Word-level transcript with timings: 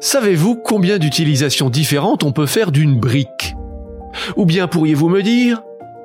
Savez-vous 0.00 0.54
combien 0.54 0.98
d'utilisations 0.98 1.70
différentes 1.70 2.22
on 2.22 2.30
peut 2.30 2.46
faire 2.46 2.70
d'une 2.70 3.00
brique? 3.00 3.56
Ou 4.36 4.44
bien 4.44 4.68
pourriez-vous 4.68 5.08
me 5.08 5.22
dire 5.22 5.62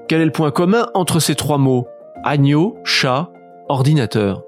quel 0.08 0.20
est 0.20 0.26
le 0.26 0.32
point 0.32 0.52
commun 0.52 0.88
entre 0.96 1.20
ces 1.20 1.36
trois 1.36 1.60
mots? 1.60 1.88
Agneau, 2.24 2.76
chat, 2.84 3.30
ordinateur 3.70 4.44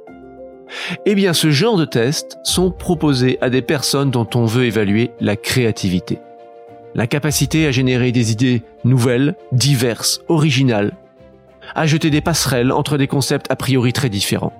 Eh 1.05 1.13
bien, 1.13 1.33
ce 1.33 1.51
genre 1.51 1.77
de 1.77 1.85
tests 1.85 2.39
sont 2.43 2.71
proposés 2.71 3.37
à 3.39 3.49
des 3.51 3.61
personnes 3.61 4.09
dont 4.09 4.27
on 4.33 4.45
veut 4.45 4.65
évaluer 4.65 5.11
la 5.19 5.35
créativité. 5.35 6.19
La 6.95 7.05
capacité 7.05 7.67
à 7.67 7.71
générer 7.71 8.11
des 8.11 8.31
idées 8.31 8.63
nouvelles, 8.83 9.35
diverses, 9.51 10.21
originales, 10.27 10.93
à 11.75 11.85
jeter 11.85 12.09
des 12.09 12.21
passerelles 12.21 12.71
entre 12.71 12.97
des 12.97 13.07
concepts 13.07 13.51
a 13.51 13.55
priori 13.55 13.93
très 13.93 14.09
différents. 14.09 14.53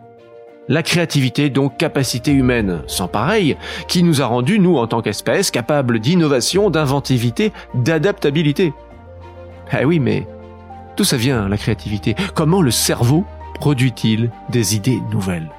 La 0.68 0.82
créativité, 0.82 1.52
donc 1.52 1.78
capacité 1.78 2.32
humaine, 2.32 2.82
sans 2.88 3.08
pareil, 3.08 3.56
qui 3.88 4.02
nous 4.02 4.24
a 4.24 4.26
rendus, 4.26 4.60
nous, 4.60 4.78
en 4.78 4.88
tant 4.88 5.04
qu'espèce, 5.04 5.52
capables 5.52 6.00
d'innovation, 6.00 6.72
d'inventivité, 6.72 7.54
d'adaptabilité. 7.76 8.74
Eh 9.80 9.86
oui, 9.86 10.00
mais 10.00 10.28
d'où 10.98 11.04
ça 11.04 11.18
vient, 11.18 11.48
la 11.48 11.58
créativité? 11.58 12.16
Comment 12.34 12.62
le 12.62 12.72
cerveau 12.72 13.26
produit-il 13.60 14.32
des 14.50 14.76
idées 14.76 15.02
nouvelles? 15.12 15.52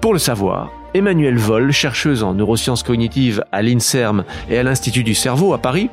Pour 0.00 0.12
le 0.12 0.18
savoir, 0.18 0.70
Emmanuelle 0.94 1.38
Voll, 1.38 1.72
chercheuse 1.72 2.22
en 2.22 2.34
neurosciences 2.34 2.82
cognitives 2.82 3.44
à 3.50 3.62
l'INSERM 3.62 4.24
et 4.50 4.58
à 4.58 4.62
l'Institut 4.62 5.04
du 5.04 5.14
cerveau 5.14 5.54
à 5.54 5.58
Paris, 5.58 5.88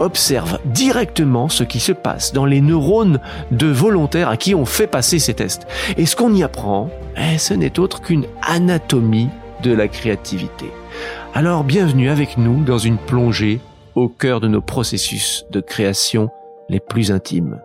observe 0.00 0.58
directement 0.64 1.48
ce 1.48 1.62
qui 1.62 1.78
se 1.78 1.92
passe 1.92 2.32
dans 2.32 2.44
les 2.44 2.60
neurones 2.60 3.20
de 3.52 3.66
volontaires 3.66 4.28
à 4.28 4.36
qui 4.36 4.54
on 4.54 4.64
fait 4.64 4.86
passer 4.86 5.18
ces 5.18 5.34
tests. 5.34 5.66
Et 5.96 6.06
ce 6.06 6.16
qu'on 6.16 6.34
y 6.34 6.42
apprend, 6.42 6.90
eh, 7.16 7.38
ce 7.38 7.54
n'est 7.54 7.78
autre 7.78 8.00
qu'une 8.00 8.26
anatomie 8.42 9.28
de 9.62 9.72
la 9.72 9.88
créativité. 9.88 10.66
Alors 11.34 11.62
bienvenue 11.62 12.10
avec 12.10 12.36
nous 12.36 12.64
dans 12.64 12.78
une 12.78 12.98
plongée 12.98 13.60
au 13.94 14.08
cœur 14.08 14.40
de 14.40 14.48
nos 14.48 14.60
processus 14.60 15.46
de 15.50 15.60
création 15.60 16.30
les 16.68 16.80
plus 16.80 17.12
intimes. 17.12 17.60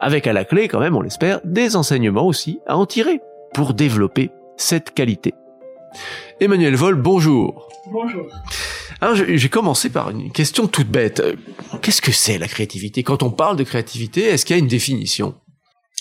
Avec 0.00 0.26
à 0.26 0.32
la 0.32 0.44
clé, 0.44 0.68
quand 0.68 0.80
même, 0.80 0.96
on 0.96 1.00
l'espère, 1.00 1.40
des 1.44 1.76
enseignements 1.76 2.26
aussi 2.26 2.60
à 2.66 2.76
en 2.76 2.86
tirer 2.86 3.20
pour 3.52 3.72
développer 3.74 4.30
cette 4.56 4.92
qualité. 4.92 5.34
Emmanuel 6.40 6.74
Vol, 6.74 6.96
bonjour. 6.96 7.68
Bonjour. 7.92 8.26
Alors, 9.00 9.14
j'ai 9.16 9.48
commencé 9.48 9.88
par 9.88 10.10
une 10.10 10.32
question 10.32 10.66
toute 10.66 10.88
bête. 10.88 11.22
Qu'est-ce 11.80 12.02
que 12.02 12.10
c'est 12.10 12.38
la 12.38 12.48
créativité? 12.48 13.02
Quand 13.02 13.22
on 13.22 13.30
parle 13.30 13.56
de 13.56 13.62
créativité, 13.62 14.22
est-ce 14.22 14.44
qu'il 14.44 14.56
y 14.56 14.58
a 14.58 14.62
une 14.62 14.68
définition? 14.68 15.34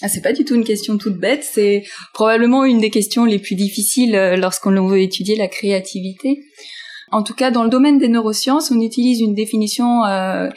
Ah, 0.02 0.10
c'est 0.10 0.22
pas 0.22 0.34
du 0.34 0.44
tout 0.44 0.56
une 0.56 0.64
question 0.64 0.98
toute 0.98 1.18
bête, 1.18 1.44
c'est 1.44 1.84
probablement 2.14 2.66
une 2.66 2.80
des 2.80 2.90
questions 2.90 3.26
les 3.26 3.40
plus 3.40 3.56
difficiles 3.56 4.16
euh, 4.16 4.36
lorsqu'on 4.36 4.88
veut 4.88 5.02
étudier 5.02 5.36
la 5.36 5.48
créativité. 5.48 6.44
En 7.12 7.22
tout 7.22 7.36
cas, 7.36 7.52
dans 7.52 7.64
le 7.64 7.70
domaine 7.70 8.00
des 8.00 8.10
neurosciences, 8.10 8.72
on 8.72 8.82
utilise 8.82 9.22
une 9.22 9.36
définition 9.36 10.04
euh, 10.04 10.50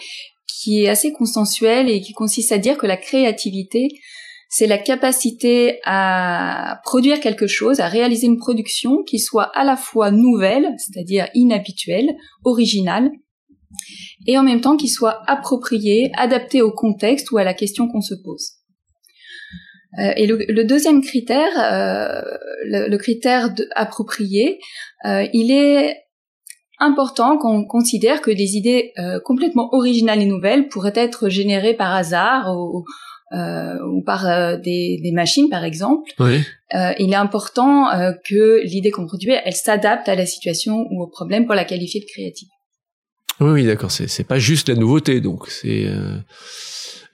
qui 0.49 0.83
est 0.83 0.89
assez 0.89 1.13
consensuelle 1.13 1.91
et 1.91 2.01
qui 2.01 2.13
consiste 2.13 2.51
à 2.51 2.59
dire 2.59 2.79
que 2.79 2.87
la 2.87 2.97
créativité, 2.97 3.89
c'est 4.57 4.67
la 4.67 4.79
capacité 4.79 5.81
à 5.85 6.81
produire 6.83 7.21
quelque 7.21 7.47
chose, 7.47 7.81
à 7.81 7.89
réaliser 7.89 8.27
une 8.27 8.39
production 8.39 9.03
qui 9.03 9.19
soit 9.19 9.55
à 9.55 9.65
la 9.65 9.77
fois 9.77 10.11
nouvelle, 10.11 10.69
c'est-à-dire 10.79 11.29
inhabituelle, 11.35 12.15
originale, 12.43 13.11
et 14.27 14.39
en 14.39 14.43
même 14.43 14.63
temps 14.63 14.79
qui 14.79 14.89
soit 14.89 15.21
appropriée, 15.31 16.11
adaptée 16.17 16.63
au 16.63 16.73
contexte 16.73 17.31
ou 17.33 17.37
à 17.37 17.45
la 17.45 17.53
question 17.53 17.87
qu'on 17.87 18.01
se 18.01 18.15
pose. 18.15 18.53
Euh, 19.99 20.15
et 20.17 20.27
le, 20.27 20.65
deuxième 20.65 21.03
critère, 21.03 21.53
euh, 21.59 22.23
le, 22.65 22.97
critère 22.97 23.55
approprié, 23.75 24.59
euh, 25.05 25.27
il 25.35 25.53
est 25.53 25.99
important 26.79 27.37
qu'on 27.37 27.67
considère 27.67 28.23
que 28.23 28.31
des 28.31 28.57
idées 28.57 28.95
complètement 29.25 29.69
originales 29.73 30.23
et 30.23 30.27
nouvelles 30.27 30.69
pourraient 30.69 30.93
être 30.95 31.29
générées 31.29 31.75
par 31.75 31.93
hasard 31.95 32.57
ou, 32.57 32.85
euh, 33.33 33.75
ou 33.93 34.03
par 34.03 34.27
euh, 34.27 34.57
des, 34.57 35.01
des, 35.03 35.13
machines 35.13 35.49
par 35.49 35.65
exemple, 35.65 36.11
oui. 36.21 36.43
euh, 36.75 36.93
il 36.99 37.13
est 37.13 37.17
important 37.17 37.91
euh, 37.91 38.13
que 38.25 38.63
l'idée 38.65 38.91
qu'on 38.91 39.07
produit, 39.07 39.33
elle 39.45 39.53
s'adapte 39.53 40.09
à 40.09 40.15
la 40.15 40.27
situation 40.27 40.87
ou 40.91 41.03
au 41.03 41.09
problème 41.09 41.47
pour 41.47 41.55
la 41.55 41.65
qualifier 41.65 42.01
de 42.01 42.07
créative. 42.07 42.49
Oui, 43.41 43.51
oui 43.51 43.67
d'accord, 43.67 43.91
c'est 43.91 44.25
pas 44.25 44.39
juste 44.39 44.69
la 44.69 44.77
nouveauté, 44.77 45.21
donc 45.21 45.49
c'est 45.49 45.87
euh, 45.87 46.19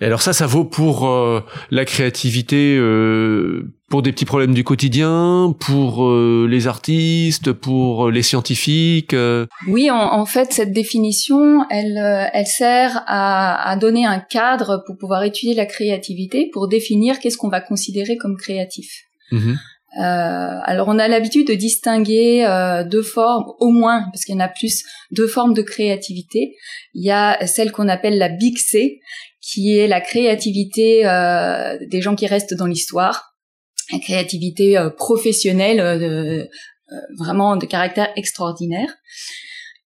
et 0.03 0.07
alors 0.07 0.21
ça, 0.21 0.33
ça 0.33 0.49
vaut 0.49 0.65
pour 0.65 1.09
euh, 1.09 1.45
la 1.71 1.85
créativité, 1.85 2.77
euh, 2.77 3.73
pour 3.93 4.01
des 4.01 4.11
petits 4.11 4.25
problèmes 4.25 4.55
du 4.55 4.65
quotidien, 4.65 5.55
pour 5.61 6.07
euh, 6.07 6.49
les 6.51 6.67
artistes, 6.67 7.53
pour 7.53 8.11
les 8.11 8.23
scientifiques. 8.23 9.15
Oui, 9.69 9.91
en, 9.91 10.25
fait, 10.25 10.51
cette 10.53 10.73
définition, 10.73 11.67
elle, 11.69 12.31
elle 12.33 12.47
sert 12.47 13.05
à, 13.07 13.71
à, 13.71 13.77
donner 13.77 14.07
un 14.07 14.19
cadre 14.19 14.83
pour 14.87 14.97
pouvoir 14.97 15.23
étudier 15.25 15.55
la 15.55 15.67
créativité, 15.67 16.49
pour 16.55 16.69
définir 16.69 17.19
qu'est-ce 17.21 17.37
qu'on 17.37 17.51
va 17.51 17.61
considérer 17.61 18.17
comme 18.17 18.39
créatif. 18.39 18.89
Mmh 19.31 19.53
euh, 20.01 20.59
alors 20.65 20.89
on 20.89 20.99
a 20.99 21.07
l'habitude 21.07 21.47
de 21.47 21.55
distinguer 21.55 22.47
euh, 22.47 22.83
deux 22.83 23.03
formes 23.03 23.45
au 23.59 23.69
moins, 23.69 24.07
parce 24.11 24.25
qu'il 24.25 24.35
y 24.35 24.39
en 24.39 24.41
a 24.41 24.49
plus, 24.49 24.85
deux 25.11 25.27
formes 25.27 25.53
de 25.53 25.61
créativité. 25.61 26.57
Il 26.95 27.05
y 27.05 27.11
a 27.11 27.47
celle 27.47 27.73
qu'on 27.73 27.89
appelle 27.89 28.17
la 28.17 28.31
Big 28.31 28.57
C, 28.57 29.01
qui 29.43 29.77
est 29.77 29.89
la 29.89 30.01
créativité 30.01 31.07
euh, 31.07 31.77
des 31.87 32.01
gens 32.01 32.15
qui 32.15 32.27
restent 32.27 32.55
dans 32.55 32.67
l'histoire, 32.67 33.32
la 33.93 33.99
créativité 33.99 34.79
euh, 34.79 34.91
professionnelle 34.91 35.81
euh, 35.81 36.45
vraiment 37.19 37.57
de 37.57 37.67
caractère 37.67 38.09
extraordinaire. 38.17 38.89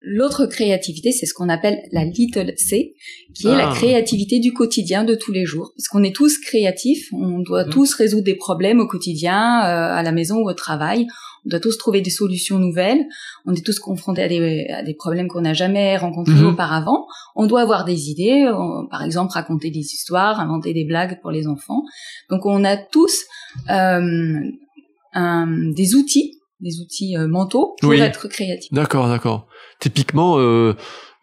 L'autre 0.01 0.45
créativité, 0.45 1.11
c'est 1.11 1.25
ce 1.25 1.33
qu'on 1.33 1.49
appelle 1.49 1.81
la 1.91 2.05
little 2.05 2.53
C, 2.55 2.93
qui 3.35 3.47
est 3.47 3.55
la 3.55 3.69
ah. 3.69 3.75
créativité 3.75 4.39
du 4.39 4.53
quotidien 4.53 5.03
de 5.03 5.13
tous 5.13 5.33
les 5.33 5.45
jours. 5.45 5.73
Parce 5.75 5.89
qu'on 5.89 6.03
est 6.03 6.15
tous 6.15 6.37
créatifs, 6.37 7.09
on 7.11 7.39
doit 7.39 7.65
mmh. 7.65 7.69
tous 7.69 7.93
résoudre 7.95 8.23
des 8.23 8.35
problèmes 8.35 8.79
au 8.79 8.87
quotidien, 8.87 9.59
à 9.59 10.01
la 10.01 10.11
maison 10.13 10.37
ou 10.37 10.49
au 10.49 10.53
travail 10.53 11.05
on 11.45 11.49
doit 11.49 11.59
tous 11.59 11.77
trouver 11.77 12.01
des 12.01 12.09
solutions 12.09 12.59
nouvelles, 12.59 13.05
on 13.45 13.53
est 13.53 13.65
tous 13.65 13.79
confrontés 13.79 14.23
à 14.23 14.83
des, 14.83 14.93
problèmes 14.97 15.27
qu'on 15.27 15.41
n'a 15.41 15.53
jamais 15.53 15.97
rencontrés 15.97 16.33
mhm. 16.33 16.47
auparavant, 16.47 17.07
on 17.35 17.47
doit 17.47 17.61
avoir 17.61 17.85
des 17.85 18.09
idées, 18.09 18.49
par 18.89 19.03
exemple 19.03 19.33
raconter 19.33 19.71
des 19.71 19.79
histoires, 19.79 20.39
inventer 20.39 20.73
des 20.73 20.85
blagues 20.85 21.19
pour 21.21 21.31
les 21.31 21.47
enfants. 21.47 21.83
Donc 22.29 22.45
on 22.45 22.63
a 22.63 22.77
tous 22.77 23.25
euh, 23.69 24.39
des 25.15 25.95
outils, 25.95 26.39
des 26.59 26.79
outils 26.81 27.17
euh, 27.17 27.27
mentaux 27.27 27.75
pour 27.81 27.93
être 27.93 28.27
créatifs. 28.27 28.71
D'accord, 28.73 29.07
d'accord. 29.07 29.47
Typiquement, 29.79 30.37
euh, 30.39 30.75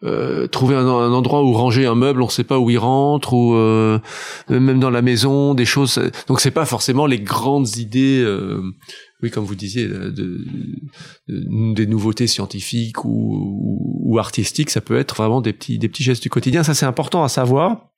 euh, 0.04 0.46
trouver 0.46 0.74
un, 0.76 0.86
endroit 0.86 1.42
où 1.42 1.54
ranger 1.54 1.86
un 1.86 1.94
meuble, 1.94 2.20
on 2.20 2.26
ne 2.26 2.30
sait 2.30 2.44
pas 2.44 2.58
où 2.58 2.68
il 2.68 2.76
rentre, 2.76 3.32
ou 3.32 3.54
euh, 3.54 3.98
même 4.48 4.78
dans 4.78 4.90
la 4.90 5.00
maison, 5.00 5.54
des 5.54 5.64
choses. 5.64 5.98
Donc 6.28 6.40
c'est 6.40 6.50
pas 6.50 6.66
forcément 6.66 7.06
les 7.06 7.18
grandes 7.18 7.76
idées, 7.76 8.20
euh, 8.22 8.60
oui, 9.22 9.30
comme 9.30 9.44
vous 9.44 9.54
disiez, 9.54 9.88
de, 9.88 10.44
des 11.28 11.86
nouveautés 11.86 12.26
scientifiques 12.26 13.04
ou, 13.04 14.16
artistiques. 14.18 14.70
Ça 14.70 14.80
peut 14.80 14.96
être 14.96 15.14
vraiment 15.14 15.42
des 15.42 15.52
petits, 15.52 15.78
des 15.78 15.88
petits 15.88 16.02
gestes 16.02 16.22
du 16.22 16.30
quotidien. 16.30 16.62
Ça 16.62 16.74
c'est 16.74 16.86
important 16.86 17.22
à 17.22 17.28
savoir. 17.28 17.90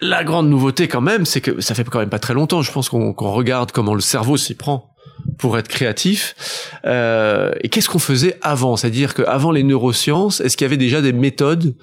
La 0.00 0.22
grande 0.22 0.48
nouveauté 0.48 0.88
quand 0.88 1.00
même, 1.00 1.24
c'est 1.24 1.40
que 1.40 1.60
ça 1.60 1.74
fait 1.74 1.82
quand 1.84 1.98
même 1.98 2.10
pas 2.10 2.18
très 2.18 2.34
longtemps. 2.34 2.62
Je 2.62 2.70
pense 2.70 2.88
qu'on 2.88 3.12
regarde 3.12 3.72
comment 3.72 3.94
le 3.94 4.00
cerveau 4.00 4.36
s'y 4.36 4.54
prend 4.54 4.94
pour 5.38 5.58
être 5.58 5.68
créatif. 5.68 6.70
Euh, 6.84 7.52
et 7.62 7.68
qu'est-ce 7.68 7.88
qu'on 7.88 7.98
faisait 7.98 8.38
avant? 8.42 8.76
C'est-à-dire 8.76 9.14
qu'avant 9.14 9.50
les 9.50 9.62
neurosciences, 9.62 10.40
est-ce 10.40 10.56
qu'il 10.56 10.64
y 10.64 10.68
avait 10.68 10.76
déjà 10.76 11.00
des 11.00 11.12
méthodes 11.12 11.74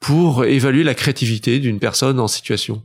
pour 0.00 0.44
évaluer 0.44 0.82
la 0.82 0.94
créativité 0.94 1.58
d'une 1.58 1.78
personne 1.78 2.18
en 2.18 2.28
situation? 2.28 2.82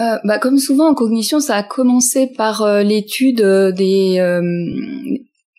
Euh, 0.00 0.18
bah, 0.24 0.38
comme 0.38 0.58
souvent 0.58 0.90
en 0.90 0.94
cognition, 0.94 1.38
ça 1.38 1.56
a 1.56 1.62
commencé 1.62 2.26
par 2.26 2.62
euh, 2.62 2.82
l'étude 2.82 3.40
euh, 3.42 3.70
des 3.70 4.16
euh, 4.18 4.42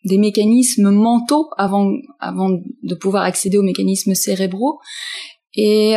des 0.04 0.18
mécanismes 0.18 0.92
mentaux 0.92 1.50
avant 1.58 1.94
avant 2.20 2.50
de 2.50 2.96
pouvoir 2.96 3.24
accéder 3.24 3.58
aux 3.58 3.64
mécanismes 3.64 4.14
cérébraux. 4.14 4.80
Et 5.58 5.96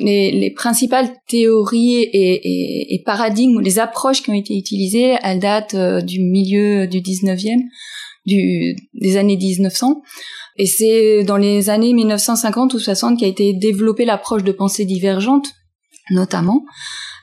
les, 0.00 0.30
les, 0.32 0.50
principales 0.50 1.10
théories 1.28 1.96
et, 1.96 2.08
et, 2.14 2.94
et, 2.94 3.02
paradigmes, 3.02 3.60
les 3.60 3.78
approches 3.78 4.22
qui 4.22 4.30
ont 4.30 4.34
été 4.34 4.56
utilisées, 4.56 5.16
elles 5.22 5.38
datent 5.38 5.76
du 5.76 6.22
milieu 6.22 6.86
du 6.86 7.02
19e, 7.02 7.60
du, 8.24 8.74
des 8.94 9.18
années 9.18 9.36
1900. 9.36 10.00
Et 10.56 10.64
c'est 10.64 11.24
dans 11.24 11.36
les 11.36 11.68
années 11.68 11.92
1950 11.92 12.72
ou 12.72 12.78
60 12.78 13.20
qu'a 13.20 13.26
été 13.26 13.52
développée 13.52 14.06
l'approche 14.06 14.44
de 14.44 14.52
pensée 14.52 14.86
divergente, 14.86 15.48
notamment. 16.10 16.64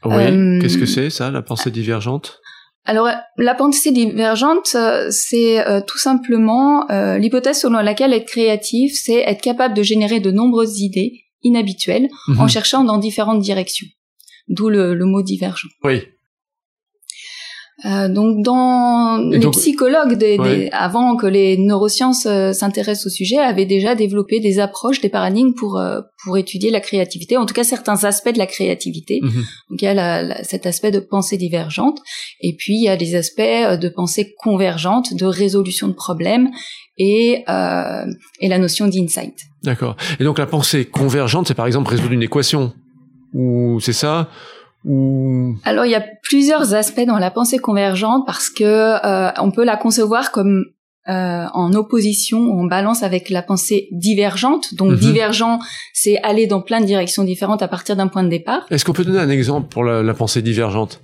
Oui, 0.06 0.24
euh, 0.24 0.60
qu'est-ce 0.60 0.78
que 0.78 0.86
c'est 0.86 1.10
ça, 1.10 1.32
la 1.32 1.42
pensée 1.42 1.72
divergente? 1.72 2.42
Alors, 2.86 3.10
la 3.38 3.54
pensée 3.54 3.92
divergente, 3.92 4.76
c'est 5.10 5.68
euh, 5.68 5.82
tout 5.86 6.00
simplement 6.00 6.90
euh, 6.90 7.20
l'hypothèse 7.20 7.62
selon 7.62 7.80
laquelle 7.80 8.14
être 8.14 8.26
créatif, 8.26 8.94
c'est 8.96 9.20
être 9.20 9.42
capable 9.42 9.76
de 9.76 9.84
générer 9.84 10.20
de 10.20 10.32
nombreuses 10.32 10.80
idées 10.80 11.26
inhabituel 11.44 12.08
en 12.28 12.44
mhm. 12.44 12.50
cherchant 12.50 12.84
dans 12.84 12.98
différentes 12.98 13.42
directions. 13.42 13.88
D'où 14.48 14.70
le, 14.70 14.96
mot 15.06 15.22
divergent. 15.22 15.70
Oui. 15.84 16.02
Euh, 17.86 18.08
donc 18.10 18.44
dans 18.44 19.18
les 19.18 19.40
psychologues, 19.52 20.14
des, 20.14 20.70
avant 20.72 21.16
que 21.16 21.26
les 21.26 21.58
neurosciences 21.58 22.28
euh, 22.28 22.54
s'intéressent 22.54 23.08
au 23.08 23.10
sujet, 23.10 23.38
avaient 23.38 23.66
déjà 23.66 23.96
développé 23.96 24.40
des 24.40 24.60
approches, 24.60 25.02
des 25.02 25.10
paradigmes 25.10 25.54
pour 25.54 25.80
euh, 25.80 26.02
pour 26.24 26.38
étudier 26.38 26.70
la 26.70 26.80
créativité, 26.80 27.38
en 27.38 27.46
tout 27.46 27.56
cas 27.56 27.64
certains 27.64 28.04
aspects 28.04 28.32
de 28.32 28.38
la 28.38 28.46
créativité. 28.46 29.20
Mhm. 29.24 29.44
Donc 29.70 29.82
il 29.82 29.86
y 29.86 29.88
a 29.88 29.94
la, 29.94 30.44
cet 30.44 30.66
aspect 30.68 30.92
de 30.92 31.00
pensée 31.00 31.38
divergente, 31.38 32.00
et 32.42 32.56
puis 32.56 32.76
il 32.76 32.84
y 32.84 32.90
a 32.90 32.98
des 32.98 33.16
aspects 33.16 33.42
de 33.42 33.90
pensée 33.90 34.36
convergente, 34.38 35.16
de 35.16 35.26
résolution 35.26 35.88
de 35.88 35.94
problèmes, 35.94 36.50
et 36.98 37.44
et 38.40 38.48
la 38.48 38.58
notion 38.60 38.88
d'insight. 38.88 39.36
D'accord. 39.64 39.96
Et 40.20 40.24
donc 40.24 40.38
la 40.38 40.46
pensée 40.46 40.86
convergente, 40.86 41.48
c'est 41.48 41.56
par 41.56 41.66
exemple 41.66 41.90
résoudre 41.90 42.12
une 42.12 42.24
équation, 42.24 42.74
ou 43.34 43.80
c'est 43.80 43.94
ça? 43.94 44.30
Alors 45.64 45.86
il 45.86 45.92
y 45.92 45.96
a 45.96 46.04
plusieurs 46.24 46.74
aspects 46.74 47.06
dans 47.06 47.20
la 47.20 47.30
pensée 47.30 47.60
convergente 47.60 48.24
parce 48.26 48.50
que 48.50 48.64
euh, 48.64 49.32
on 49.38 49.52
peut 49.52 49.64
la 49.64 49.78
concevoir 49.78 50.32
comme 50.32 50.66
euh, 51.10 51.46
en 51.54 51.74
opposition, 51.74 52.38
en 52.38 52.66
balance 52.66 53.02
avec 53.02 53.30
la 53.30 53.42
pensée 53.42 53.88
divergente. 53.92 54.76
Donc 54.76 54.92
mhm. 54.92 54.98
divergent, 54.98 55.60
c'est 55.94 56.18
aller 56.22 56.46
dans 56.46 56.62
plein 56.62 56.80
de 56.80 56.86
directions 56.86 57.24
différentes 57.24 57.64
à 57.64 57.68
partir 57.68 57.96
d'un 57.96 58.08
point 58.08 58.24
de 58.24 58.30
départ. 58.30 58.68
Est-ce 58.70 58.86
qu'on 58.86 58.94
peut 58.94 59.04
donner 59.04 59.18
un 59.18 59.30
exemple 59.30 59.68
pour 59.68 59.84
la, 59.84 60.14
pensée 60.14 60.44
divergente? 60.44 61.02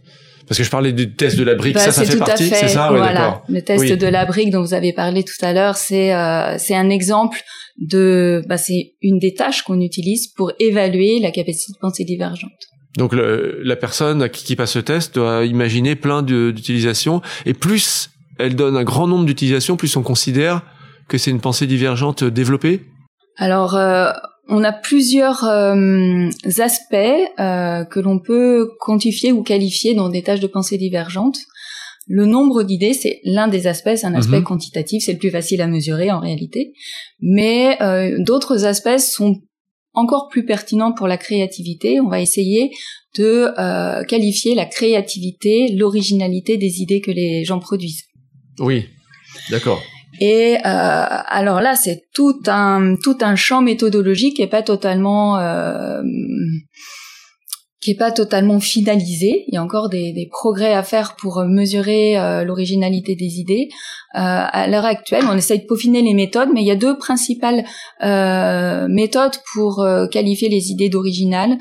Parce 0.48 0.60
que 0.60 0.64
je 0.64 0.70
parlais 0.70 0.94
du 0.94 1.16
test 1.16 1.36
de 1.38 1.44
la 1.44 1.56
brique, 1.56 1.74
bah, 1.74 1.80
ça, 1.82 1.92
ça 1.92 2.06
fait 2.06 2.16
partie, 2.16 2.48
c'est 2.48 2.68
ça, 2.68 2.90
voilà. 2.90 3.42
le 3.50 3.62
test 3.62 3.92
de 3.92 4.08
la 4.08 4.26
brique 4.26 4.52
dont 4.52 4.62
vous 4.62 4.76
avez 4.76 4.94
parlé 4.94 5.24
tout 5.24 5.34
à 5.44 5.52
l'heure, 5.52 5.76
c'est 5.76 6.14
euh, 6.14 6.58
c'est 6.60 6.76
un 6.76 6.90
exemple 6.90 7.42
de, 7.80 8.44
bah, 8.48 8.58
c'est 8.58 8.94
une 9.02 9.18
des 9.18 9.34
tâches 9.34 9.64
qu'on 9.64 9.82
utilise 9.82 10.28
pour 10.28 10.52
évaluer 10.60 11.20
la 11.20 11.32
capacité 11.32 11.74
de 11.74 11.80
pensée 11.80 12.06
divergente. 12.06 12.52
Donc 12.98 13.14
la 13.14 13.76
personne 13.76 14.28
qui, 14.30 14.44
qui, 14.44 14.56
passe 14.56 14.72
ce 14.72 14.80
test 14.80 15.16
doit 15.16 15.46
imaginer 15.46 15.96
plein 15.96 16.24
d'utilisations 16.24 17.22
et 17.46 17.54
plus 17.54 18.10
elle 18.40 18.56
donne 18.56 18.78
un 18.78 18.84
grand 18.84 19.08
nombre 19.08 19.26
d'utilisations, 19.26 19.78
plus 19.78 19.96
on 19.96 20.04
considère 20.04 20.62
que 21.08 21.18
c'est 21.18 21.32
une 21.32 21.40
pensée 21.42 21.68
divergente 21.68 22.24
développée. 22.24 22.82
Alors 23.38 23.76
euh, 23.76 24.12
on 24.50 24.64
a 24.64 24.72
plusieurs 24.72 25.44
euh, 25.44 26.30
aspects 26.58 26.96
euh, 27.40 27.86
que 27.86 28.00
l'on 28.00 28.20
peut 28.20 28.72
quantifier 28.80 29.32
ou 29.32 29.44
qualifier 29.44 29.94
dans 29.94 30.10
des 30.10 30.24
tâches 30.24 30.40
de 30.40 30.48
pensée 30.48 30.78
divergente. 30.78 31.38
Le 32.10 32.26
nombre 32.26 32.64
d'idées, 32.64 32.94
c'est 32.94 33.20
l'un 33.26 33.50
des 33.50 33.68
aspects, 33.68 33.96
c'est 33.96 34.06
un 34.06 34.16
aspect 34.16 34.40
mhm. 34.40 34.46
quantitatif, 34.46 35.04
c'est 35.04 35.12
le 35.12 35.20
plus 35.20 35.30
facile 35.30 35.62
à 35.62 35.68
mesurer 35.68 36.10
en 36.10 36.22
réalité. 36.22 36.72
Mais 37.20 37.78
d'autres 38.20 38.64
aspects 38.64 38.98
sont 38.98 39.42
encore 39.98 40.28
plus 40.30 40.46
pertinent 40.46 40.94
pour 40.94 41.08
la 41.08 41.18
créativité, 41.18 42.00
on 42.00 42.08
va 42.08 42.22
essayer 42.22 42.72
de 43.18 43.50
euh, 43.58 44.04
qualifier 44.04 44.54
la 44.54 44.66
créativité, 44.66 45.74
l'originalité 45.76 46.58
des 46.58 46.82
idées 46.82 47.02
que 47.02 47.12
les 47.12 47.44
gens 47.44 47.60
produisent. 47.60 48.04
Oui, 48.60 48.86
d'accord. 49.50 49.82
Et 50.20 50.56
euh, 50.56 50.60
alors 50.64 51.62
là, 51.62 51.76
c'est 51.76 52.04
tout 52.14 52.40
un 52.48 52.96
tout 53.04 53.18
un 53.22 53.36
champ 53.36 53.62
méthodologique 53.62 54.40
est 54.40 54.48
pas 54.48 54.64
totalement 54.64 55.38
euh, 55.38 56.02
qui 57.80 57.92
est 57.92 57.98
pas 57.98 58.12
totalement 58.12 58.60
finalisé. 58.60 59.46
Il 59.48 59.54
y 59.54 59.58
a 59.58 59.64
encore 59.64 59.90
des, 59.90 60.12
des 60.12 60.28
progrès 60.32 60.74
à 60.74 60.84
faire 60.84 61.16
pour 61.16 61.44
mesurer 61.46 62.18
euh, 62.18 62.44
l'originalité 62.44 63.16
des 63.16 63.40
idées. 63.40 63.70
Euh, 64.16 64.20
à 64.20 64.68
l'heure 64.68 64.86
actuelle, 64.86 65.26
on 65.30 65.38
essaye 65.38 65.60
de 65.60 65.66
peaufiner 65.66 66.02
les 66.02 66.14
méthodes, 66.14 66.50
mais 66.54 66.62
il 66.62 66.68
y 66.68 66.72
a 66.72 66.76
deux 66.76 66.98
principales 66.98 67.64
euh, 68.04 68.88
méthodes 68.88 69.36
pour 69.54 69.82
euh, 69.82 70.08
qualifier 70.08 70.50
les 70.50 70.72
idées 70.72 70.90
d'original. 70.90 71.58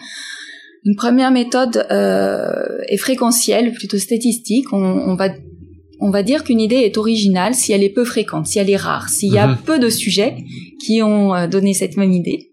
Une 0.85 0.95
première 0.95 1.33
méthode 1.33 1.85
est 1.91 2.97
fréquentielle, 2.97 3.73
plutôt 3.73 3.99
statistique. 3.99 4.73
On, 4.73 4.79
on 4.79 5.17
va 5.17 5.31
on 5.99 6.11
va 6.11 6.23
dire 6.23 6.45
qu'une 6.45 6.61
idée 6.61 6.77
est 6.77 6.99
originale 6.99 7.55
si 7.55 7.73
elle 7.73 7.83
est 7.83 7.89
peu 7.89 8.05
fréquente, 8.05 8.47
si 8.47 8.59
elle 8.59 8.69
est 8.71 8.77
rare, 8.77 9.09
s'il 9.09 9.33
y 9.33 9.39
a 9.39 9.49
mhm. 9.49 9.57
peu 9.65 9.79
de 9.79 9.89
sujets 9.89 10.37
qui 10.85 11.03
ont 11.03 11.49
donné 11.49 11.73
cette 11.73 11.97
même 11.97 12.13
idée. 12.13 12.53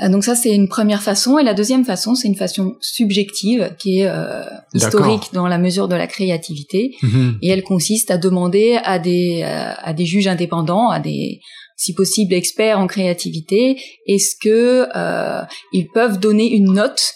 Euh, 0.00 0.08
donc 0.08 0.24
ça, 0.24 0.34
c'est 0.34 0.54
une 0.54 0.68
première 0.68 1.02
façon. 1.02 1.38
Et 1.38 1.44
la 1.44 1.54
deuxième 1.54 1.84
façon, 1.84 2.14
c'est 2.14 2.28
une 2.28 2.36
façon 2.36 2.76
subjective 2.80 3.74
qui 3.78 4.00
est 4.00 4.08
euh, 4.08 4.44
historique 4.74 5.30
dans 5.32 5.46
la 5.46 5.58
mesure 5.58 5.88
de 5.88 5.96
la 5.96 6.06
créativité. 6.06 6.96
Mhm. 7.02 7.38
Et 7.42 7.48
elle 7.48 7.62
consiste 7.62 8.10
à 8.10 8.18
demander 8.18 8.78
à 8.84 8.98
des, 8.98 9.42
euh, 9.44 9.72
à 9.76 9.92
des 9.92 10.06
juges 10.06 10.28
indépendants, 10.28 10.90
à 10.90 11.00
des 11.00 11.40
si 11.78 11.94
possible 11.94 12.34
experts 12.34 12.78
en 12.78 12.88
créativité, 12.88 13.80
est-ce 14.06 14.34
que 14.42 14.88
euh, 14.96 15.42
ils 15.72 15.86
peuvent 15.86 16.18
donner 16.18 16.50
une 16.50 16.72
note 16.72 17.14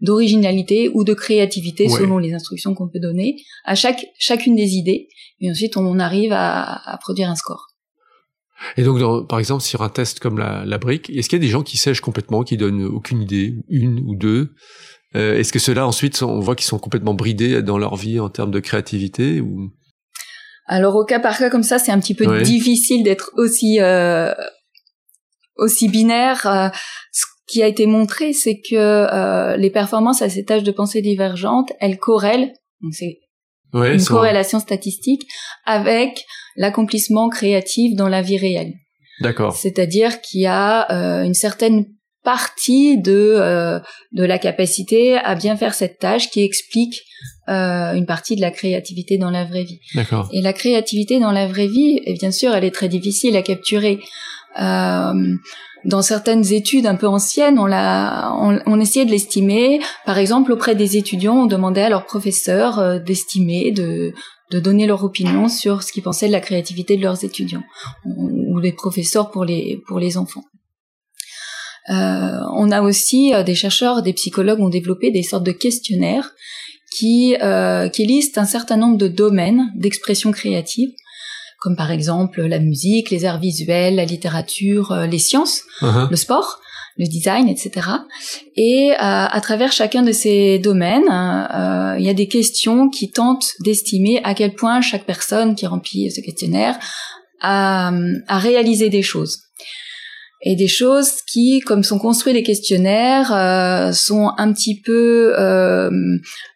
d'originalité 0.00 0.90
ou 0.92 1.04
de 1.04 1.14
créativité 1.14 1.88
selon 1.88 2.18
les 2.18 2.34
instructions 2.34 2.74
qu'on 2.74 2.88
peut 2.88 2.98
donner 2.98 3.36
à 3.64 3.76
chaque 3.76 4.04
chacune 4.18 4.56
des 4.56 4.74
idées 4.74 5.08
et 5.40 5.50
ensuite 5.50 5.76
on 5.76 5.98
arrive 6.00 6.32
à, 6.32 6.90
à 6.90 6.98
produire 6.98 7.30
un 7.30 7.36
score. 7.36 7.73
Et 8.76 8.82
donc, 8.82 9.28
par 9.28 9.38
exemple, 9.38 9.62
sur 9.62 9.82
un 9.82 9.88
test 9.88 10.20
comme 10.20 10.38
la, 10.38 10.64
la 10.64 10.78
brique, 10.78 11.10
est-ce 11.10 11.28
qu'il 11.28 11.38
y 11.38 11.42
a 11.42 11.44
des 11.44 11.50
gens 11.50 11.62
qui 11.62 11.76
sèchent 11.76 12.00
complètement, 12.00 12.42
qui 12.42 12.56
donnent 12.56 12.84
aucune 12.84 13.22
idée, 13.22 13.54
une 13.68 14.00
ou 14.00 14.14
deux? 14.16 14.54
Euh, 15.16 15.38
Est-ce 15.38 15.52
que 15.52 15.58
ceux-là, 15.58 15.86
ensuite, 15.86 16.22
on 16.22 16.40
voit 16.40 16.56
qu'ils 16.56 16.66
sont 16.66 16.78
complètement 16.78 17.14
bridés 17.14 17.62
dans 17.62 17.78
leur 17.78 17.96
vie 17.96 18.18
en 18.20 18.30
termes 18.30 18.50
de 18.50 18.60
créativité 18.60 19.40
ou... 19.40 19.70
Alors, 20.66 20.96
au 20.96 21.04
cas 21.04 21.20
par 21.20 21.36
cas 21.38 21.50
comme 21.50 21.62
ça, 21.62 21.78
c'est 21.78 21.92
un 21.92 22.00
petit 22.00 22.14
peu 22.14 22.40
difficile 22.42 23.02
d'être 23.02 23.30
aussi 23.36 23.80
euh, 23.80 24.32
aussi 25.56 25.88
binaire. 25.88 26.46
Euh, 26.46 26.68
ce 27.12 27.26
qui 27.46 27.62
a 27.62 27.66
été 27.66 27.86
montré, 27.86 28.32
c'est 28.32 28.60
que 28.60 28.74
euh, 28.74 29.56
les 29.58 29.70
performances 29.70 30.22
à 30.22 30.30
ces 30.30 30.44
tâches 30.44 30.62
de 30.62 30.72
pensée 30.72 31.02
divergentes, 31.02 31.72
elles 31.80 31.98
corrèlent. 31.98 32.54
Donc, 32.80 32.94
c'est 32.94 33.18
une 33.74 34.04
corrélation 34.04 34.60
statistique 34.60 35.26
avec 35.66 36.24
l'accomplissement 36.56 37.28
créatif 37.28 37.96
dans 37.96 38.08
la 38.08 38.22
vie 38.22 38.38
réelle. 38.38 38.72
D'accord. 39.20 39.54
C'est-à-dire 39.54 40.20
qu'il 40.20 40.40
y 40.40 40.46
a 40.46 40.90
euh, 40.90 41.24
une 41.24 41.34
certaine 41.34 41.86
partie 42.24 42.98
de 42.98 43.36
euh, 43.36 43.78
de 44.12 44.24
la 44.24 44.38
capacité 44.38 45.16
à 45.16 45.34
bien 45.34 45.56
faire 45.56 45.74
cette 45.74 45.98
tâche 45.98 46.30
qui 46.30 46.42
explique 46.42 47.02
euh, 47.48 47.92
une 47.92 48.06
partie 48.06 48.36
de 48.36 48.40
la 48.40 48.50
créativité 48.50 49.18
dans 49.18 49.30
la 49.30 49.44
vraie 49.44 49.64
vie. 49.64 49.78
D'accord. 49.94 50.28
Et 50.32 50.40
la 50.40 50.54
créativité 50.54 51.20
dans 51.20 51.32
la 51.32 51.46
vraie 51.46 51.66
vie, 51.66 52.00
et 52.06 52.14
bien 52.14 52.30
sûr, 52.30 52.54
elle 52.54 52.64
est 52.64 52.74
très 52.74 52.88
difficile 52.88 53.36
à 53.36 53.42
capturer. 53.42 54.00
Euh, 54.60 55.34
dans 55.84 56.02
certaines 56.02 56.52
études 56.52 56.86
un 56.86 56.94
peu 56.94 57.06
anciennes, 57.06 57.58
on, 57.58 57.66
l'a, 57.66 58.32
on, 58.34 58.80
essayait 58.80 59.04
de 59.04 59.10
l'estimer. 59.10 59.80
Par 60.06 60.18
exemple, 60.18 60.52
auprès 60.52 60.74
des 60.74 60.96
étudiants, 60.96 61.42
on 61.42 61.46
demandait 61.46 61.82
à 61.82 61.88
leurs 61.88 62.06
professeurs 62.06 62.78
euh, 62.78 62.98
d'estimer, 62.98 63.70
de, 63.70 64.12
de 64.50 64.60
donner 64.60 64.86
leur 64.86 65.04
opinion 65.04 65.48
sur 65.48 65.82
ce 65.82 65.92
qu'ils 65.92 66.02
pensaient 66.02 66.26
de 66.26 66.32
la 66.32 66.40
créativité 66.40 66.96
de 66.96 67.02
leurs 67.02 67.24
étudiants 67.24 67.62
ou 68.04 68.58
les 68.58 68.72
professeurs 68.72 69.30
pour 69.30 69.44
les 69.44 69.82
pour 69.86 69.98
les 69.98 70.16
enfants. 70.16 70.44
Euh, 71.90 72.38
on 72.54 72.70
a 72.70 72.80
aussi 72.80 73.34
euh, 73.34 73.42
des 73.42 73.54
chercheurs, 73.54 74.02
des 74.02 74.14
psychologues 74.14 74.60
ont 74.60 74.70
développé 74.70 75.10
des 75.10 75.22
sortes 75.22 75.44
de 75.44 75.52
questionnaires 75.52 76.32
qui 76.96 77.34
qui 77.92 78.06
listent 78.06 78.38
un 78.38 78.44
certain 78.44 78.76
nombre 78.76 78.96
de 78.96 79.08
domaines 79.08 79.72
d'expression 79.74 80.30
créative 80.30 80.90
comme 81.64 81.76
par 81.76 81.90
exemple 81.90 82.42
la 82.42 82.58
musique, 82.58 83.08
les 83.08 83.24
arts 83.24 83.40
visuels, 83.40 83.94
la 83.94 84.04
littérature, 84.04 84.92
euh, 84.92 85.06
les 85.06 85.18
sciences, 85.18 85.62
uh-huh. 85.80 86.10
le 86.10 86.16
sport, 86.16 86.60
le 86.98 87.06
design, 87.06 87.48
etc. 87.48 87.88
Et 88.54 88.90
euh, 88.90 88.96
à 89.00 89.40
travers 89.40 89.72
chacun 89.72 90.02
de 90.02 90.12
ces 90.12 90.58
domaines, 90.58 91.08
euh, 91.08 91.96
il 91.98 92.04
y 92.04 92.10
a 92.10 92.14
des 92.14 92.28
questions 92.28 92.90
qui 92.90 93.10
tentent 93.10 93.54
d'estimer 93.60 94.20
à 94.24 94.34
quel 94.34 94.54
point 94.54 94.82
chaque 94.82 95.06
personne 95.06 95.54
qui 95.54 95.66
remplit 95.66 96.10
ce 96.10 96.20
questionnaire 96.20 96.78
a, 97.40 97.90
a 98.28 98.38
réalisé 98.38 98.90
des 98.90 99.02
choses 99.02 99.43
et 100.46 100.56
des 100.56 100.68
choses 100.68 101.22
qui, 101.26 101.60
comme 101.60 101.82
sont 101.82 101.98
construits 101.98 102.34
les 102.34 102.42
questionnaires, 102.42 103.32
euh, 103.32 103.92
sont 103.92 104.30
un 104.36 104.52
petit 104.52 104.78
peu 104.78 105.32
euh, 105.38 105.90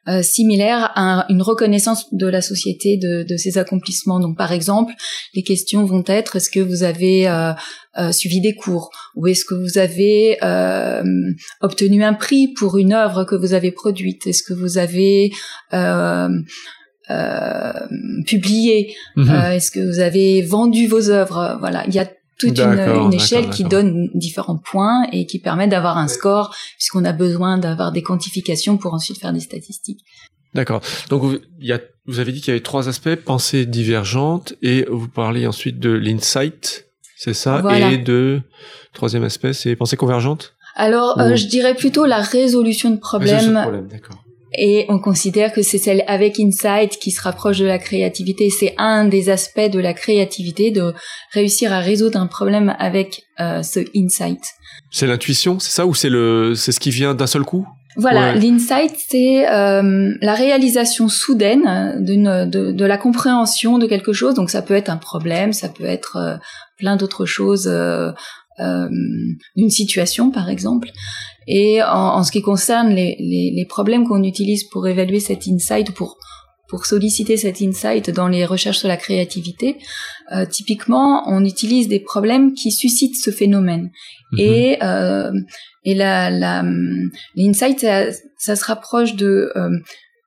euh, 0.08 0.22
similaires 0.22 0.92
à 0.94 1.24
une 1.30 1.40
reconnaissance 1.40 2.06
de 2.12 2.26
la 2.26 2.42
société 2.42 2.98
de, 2.98 3.24
de, 3.26 3.36
ces 3.38 3.56
accomplissements. 3.56 4.20
Donc, 4.20 4.36
par 4.36 4.52
exemple, 4.52 4.92
les 5.34 5.42
questions 5.42 5.86
vont 5.86 6.04
être 6.06 6.36
est-ce 6.36 6.50
que 6.50 6.60
vous 6.60 6.82
avez 6.82 7.28
euh, 7.28 7.52
euh, 7.98 8.12
suivi 8.12 8.42
des 8.42 8.54
cours? 8.54 8.90
Ou 9.16 9.28
est-ce 9.28 9.46
que 9.46 9.54
vous 9.54 9.78
avez 9.78 10.36
euh, 10.42 11.02
obtenu 11.62 12.04
un 12.04 12.12
prix 12.12 12.48
pour 12.48 12.76
une 12.76 12.92
œuvre 12.92 13.24
que 13.24 13.36
vous 13.36 13.54
avez 13.54 13.72
produite? 13.72 14.26
Est-ce 14.26 14.42
que 14.42 14.52
vous 14.52 14.76
avez 14.76 15.32
publié? 18.26 18.94
Mhm. 19.16 19.34
Est-ce 19.52 19.70
que 19.70 19.80
vous 19.80 20.00
avez 20.00 20.42
vendu 20.42 20.86
vos 20.88 21.08
œuvres? 21.08 21.56
Voilà, 21.60 21.84
il 21.86 21.94
y 21.94 21.98
a 21.98 22.06
toute 22.38 22.58
une, 22.58 23.12
échelle 23.12 23.50
qui 23.50 23.64
donne 23.64 24.08
différents 24.14 24.56
points 24.56 25.06
et 25.12 25.26
qui 25.26 25.38
permet 25.40 25.66
d'avoir 25.66 25.98
un 25.98 26.08
score 26.08 26.54
puisqu'on 26.76 27.04
a 27.04 27.12
besoin 27.12 27.58
d'avoir 27.58 27.92
des 27.92 28.02
quantifications 28.02 28.76
pour 28.76 28.94
ensuite 28.94 29.18
faire 29.18 29.32
des 29.32 29.40
statistiques. 29.40 30.04
D'accord. 30.54 30.80
Donc 31.10 31.22
vous, 31.22 31.38
y 31.60 31.72
a, 31.72 31.80
vous 32.06 32.20
avez 32.20 32.32
dit 32.32 32.40
qu'il 32.40 32.48
y 32.48 32.50
avait 32.52 32.62
trois 32.62 32.88
aspects 32.88 33.14
pensée 33.16 33.66
divergente 33.66 34.54
et 34.62 34.86
vous 34.88 35.08
parlez 35.08 35.46
ensuite 35.46 35.78
de 35.78 35.90
l'insight, 35.90 36.86
c'est 37.16 37.34
ça, 37.34 37.62
et 37.76 37.98
de 37.98 38.40
troisième 38.94 39.24
aspect, 39.24 39.52
c'est 39.52 39.76
pensée 39.76 39.96
convergente? 39.96 40.54
Alors 40.76 41.18
euh, 41.18 41.34
je 41.34 41.46
dirais 41.46 41.74
plutôt 41.74 42.06
la 42.06 42.22
résolution 42.22 42.90
de 42.90 42.98
problèmes. 42.98 43.34
Résolution 43.34 43.58
de 43.58 43.62
problème, 43.62 43.88
d'accord 43.88 44.24
et 44.54 44.86
on 44.88 44.98
considère 44.98 45.52
que 45.52 45.62
c'est 45.62 45.78
celle 45.78 46.04
avec 46.06 46.40
insight 46.40 46.98
qui 46.98 47.10
se 47.10 47.20
rapproche 47.20 47.58
de 47.58 47.66
la 47.66 47.78
créativité. 47.78 48.50
C'est 48.50 48.74
un 48.78 49.04
des 49.04 49.28
aspects 49.30 49.70
de 49.70 49.78
la 49.78 49.94
créativité 49.94 50.70
de 50.70 50.94
réussir 51.32 51.72
à 51.72 51.80
résoudre 51.80 52.18
un 52.18 52.26
problème 52.26 52.74
avec 52.78 53.24
euh, 53.40 53.62
ce 53.62 53.80
insight. 53.96 54.40
C'est 54.90 55.06
l'intuition, 55.06 55.58
c'est 55.58 55.70
ça 55.70 55.86
ou 55.86 55.94
c'est 55.94 56.08
le 56.08 56.54
c'est 56.54 56.72
ce 56.72 56.80
qui 56.80 56.90
vient 56.90 57.14
d'un 57.14 57.26
seul 57.26 57.42
coup? 57.42 57.66
Voilà, 57.96 58.32
l'insight, 58.32 58.94
c'est 58.96 59.50
euh, 59.50 60.14
la 60.20 60.34
réalisation 60.34 61.08
soudaine 61.08 61.96
d'une 61.98 62.48
de, 62.48 62.70
de, 62.70 62.84
la 62.84 62.96
compréhension 62.96 63.76
de 63.78 63.86
quelque 63.86 64.12
chose. 64.12 64.34
Donc 64.34 64.50
ça 64.50 64.62
peut 64.62 64.74
être 64.74 64.88
un 64.88 64.98
problème, 64.98 65.52
ça 65.52 65.68
peut 65.68 65.84
être 65.84 66.16
euh, 66.16 66.36
plein 66.76 66.94
d'autres 66.96 67.26
choses, 67.26 67.66
euh, 67.66 68.12
euh, 68.60 68.88
une 69.56 69.70
situation 69.70 70.30
par 70.30 70.48
exemple. 70.48 70.90
Et 71.50 71.82
en, 71.82 71.88
en 71.88 72.22
ce 72.22 72.30
qui 72.30 72.42
concerne 72.42 72.90
les, 72.90 73.16
les, 73.18 73.52
les 73.56 73.64
problèmes 73.64 74.06
qu'on 74.06 74.22
utilise 74.22 74.64
pour 74.64 74.86
évaluer 74.86 75.18
cet 75.18 75.48
insight, 75.48 75.92
pour 75.92 76.18
pour 76.68 76.84
solliciter 76.84 77.38
cet 77.38 77.62
insight 77.62 78.10
dans 78.10 78.28
les 78.28 78.44
recherches 78.44 78.80
sur 78.80 78.88
la 78.88 78.98
créativité, 78.98 79.78
euh, 80.32 80.44
typiquement, 80.44 81.22
on 81.26 81.44
utilise 81.44 81.88
des 81.88 81.98
problèmes 81.98 82.52
qui 82.52 82.70
suscitent 82.70 83.16
ce 83.16 83.30
phénomène. 83.30 83.90
Mhm. 84.32 84.38
Et 84.38 84.78
euh, 84.82 85.32
et 85.84 85.94
la, 85.94 86.30
la 86.30 86.62
l'insight, 87.34 87.80
ça, 87.80 88.04
ça, 88.36 88.54
se 88.54 88.64
rapproche 88.66 89.14
de 89.14 89.50
euh, 89.56 89.70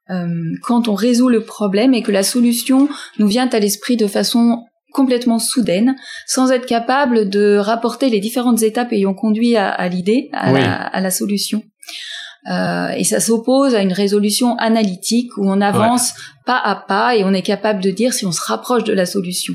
euh, 0.10 0.56
quand 0.63 0.88
on 0.88 0.96
résout 0.96 1.30
le 1.30 1.42
problème 1.42 1.94
et 1.94 2.01
que 2.01 2.12
la 2.12 2.24
solution 2.24 2.90
nous 3.20 3.28
vient 3.28 3.48
à 3.50 3.60
l'esprit 3.60 3.96
de 3.96 4.08
façon 4.08 4.66
complètement 4.91 5.39
soudaine, 5.39 5.95
sans 6.27 6.51
être 6.51 6.65
capable 6.65 7.29
de 7.29 7.57
rapporter 7.57 8.10
les 8.10 8.19
différentes 8.19 8.62
étapes 8.63 8.93
ayant 8.93 9.13
conduit 9.13 9.55
à, 9.55 9.69
à 9.69 9.88
l'idée, 9.88 10.29
à, 10.33 10.51
la, 10.51 10.75
à 10.75 11.01
la 11.01 11.12
solution. 11.12 11.63
Euh, 12.50 12.89
et 12.89 13.03
ça 13.03 13.19
s'oppose 13.19 13.75
à 13.75 13.81
une 13.81 13.93
résolution 13.93 14.55
analytique 14.57 15.29
où 15.38 15.50
on 15.50 15.62
avance 15.62 16.13
pas 16.45 16.57
à 16.57 16.75
pas 16.75 17.15
et 17.15 17.24
on 17.24 17.33
est 17.33 17.43
capable 17.43 17.81
de 17.81 17.91
dire 17.91 18.13
si 18.13 18.25
on 18.25 18.31
se 18.31 18.41
rapproche 18.43 18.83
de 18.83 18.93
la 18.93 19.05
solution. 19.05 19.53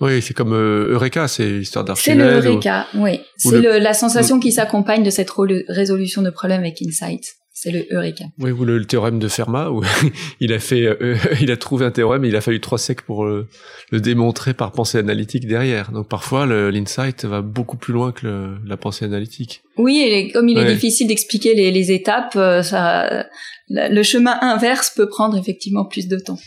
Oui, 0.00 0.22
c'est 0.22 0.32
comme 0.32 0.52
euh, 0.52 0.92
Eureka, 0.92 1.26
c'est 1.26 1.48
l'histoire 1.48 1.84
d'Archimède. 1.84 2.18
C'est 2.18 2.40
le 2.42 2.52
Eureka, 2.52 2.86
oui. 2.94 3.20
C'est 3.36 3.80
la 3.80 3.94
sensation 3.94 4.38
qui 4.38 4.52
s'accompagne 4.52 5.02
de 5.02 5.10
cette 5.10 5.30
résolution 5.68 6.22
de 6.22 6.30
problème 6.30 6.60
avec 6.60 6.80
Insight. 6.80 7.24
C'est 7.60 7.72
le 7.72 7.86
Eureka. 7.90 8.26
Oui, 8.38 8.52
ou 8.52 8.64
le, 8.64 8.84
théorème 8.84 9.18
de 9.18 9.26
Fermat, 9.26 9.72
où 9.72 9.82
il 10.40 10.52
a 10.52 10.60
fait, 10.60 10.84
euh, 10.84 11.16
il 11.40 11.50
a 11.50 11.56
trouvé 11.56 11.84
un 11.84 11.90
théorème 11.90 12.24
et 12.24 12.28
il 12.28 12.36
a 12.36 12.40
fallu 12.40 12.60
trois 12.60 12.78
siècles 12.78 13.02
pour 13.04 13.24
le, 13.24 13.48
démontrer 13.90 14.54
par 14.54 14.70
pensée 14.70 14.96
analytique 14.96 15.44
derrière. 15.44 15.90
Donc 15.90 16.08
parfois, 16.08 16.46
l'insight 16.46 17.24
va 17.24 17.42
beaucoup 17.42 17.76
plus 17.76 17.92
loin 17.92 18.12
que 18.12 18.54
la 18.64 18.76
pensée 18.76 19.04
analytique. 19.06 19.62
Oui, 19.76 20.00
et 20.00 20.30
comme 20.30 20.48
il 20.48 20.56
est 20.56 20.72
difficile 20.72 21.08
d'expliquer 21.08 21.54
les, 21.54 21.72
les, 21.72 21.90
étapes, 21.90 22.36
euh, 22.36 22.62
ça, 22.62 23.26
le 23.68 24.02
chemin 24.04 24.38
inverse 24.40 24.92
peut 24.94 25.08
prendre 25.08 25.36
effectivement 25.36 25.84
plus 25.84 26.06
de 26.06 26.16
temps. 26.16 26.38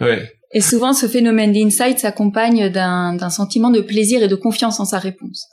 Ouais. 0.00 0.28
Et 0.52 0.60
souvent, 0.60 0.94
ce 0.94 1.06
phénomène 1.06 1.52
d'insight 1.52 2.00
s'accompagne 2.00 2.70
d'un 2.70 3.30
sentiment 3.30 3.70
de 3.70 3.80
plaisir 3.80 4.20
et 4.20 4.28
de 4.28 4.34
confiance 4.34 4.80
en 4.80 4.84
sa 4.84 4.98
réponse. 4.98 5.46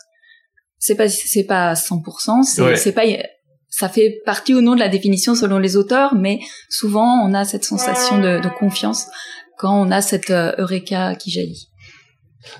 C'est 0.79 0.95
pas, 0.95 1.07
c'est 1.07 1.43
pas 1.43 1.73
100%, 1.73 2.41
c'est 2.41 2.75
c'est 2.77 2.93
pas 2.93 3.05
ça 3.75 3.89
fait 3.89 4.21
partie 4.23 4.53
ou 4.53 4.61
non 4.61 4.75
de 4.75 4.79
la 4.79 4.87
définition 4.87 5.33
selon 5.33 5.57
les 5.57 5.75
auteurs, 5.75 6.13
mais 6.13 6.39
souvent 6.69 7.25
on 7.25 7.33
a 7.33 7.43
cette 7.43 7.65
sensation 7.65 8.19
de, 8.19 8.47
confiance 8.59 9.07
quand 9.57 9.75
on 9.75 9.89
a 9.89 10.03
cette 10.03 10.29
euh, 10.29 10.53
eureka 10.59 11.15
qui 11.15 11.31
jaillit. 11.31 11.69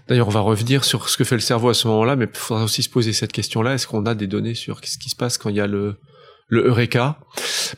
D'ailleurs, 0.08 0.28
on 0.28 0.32
va 0.32 0.40
revenir 0.40 0.84
sur 0.84 1.10
ce 1.10 1.18
que 1.18 1.24
fait 1.24 1.36
le 1.36 1.42
cerveau 1.42 1.70
à 1.70 1.76
ce 1.76 1.88
moment-là, 1.88 2.16
mais 2.16 2.26
il 2.26 2.36
faudra 2.36 2.64
aussi 2.64 2.82
se 2.82 2.90
poser 2.90 3.14
cette 3.14 3.32
question-là. 3.32 3.76
Est-ce 3.76 3.86
qu'on 3.86 4.08
a 4.08 4.16
des 4.16 4.26
données 4.26 4.56
sur 4.56 4.80
ce 4.84 4.98
qui 4.98 5.10
se 5.10 5.16
passe 5.16 5.38
quand 5.38 5.50
il 5.50 5.58
y 5.58 5.62
a 5.62 5.68
le, 5.68 5.98
le 6.54 6.68
Eureka. 6.68 7.18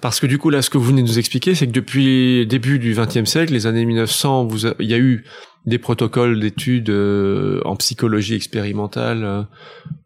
Parce 0.02 0.20
que 0.20 0.28
du 0.28 0.38
coup, 0.38 0.50
là, 0.50 0.62
ce 0.62 0.70
que 0.70 0.78
vous 0.78 0.86
venez 0.86 1.02
de 1.02 1.08
nous 1.08 1.20
expliquer, 1.20 1.56
c'est 1.56 1.68
que 1.68 1.72
depuis 1.72 2.46
début 2.46 2.78
du 2.80 2.94
XXe 2.94 3.30
siècle, 3.30 3.54
les 3.54 3.66
années 3.68 3.86
1900, 3.86 4.46
vous 4.46 4.68
il 4.68 4.90
y 4.90 4.94
a 4.94 4.98
eu 4.98 5.24
des 5.66 5.80
protocoles 5.80 6.40
d'études 6.40 6.90
euh, 6.90 7.60
en 7.66 7.76
psychologie 7.76 8.36
expérimentale 8.36 9.24
euh, 9.24 9.42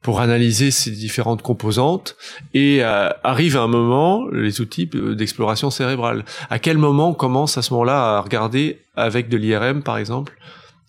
pour 0.02 0.22
analyser 0.22 0.72
ces 0.72 0.92
différentes 0.92 1.42
composantes. 1.42 2.16
Et 2.54 2.80
euh, 2.82 3.10
arrive 3.24 3.58
un 3.58 3.68
moment 3.68 4.28
les 4.30 4.62
outils 4.62 4.88
d'exploration 4.88 5.70
cérébrale. 5.70 6.24
À 6.50 6.60
quel 6.60 6.78
moment 6.78 7.10
on 7.10 7.14
commence 7.14 7.58
à 7.58 7.62
ce 7.62 7.74
moment-là 7.74 8.18
à 8.18 8.22
regarder 8.22 8.80
avec 8.96 9.28
de 9.28 9.38
l'IRM 9.38 9.84
par 9.84 9.98
exemple 9.98 10.38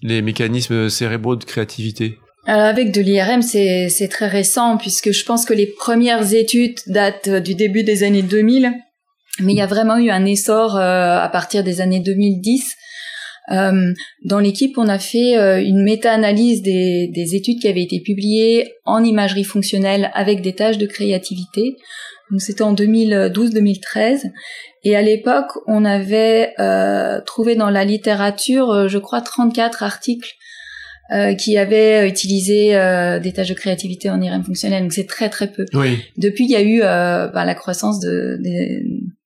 les 0.03 0.23
mécanismes 0.23 0.89
cérébraux 0.89 1.37
de 1.37 1.45
créativité? 1.45 2.19
Avec 2.47 2.93
de 2.93 3.01
l'IRM, 3.01 3.43
c'est 3.43 4.09
très 4.11 4.27
récent 4.27 4.77
puisque 4.77 5.13
je 5.13 5.25
pense 5.25 5.45
que 5.45 5.55
les 5.55 5.67
premières 5.67 6.35
études 6.35 6.79
datent 6.87 7.29
du 7.29 7.55
début 7.55 7.83
des 7.83 8.03
années 8.03 8.23
2000, 8.23 8.73
mais 9.41 9.53
il 9.53 9.59
y 9.59 9.63
a 9.63 9.67
vraiment 9.67 9.97
eu 9.97 10.11
un 10.11 10.25
essor 10.25 10.77
à 10.77 11.29
partir 11.31 11.63
des 11.63 11.81
années 11.81 12.01
2010 12.01 12.77
euh, 13.51 13.93
dans 14.25 14.39
l'équipe, 14.39 14.79
on 14.79 14.89
a 14.89 14.99
fait 14.99 15.37
euh, 15.37 15.61
une 15.61 15.83
méta-analyse 15.83 16.63
des, 16.63 17.09
des, 17.09 17.35
études 17.35 17.59
qui 17.59 17.69
avaient 17.69 17.83
été 17.83 18.01
publiées 18.01 18.75
en 18.85 19.03
imagerie 19.03 19.45
fonctionnelle 19.45 20.11
avec 20.15 20.41
des 20.41 20.55
tâches 20.55 20.79
de 20.79 20.87
créativité. 20.87 21.77
C'était 22.39 22.63
en 22.63 22.75
2012-2013. 22.75 24.31
Et 24.85 24.95
à 24.95 25.03
l'époque, 25.03 25.51
on 25.67 25.85
avait 25.85 26.55
euh, 26.61 27.21
trouvé 27.27 27.57
dans 27.57 27.71
la 27.71 27.85
littérature, 27.85 28.71
euh, 28.71 28.89
je 28.89 28.99
crois, 28.99 29.21
34 29.21 29.83
articles 29.83 30.31
euh, 31.13 31.35
qui 31.35 31.57
avaient 31.57 32.09
utilisé 32.09 32.77
euh, 32.77 33.19
des 33.19 33.33
tâches 33.33 33.49
de 33.49 33.55
créativité 33.55 34.11
en 34.11 34.21
IRM 34.21 34.45
fonctionnel. 34.45 34.83
Donc 34.83 34.93
c'est 34.93 35.07
très 35.07 35.29
très 35.29 35.51
peu. 35.51 35.65
Oui. 35.75 35.99
Depuis, 36.17 36.45
il 36.45 36.51
y 36.51 36.57
a 36.57 36.63
eu 36.63 36.81
ben, 36.81 37.45
la 37.45 37.55
croissance 37.55 38.01
de, 38.01 38.39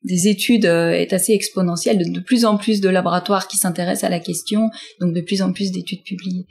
des 0.04 0.28
études 0.28 0.66
euh, 0.66 0.90
est 0.90 1.12
assez 1.12 1.32
exponentielle, 1.32 1.98
de, 1.98 2.10
de, 2.10 2.20
plus 2.20 2.44
en 2.44 2.56
plus 2.56 2.80
de 2.80 2.88
laboratoires 2.88 3.48
qui 3.48 3.56
s'intéressent 3.56 4.04
à 4.04 4.10
la 4.10 4.20
question, 4.20 4.70
donc 5.00 5.14
de 5.14 5.20
plus 5.20 5.42
en 5.42 5.52
plus 5.52 5.72
d'études 5.72 6.02
publiées. 6.04 6.46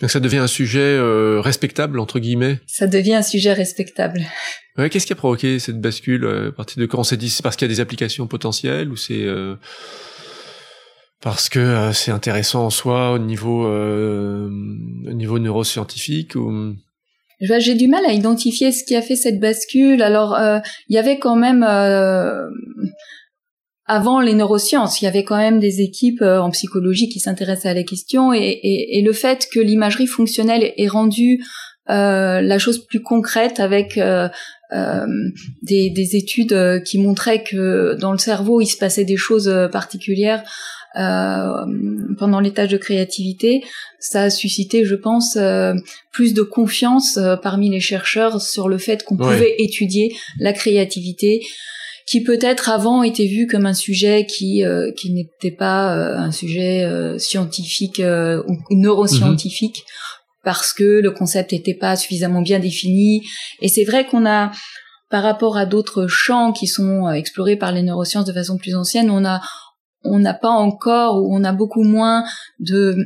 Donc 0.00 0.10
ça 0.10 0.20
devient 0.20 0.38
un 0.38 0.46
sujet 0.46 0.80
euh, 0.80 1.40
respectable 1.40 1.98
entre 1.98 2.18
guillemets? 2.18 2.60
Ça 2.66 2.86
devient 2.86 3.14
un 3.14 3.22
sujet 3.22 3.52
respectable. 3.52 4.22
Ouais, 4.76 4.90
qu'est-ce 4.90 5.06
qui 5.06 5.12
a 5.12 5.16
provoqué 5.16 5.58
cette 5.58 5.80
bascule? 5.80 6.24
Euh, 6.24 6.48
à 6.48 6.52
partir 6.52 6.80
de 6.80 6.86
quand 6.86 6.98
on 6.98 7.04
s'est 7.04 7.16
dit 7.16 7.30
c'est 7.30 7.42
parce 7.42 7.56
qu'il 7.56 7.66
y 7.68 7.70
a 7.70 7.74
des 7.74 7.80
applications 7.80 8.26
potentielles 8.26 8.90
ou 8.90 8.96
c'est 8.96 9.26
parce 11.24 11.48
que 11.48 11.90
c'est 11.92 12.12
intéressant 12.12 12.66
en 12.66 12.70
soi 12.70 13.10
au 13.10 13.18
niveau 13.18 13.66
au 13.66 15.12
niveau 15.12 15.40
neuroscientifique 15.40 16.36
ou 16.36 16.76
j'ai 17.40 17.74
du 17.74 17.88
mal 17.88 18.04
à 18.06 18.12
identifier 18.12 18.72
ce 18.72 18.84
qui 18.84 18.96
a 18.96 19.02
fait 19.02 19.16
cette 19.16 19.40
bascule. 19.40 20.02
Alors, 20.02 20.34
euh, 20.34 20.58
il 20.88 20.94
y 20.94 20.98
avait 20.98 21.18
quand 21.18 21.36
même, 21.36 21.62
euh, 21.62 22.48
avant 23.86 24.20
les 24.20 24.34
neurosciences, 24.34 25.00
il 25.00 25.04
y 25.04 25.08
avait 25.08 25.24
quand 25.24 25.36
même 25.36 25.60
des 25.60 25.80
équipes 25.80 26.22
euh, 26.22 26.40
en 26.40 26.50
psychologie 26.50 27.08
qui 27.08 27.20
s'intéressaient 27.20 27.68
à 27.68 27.74
la 27.74 27.82
question, 27.82 28.32
et, 28.32 29.02
le 29.04 29.12
fait 29.12 29.46
que 29.52 29.60
l'imagerie 29.60 30.06
fonctionnelle 30.06 30.72
ait 30.76 30.88
rendu 30.88 31.42
la 31.86 32.58
chose 32.58 32.86
plus 32.86 33.02
concrète 33.02 33.60
avec 33.60 34.00
des, 35.62 35.90
des, 35.90 36.16
études 36.16 36.82
qui 36.86 36.98
montraient 36.98 37.44
que 37.44 37.94
dans 38.00 38.12
le 38.12 38.16
cerveau 38.16 38.62
il 38.62 38.66
se 38.66 38.78
passait 38.78 39.04
des 39.04 39.18
choses 39.18 39.52
particulières 39.70 40.42
euh, 40.42 40.83
pendant 40.94 42.40
les 42.40 42.52
tâches 42.52 42.70
de 42.70 42.76
créativité, 42.76 43.64
ça 43.98 44.22
a 44.24 44.30
suscité, 44.30 44.84
je 44.84 44.94
pense, 44.94 45.36
euh, 45.36 45.74
plus 46.12 46.34
de 46.34 46.42
confiance 46.42 47.16
euh, 47.16 47.36
parmi 47.36 47.70
les 47.70 47.80
chercheurs 47.80 48.40
sur 48.40 48.68
le 48.68 48.78
fait 48.78 49.02
qu'on 49.02 49.16
pouvait 49.16 49.54
étudier 49.58 50.14
la 50.38 50.52
créativité 50.52 51.42
qui 52.06 52.22
peut-être 52.22 52.68
avant 52.68 53.02
était 53.02 53.26
vu 53.26 53.46
comme 53.46 53.64
un 53.64 53.72
sujet 53.72 54.26
qui 54.26 54.62
qui 54.94 55.10
n'était 55.10 55.50
pas 55.50 55.94
un 55.94 56.30
sujet 56.32 56.86
scientifique 57.16 57.98
ou 57.98 58.56
neuroscientifique 58.70 59.78
mhm. 59.78 60.42
parce 60.44 60.74
que 60.74 61.00
le 61.00 61.10
concept 61.12 61.52
n'était 61.52 61.72
pas 61.72 61.96
suffisamment 61.96 62.42
bien 62.42 62.58
défini 62.58 63.22
et 63.62 63.68
c'est 63.68 63.84
vrai 63.84 64.04
qu'on 64.04 64.26
a 64.26 64.52
par 65.14 65.22
rapport 65.22 65.56
à 65.56 65.64
d'autres 65.64 66.08
champs 66.08 66.52
qui 66.52 66.66
sont 66.66 67.08
explorés 67.08 67.56
par 67.56 67.72
les 67.72 67.82
neurosciences 67.82 68.24
de 68.24 68.32
façon 68.32 68.58
plus 68.58 68.74
ancienne, 68.74 69.10
on 69.10 69.24
a 69.24 69.40
on 70.04 70.18
n'a 70.18 70.34
pas 70.34 70.50
encore 70.50 71.22
ou 71.22 71.34
on 71.34 71.44
a 71.44 71.52
beaucoup 71.52 71.82
moins 71.82 72.24
de 72.60 72.96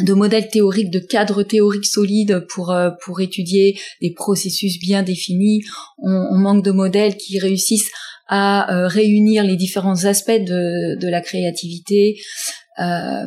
de 0.00 0.14
modèles 0.14 0.48
théoriques, 0.48 0.90
de 0.90 0.98
cadres 0.98 1.42
théoriques 1.42 1.86
solides 1.86 2.46
pour 2.48 2.70
euh, 2.70 2.90
pour 3.04 3.20
étudier 3.20 3.78
des 4.00 4.12
processus 4.12 4.78
bien 4.80 5.02
définis. 5.02 5.62
On, 5.98 6.38
manque 6.38 6.64
de 6.64 6.70
modèles 6.70 7.16
qui 7.16 7.38
réussissent 7.38 7.90
à 8.26 8.74
euh, 8.74 8.86
réunir 8.86 9.44
les 9.44 9.56
différents 9.56 10.04
aspects 10.06 10.30
de, 10.30 10.98
de 10.98 11.08
la 11.08 11.20
créativité. 11.20 12.18
Euh, 12.80 13.26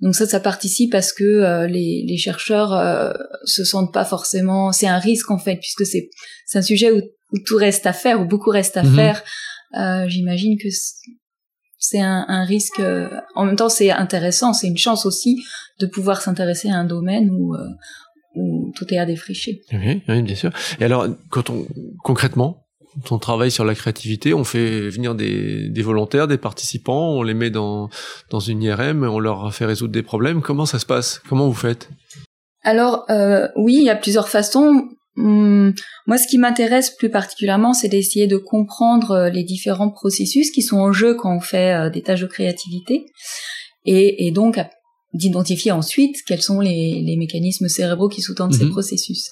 donc 0.00 0.14
ça, 0.14 0.26
ça 0.26 0.40
participe 0.40 0.92
parce 0.92 1.14
que 1.14 1.66
les, 1.66 2.04
les 2.06 2.18
chercheurs 2.18 3.16
se 3.44 3.64
sentent 3.64 3.94
pas 3.94 4.04
forcément. 4.04 4.72
C'est 4.72 4.86
un 4.86 4.98
risque 4.98 5.30
en 5.30 5.38
fait, 5.38 5.56
puisque 5.56 5.86
c'est 5.86 6.10
c'est 6.44 6.58
un 6.58 6.62
sujet 6.62 6.92
où, 6.92 7.00
tout 7.46 7.56
reste 7.56 7.86
à 7.86 7.94
faire, 7.94 8.20
où 8.20 8.26
beaucoup 8.26 8.50
reste 8.50 8.76
à 8.76 8.82
mm-hmm. 8.82 8.94
faire. 8.94 10.08
J'imagine 10.08 10.58
que 10.58 10.68
c'est 11.84 12.00
un, 12.00 12.44
risque. 12.44 12.80
Euh, 12.80 13.08
en 13.34 13.44
même 13.44 13.56
temps, 13.56 13.68
c'est 13.68 13.90
intéressant, 13.90 14.52
c'est 14.52 14.68
une 14.68 14.78
chance 14.78 15.04
aussi 15.04 15.42
de 15.80 15.86
pouvoir 15.86 16.22
s'intéresser 16.22 16.70
à 16.70 16.76
un 16.76 16.84
domaine 16.84 17.30
où, 17.30 17.54
euh, 17.54 17.68
où 18.36 18.72
tout 18.74 18.86
est 18.92 18.98
à 18.98 19.04
défricher. 19.04 19.60
Oui, 19.72 20.22
bien 20.22 20.34
sûr. 20.34 20.50
Et 20.80 20.84
alors, 20.84 21.06
quand 21.30 21.50
on 21.50 21.66
concrètement, 22.02 22.64
on 23.10 23.18
travaille 23.18 23.50
sur 23.50 23.64
la 23.64 23.74
créativité, 23.74 24.32
on 24.32 24.44
fait 24.44 24.88
venir 24.88 25.14
des, 25.14 25.68
des, 25.68 25.82
volontaires, 25.82 26.26
des 26.26 26.38
participants, 26.38 27.10
on 27.10 27.22
les 27.22 27.34
met 27.34 27.50
dans, 27.50 27.90
dans 28.30 28.40
une 28.40 28.62
IRM, 28.62 29.02
on 29.04 29.18
leur 29.18 29.52
fait 29.52 29.66
résoudre 29.66 29.92
des 29.92 30.02
problèmes. 30.02 30.40
Comment 30.40 30.64
ça 30.64 30.78
se 30.78 30.86
passe? 30.86 31.20
Comment 31.28 31.46
vous 31.48 31.54
faites? 31.54 31.90
Alors 32.62 33.04
euh, 33.10 33.48
oui, 33.56 33.76
il 33.78 33.84
y 33.84 33.90
a 33.90 33.96
plusieurs 33.96 34.28
façons. 34.28 34.88
Hum, 35.16 35.72
moi, 36.06 36.18
ce 36.18 36.26
qui 36.26 36.38
m'intéresse 36.38 36.90
plus 36.90 37.10
particulièrement, 37.10 37.72
c'est 37.72 37.88
d'essayer 37.88 38.26
de 38.26 38.36
comprendre 38.36 39.12
euh, 39.12 39.30
les 39.30 39.44
différents 39.44 39.90
processus 39.90 40.50
qui 40.50 40.62
sont 40.62 40.78
en 40.78 40.92
jeu 40.92 41.14
quand 41.14 41.36
on 41.36 41.40
fait 41.40 41.72
euh, 41.72 41.90
des 41.90 42.02
tâches 42.02 42.22
de 42.22 42.26
créativité, 42.26 43.06
et, 43.84 44.26
et 44.26 44.32
donc 44.32 44.58
d'identifier 45.12 45.70
ensuite 45.70 46.16
quels 46.26 46.42
sont 46.42 46.58
les, 46.58 47.00
les, 47.00 47.16
mécanismes 47.16 47.68
cérébraux 47.68 48.08
qui 48.08 48.20
sous-tendent 48.20 48.54
ces 48.54 48.64
mhm. 48.64 48.72
processus. 48.72 49.30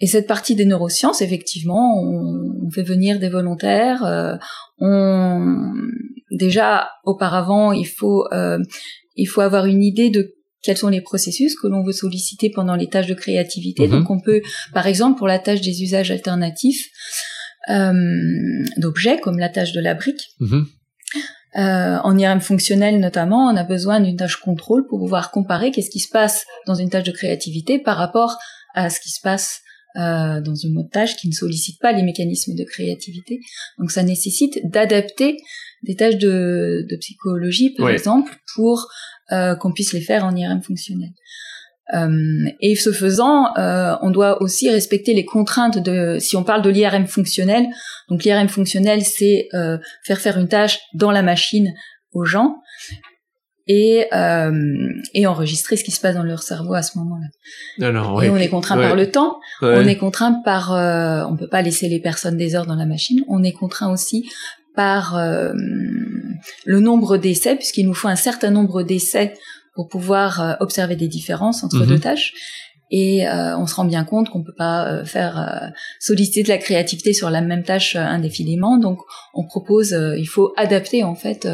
Et 0.00 0.06
cette 0.06 0.26
partie 0.26 0.54
des 0.54 0.64
neurosciences, 0.64 1.22
effectivement, 1.22 2.00
on, 2.02 2.70
fait 2.70 2.82
venir 2.82 3.18
des 3.18 3.28
volontaires. 3.28 4.04
Euh, 4.04 4.36
on 4.78 5.72
déjà 6.30 6.90
auparavant, 7.04 7.72
il 7.72 7.86
faut 7.86 8.26
euh, 8.32 8.58
il 9.14 9.26
faut 9.26 9.40
avoir 9.40 9.66
une 9.66 9.82
idée 9.82 10.10
de 10.10 10.35
quels 10.66 10.76
sont 10.76 10.88
les 10.88 11.00
processus 11.00 11.54
que 11.54 11.68
l'on 11.68 11.82
veut 11.82 11.92
solliciter 11.92 12.50
pendant 12.50 12.74
les 12.74 12.88
tâches 12.88 13.06
de 13.06 13.14
créativité. 13.14 13.86
Mhm. 13.86 13.90
Donc 13.90 14.10
on 14.10 14.20
peut, 14.20 14.42
par 14.74 14.86
exemple, 14.86 15.16
pour 15.16 15.28
la 15.28 15.38
tâche 15.38 15.60
des 15.60 15.82
usages 15.82 16.10
alternatifs 16.10 16.88
euh, 17.70 17.92
d'objets, 18.76 19.18
comme 19.20 19.38
la 19.38 19.48
tâche 19.48 19.72
de 19.72 19.80
la 19.80 19.94
brique, 19.94 20.20
mhm. 20.40 20.66
euh, 21.56 21.98
en 22.02 22.18
IRM 22.18 22.40
fonctionnel 22.40 23.00
notamment, 23.00 23.46
on 23.46 23.56
a 23.56 23.64
besoin 23.64 24.00
d'une 24.00 24.16
tâche 24.16 24.36
contrôle 24.36 24.86
pour 24.88 24.98
pouvoir 24.98 25.30
comparer 25.30 25.70
qu'est-ce 25.70 25.90
qui 25.90 26.00
se 26.00 26.10
passe 26.10 26.44
dans 26.66 26.74
une 26.74 26.90
tâche 26.90 27.04
de 27.04 27.12
créativité 27.12 27.78
par 27.78 27.96
rapport 27.96 28.36
à 28.74 28.90
ce 28.90 29.00
qui 29.00 29.10
se 29.10 29.20
passe 29.22 29.62
euh, 29.96 30.42
dans 30.42 30.54
une 30.54 30.76
autre 30.76 30.90
tâche 30.90 31.16
qui 31.16 31.26
ne 31.26 31.32
sollicite 31.32 31.80
pas 31.80 31.92
les 31.92 32.02
mécanismes 32.02 32.54
de 32.54 32.64
créativité. 32.64 33.40
Donc 33.78 33.90
ça 33.90 34.02
nécessite 34.02 34.60
d'adapter 34.64 35.38
des 35.84 35.94
tâches 35.94 36.18
de, 36.18 36.86
de 36.88 36.96
psychologie, 36.96 37.70
par 37.70 37.88
exemple, 37.88 38.36
pour 38.54 38.88
qu'on 39.30 39.72
puisse 39.72 39.92
les 39.92 40.00
faire 40.00 40.24
en 40.24 40.34
IRM 40.34 40.62
fonctionnel. 40.62 41.10
Euh, 41.94 42.48
et 42.60 42.74
ce 42.74 42.92
faisant, 42.92 43.56
euh, 43.58 43.94
on 44.02 44.10
doit 44.10 44.42
aussi 44.42 44.68
respecter 44.70 45.14
les 45.14 45.24
contraintes 45.24 45.78
de, 45.78 46.18
si 46.18 46.36
on 46.36 46.42
parle 46.42 46.62
de 46.62 46.70
l'IRM 46.70 47.06
fonctionnel, 47.06 47.66
donc 48.08 48.24
l'IRM 48.24 48.48
fonctionnel, 48.48 49.02
c'est 49.02 49.48
euh, 49.54 49.78
faire 50.04 50.18
faire 50.18 50.38
une 50.38 50.48
tâche 50.48 50.80
dans 50.94 51.12
la 51.12 51.22
machine 51.22 51.72
aux 52.12 52.24
gens, 52.24 52.56
et, 53.68 54.06
euh, 54.12 54.92
et 55.12 55.26
enregistrer 55.26 55.76
ce 55.76 55.82
qui 55.82 55.90
se 55.90 56.00
passe 56.00 56.14
dans 56.14 56.22
leur 56.22 56.42
cerveau 56.42 56.74
à 56.74 56.82
ce 56.82 56.98
moment-là. 56.98 57.86
Alors, 57.86 58.22
Et 58.22 58.30
on 58.30 58.36
est 58.36 58.48
contraint 58.48 58.76
par 58.76 58.94
le 58.94 59.10
temps, 59.10 59.38
on 59.60 59.86
est 59.86 59.96
contraint 59.96 60.40
par, 60.44 60.72
euh, 60.72 61.24
on 61.28 61.36
peut 61.36 61.48
pas 61.48 61.62
laisser 61.62 61.88
les 61.88 62.00
personnes 62.00 62.36
des 62.36 62.54
heures 62.54 62.66
dans 62.66 62.76
la 62.76 62.86
machine, 62.86 63.22
on 63.28 63.42
est 63.42 63.52
contraint 63.52 63.92
aussi 63.92 64.28
par 64.76 65.16
euh, 65.16 65.52
le 66.64 66.80
nombre 66.80 67.16
d'essais, 67.16 67.56
puisqu'il 67.56 67.86
nous 67.86 67.94
faut 67.94 68.08
un 68.08 68.16
certain 68.16 68.50
nombre 68.50 68.82
d'essais 68.82 69.34
pour 69.74 69.88
pouvoir 69.88 70.40
euh, 70.40 70.54
observer 70.60 70.96
des 70.96 71.08
différences 71.08 71.62
entre 71.62 71.78
mhm. 71.78 71.86
deux 71.86 71.98
tâches. 71.98 72.32
Et 72.90 73.26
euh, 73.26 73.56
on 73.58 73.66
se 73.66 73.74
rend 73.74 73.84
bien 73.84 74.04
compte 74.04 74.30
qu'on 74.30 74.44
peut 74.44 74.54
pas 74.56 74.88
euh, 74.88 75.04
faire 75.04 75.38
euh, 75.38 75.68
solliciter 75.98 76.44
de 76.44 76.48
la 76.48 76.58
créativité 76.58 77.12
sur 77.12 77.30
la 77.30 77.40
même 77.40 77.64
tâche 77.64 77.96
indéfiniment. 77.96 78.78
Donc, 78.78 79.00
on 79.34 79.44
propose, 79.44 79.96
il 80.18 80.26
faut 80.26 80.52
adapter 80.56 81.02
en 81.02 81.16
fait 81.16 81.48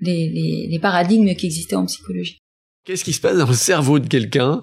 les, 0.00 0.28
les, 0.28 0.68
les 0.70 0.78
paradigmes 0.78 1.34
qui 1.34 1.46
existaient 1.46 1.76
en 1.76 1.86
psychologie. 1.86 2.38
Qu'est-ce 2.84 3.04
qui 3.04 3.12
se 3.12 3.20
passe 3.20 3.38
dans 3.38 3.46
le 3.46 3.54
cerveau 3.54 3.98
de 3.98 4.06
quelqu'un 4.06 4.62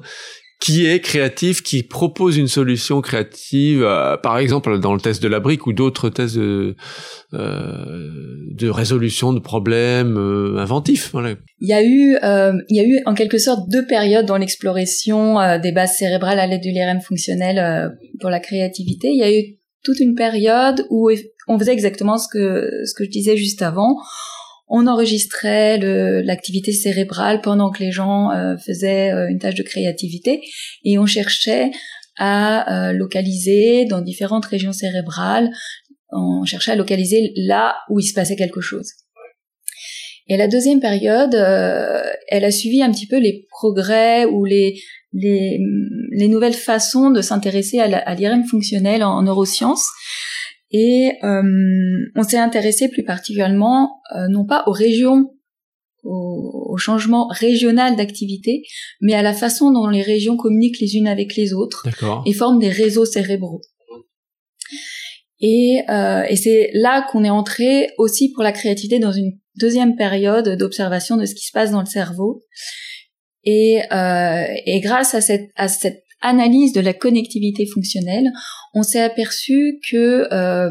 qui 0.64 0.86
est 0.86 1.02
créatif, 1.02 1.62
qui 1.62 1.84
propose 1.84 2.38
une 2.38 2.48
solution 2.48 3.02
créative, 3.02 3.84
euh, 3.84 4.16
par 4.16 4.38
exemple 4.38 4.80
dans 4.80 4.94
le 4.94 5.02
test 5.02 5.22
de 5.22 5.28
la 5.28 5.42
brique 5.42 5.68
ou 5.68 5.74
d'autres 5.74 6.08
tests 6.08 6.38
de, 6.38 6.78
euh, 7.34 8.08
de 8.50 8.70
résolution 8.70 9.34
de 9.34 9.42
problèmes 9.42 10.16
euh, 10.16 10.56
inventifs. 10.60 11.10
Voilà. 11.12 11.36
Il 11.60 11.68
y 11.68 11.74
a 11.74 11.84
eu, 11.84 12.16
il 12.70 12.78
y 12.78 12.80
a 12.80 12.86
eu 12.86 13.02
en 13.06 13.14
quelque 13.14 13.40
sorte 13.40 13.70
deux 13.70 13.86
périodes 13.86 14.26
dans 14.26 14.38
l'exploration 14.38 15.36
des 15.60 15.74
bases 15.74 15.98
cérébrales 15.98 16.40
à 16.40 16.48
l'aide 16.48 16.62
du 16.62 16.72
l'IRM 16.72 17.02
fonctionnel 17.02 17.92
pour 18.22 18.30
la 18.30 18.40
créativité. 18.40 19.10
Il 19.10 19.20
y 19.20 19.24
a 19.24 19.38
eu 19.38 19.58
toute 19.84 20.00
une 20.00 20.16
période 20.16 20.88
où 20.90 21.12
on 21.50 21.60
faisait 21.60 21.74
exactement 21.74 22.18
ce 22.18 22.28
que 22.32 22.70
ce 22.86 22.94
que 22.94 23.04
je 23.04 23.10
disais 23.10 23.36
juste 23.36 23.62
avant 23.62 23.98
on 24.68 24.88
enregistrait 24.88 25.78
l'activité 26.24 26.72
cérébrale 26.72 27.42
pendant 27.42 27.72
que 27.72 27.84
les 27.84 27.92
gens 27.92 28.32
euh, 28.32 28.56
faisaient 28.58 29.12
euh, 29.12 29.30
une 29.30 29.40
tâche 29.40 29.56
de 29.56 29.64
créativité 29.64 30.42
et 30.84 30.98
on 30.98 31.06
cherchait 31.06 31.72
à 32.18 32.90
euh, 32.90 32.94
localiser 32.94 33.86
dans 33.86 34.02
différentes 34.02 34.46
régions 34.46 34.74
cérébrales, 34.74 35.50
on 36.12 36.46
cherchait 36.46 36.72
à 36.72 36.76
localiser 36.76 37.34
là 37.36 37.76
où 37.90 38.00
il 38.00 38.04
se 38.04 38.14
passait 38.14 38.36
quelque 38.36 38.62
chose. 38.62 38.92
Et 40.28 40.38
la 40.38 40.48
deuxième 40.48 40.80
période, 40.80 41.34
elle 41.34 42.46
a 42.46 42.52
suivi 42.52 42.82
un 42.82 42.92
petit 42.92 43.08
peu 43.08 43.20
les 43.20 43.46
progrès 43.50 44.24
ou 44.24 44.46
les, 44.46 44.80
les, 45.12 46.28
nouvelles 46.30 46.54
façons 46.54 47.12
de 47.12 47.22
s'intéresser 47.22 47.80
à 47.80 48.16
l'IRM 48.16 48.46
fonctionnel 48.46 49.04
en 49.04 49.22
neurosciences. 49.24 49.90
Et 50.74 51.12
euh, 51.24 52.12
on 52.16 52.24
s'est 52.24 52.38
intéressé 52.38 52.90
plus 52.90 53.04
particulièrement 53.04 54.02
euh, 54.16 54.28
non 54.28 54.44
pas 54.44 54.64
aux 54.66 54.72
régions, 54.72 55.32
au, 56.04 56.76
changement 56.78 57.28
régional 57.28 57.96
d'activité, 57.96 58.64
mais 59.00 59.14
à 59.14 59.22
la 59.22 59.34
façon 59.34 59.72
dont 59.72 59.88
les 59.88 60.02
régions 60.02 60.36
communiquent 60.36 60.80
les 60.80 60.96
unes 60.96 61.08
avec 61.08 61.36
les 61.36 61.54
autres 61.54 61.88
et 62.26 62.34
forment 62.34 62.60
des 62.60 62.70
réseaux 62.70 63.06
cérébraux. 63.06 63.62
Et, 65.40 65.82
euh, 65.90 66.24
et 66.28 66.36
c'est 66.36 66.72
là 66.74 67.06
qu'on 67.12 67.24
est 67.24 67.30
entré 67.30 67.90
aussi 68.00 68.32
pour 68.32 68.44
la 68.44 68.52
créativité 68.52 68.98
dans 68.98 69.12
une 69.12 69.38
deuxième 69.60 69.96
période 69.96 70.58
d'observation 70.58 71.16
de 71.16 71.26
ce 71.26 71.36
qui 71.36 71.46
se 71.46 71.52
passe 71.52 71.72
dans 71.72 71.82
le 71.82 71.86
cerveau. 71.86 72.42
Et, 73.44 73.82
euh, 73.92 74.46
et 74.66 74.80
grâce 74.80 75.14
à 75.14 75.22
cette, 75.22 75.52
à 75.56 75.68
cette 75.68 76.03
analyse 76.24 76.74
de 76.74 76.82
la 76.82 76.94
connectivité 76.94 77.68
fonctionnelle, 77.68 78.32
on 78.74 78.82
s'est 78.82 79.02
aperçu 79.02 79.80
que 79.90 80.34
euh, 80.34 80.70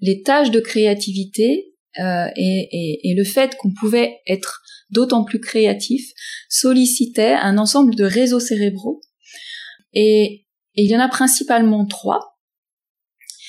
les 0.00 0.22
tâches 0.22 0.50
de 0.50 0.60
créativité 0.60 1.74
euh, 2.00 2.26
et, 2.36 3.14
le 3.16 3.24
fait 3.24 3.56
qu'on 3.56 3.72
pouvait 3.72 4.16
être 4.26 4.62
d'autant 4.90 5.24
plus 5.24 5.40
créatif 5.40 6.02
sollicitaient 6.48 7.34
un 7.34 7.58
ensemble 7.58 7.94
de 7.94 8.04
réseaux 8.04 8.40
cérébraux. 8.40 9.00
Et, 9.92 10.40
il 10.76 10.90
y 10.90 10.96
en 10.96 11.00
a 11.00 11.08
principalement 11.08 11.86
trois 11.86 12.36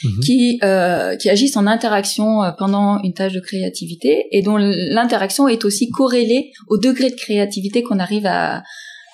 mhm. 0.04 0.20
qui, 0.24 0.60
euh, 0.62 1.16
qui 1.16 1.28
agissent 1.28 1.58
en 1.58 1.66
interaction 1.66 2.42
pendant 2.60 3.02
une 3.02 3.16
tâche 3.16 3.34
de 3.34 3.40
créativité 3.40 4.28
et 4.32 4.44
dont 4.44 4.58
l'interaction 4.58 5.48
est 5.48 5.66
aussi 5.66 5.90
corrélée 5.90 6.52
au 6.68 6.78
degré 6.78 7.10
de 7.10 7.16
créativité 7.16 7.82
qu'on 7.82 7.98
arrive 7.98 8.28
à, 8.28 8.62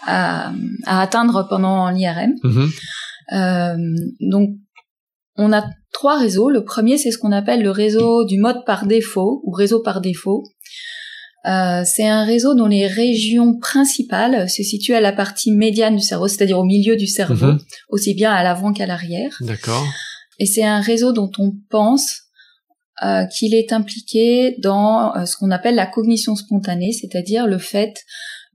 à, 0.06 0.52
atteindre 0.86 1.48
pendant 1.50 1.90
l'IRM. 1.90 2.34
Mhm. 2.44 2.70
Euh, 3.34 3.76
donc, 4.20 4.50
on 5.38 5.54
a 5.54 5.66
trois 5.94 6.20
réseaux. 6.20 6.50
Le 6.50 6.64
premier, 6.64 6.98
c'est 6.98 7.12
ce 7.12 7.18
qu'on 7.18 7.32
appelle 7.32 7.64
le 7.64 7.72
réseau 7.72 8.26
du 8.26 8.40
mode 8.40 8.66
par 8.66 8.86
défaut 8.86 9.42
ou 9.46 9.52
réseau 9.52 9.82
par 9.82 10.02
défaut. 10.02 10.44
Euh, 11.48 11.82
c'est 11.86 12.08
un 12.08 12.24
réseau 12.24 12.54
dont 12.54 12.68
les 12.68 12.86
régions 12.86 13.58
principales 13.58 14.48
se 14.48 14.62
situent 14.62 14.94
à 14.94 15.02
la 15.02 15.12
partie 15.12 15.52
médiane 15.52 15.96
du 15.96 16.04
cerveau, 16.04 16.28
c'est-à-dire 16.28 16.60
au 16.60 16.64
milieu 16.64 16.96
du 16.96 17.08
cerveau, 17.08 17.54
mhm. 17.54 17.60
aussi 17.90 18.14
bien 18.14 18.32
à 18.32 18.44
l'avant 18.44 18.74
qu'à 18.74 18.86
l'arrière. 18.86 19.36
D'accord. 19.42 19.86
Et 20.38 20.46
c'est 20.46 20.64
un 20.64 20.82
réseau 20.82 21.14
dont 21.14 21.32
on 21.40 21.54
pense 21.70 22.22
euh, 23.04 23.26
qu'il 23.26 23.56
est 23.56 23.74
impliqué 23.74 24.56
dans 24.60 25.16
euh, 25.16 25.26
ce 25.26 25.36
qu'on 25.36 25.50
appelle 25.50 25.74
la 25.74 25.88
cognition 25.88 26.36
spontanée, 26.36 26.92
c'est-à-dire 26.92 27.48
le 27.48 27.58
fait 27.58 27.96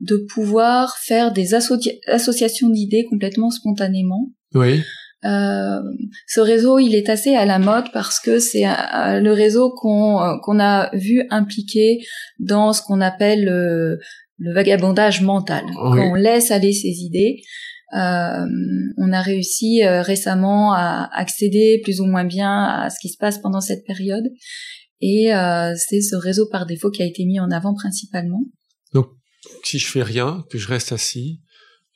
de 0.01 0.17
pouvoir 0.33 0.97
faire 0.99 1.33
des 1.33 1.55
associations 1.55 2.69
d'idées 2.69 3.07
complètement 3.09 3.51
spontanément. 3.51 4.31
Oui. 4.55 4.83
Euh, 5.25 5.81
ce 6.27 6.41
réseau, 6.41 6.79
il 6.79 6.95
est 6.95 7.09
assez 7.09 7.35
à 7.35 7.47
la 7.47 7.59
mode 7.59 7.87
parce 7.93 8.21
que 8.21 8.39
c'est 8.39 8.67
euh, 8.67 9.21
le 9.21 9.33
réseau 9.33 9.73
qu'on 9.75 10.21
euh, 10.21 10.37
qu'on 10.43 10.61
a 10.61 10.91
vu 10.95 11.27
impliqué 11.31 11.99
dans 12.39 12.73
ce 12.73 12.83
qu'on 12.83 13.01
appelle 13.01 13.45
le, 13.45 13.99
vagabondage 14.53 15.23
mental. 15.23 15.65
Quand 15.75 15.99
on 15.99 16.15
laisse 16.15 16.51
aller 16.51 16.73
ses 16.73 17.01
idées, 17.01 17.41
euh, 17.97 18.45
on 18.99 19.13
a 19.13 19.23
réussi 19.23 19.83
récemment 19.83 20.75
à 20.75 21.09
accéder 21.15 21.81
plus 21.83 22.03
ou 22.03 22.05
moins 22.05 22.25
bien 22.25 22.65
à 22.65 22.91
ce 22.91 22.97
qui 23.01 23.09
se 23.09 23.17
passe 23.17 23.39
pendant 23.39 23.63
cette 23.63 23.87
période. 23.87 24.25
Et 25.01 25.31
c'est 25.77 26.03
ce 26.03 26.17
réseau 26.17 26.47
par 26.53 26.67
défaut 26.67 26.91
qui 26.91 27.03
a 27.03 27.07
été 27.07 27.25
mis 27.25 27.41
en 27.41 27.51
avant 27.51 27.73
principalement. 27.73 28.43
Donc 28.93 29.07
si 29.67 29.79
je 29.79 29.91
fais 29.91 30.03
rien, 30.03 30.45
que 30.51 30.59
je 30.59 30.69
reste 30.69 30.93
assis, 30.93 31.41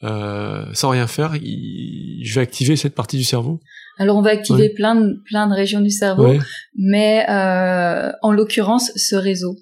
euh, 0.02 0.64
sans 0.72 0.90
rien 0.90 1.06
faire, 1.06 1.34
je 1.34 2.34
vais 2.34 2.40
activer 2.40 2.74
cette 2.74 2.94
partie 2.94 3.16
du 3.16 3.24
cerveau 3.24 3.60
Alors 3.98 4.16
on 4.16 4.22
va 4.22 4.30
activer 4.30 4.70
plein, 4.70 4.94
de, 4.94 5.22
plein 5.26 5.46
de 5.46 5.54
régions 5.54 5.80
du 5.80 5.90
cerveau, 5.90 6.34
mais 6.76 7.24
euh, 7.28 8.10
en 8.22 8.32
l'occurrence 8.32 8.90
ce 8.96 9.14
réseau. 9.14 9.56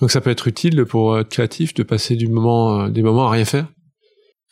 Donc 0.00 0.10
ça 0.10 0.20
peut 0.20 0.30
être 0.30 0.48
utile 0.48 0.84
pour 0.84 1.18
être 1.18 1.28
créatif 1.28 1.74
de 1.74 1.82
passer 1.82 2.16
du 2.16 2.28
moment, 2.28 2.80
euh, 2.80 2.88
des 2.88 3.02
moments 3.02 3.28
à 3.28 3.30
rien 3.30 3.44
faire? 3.44 3.68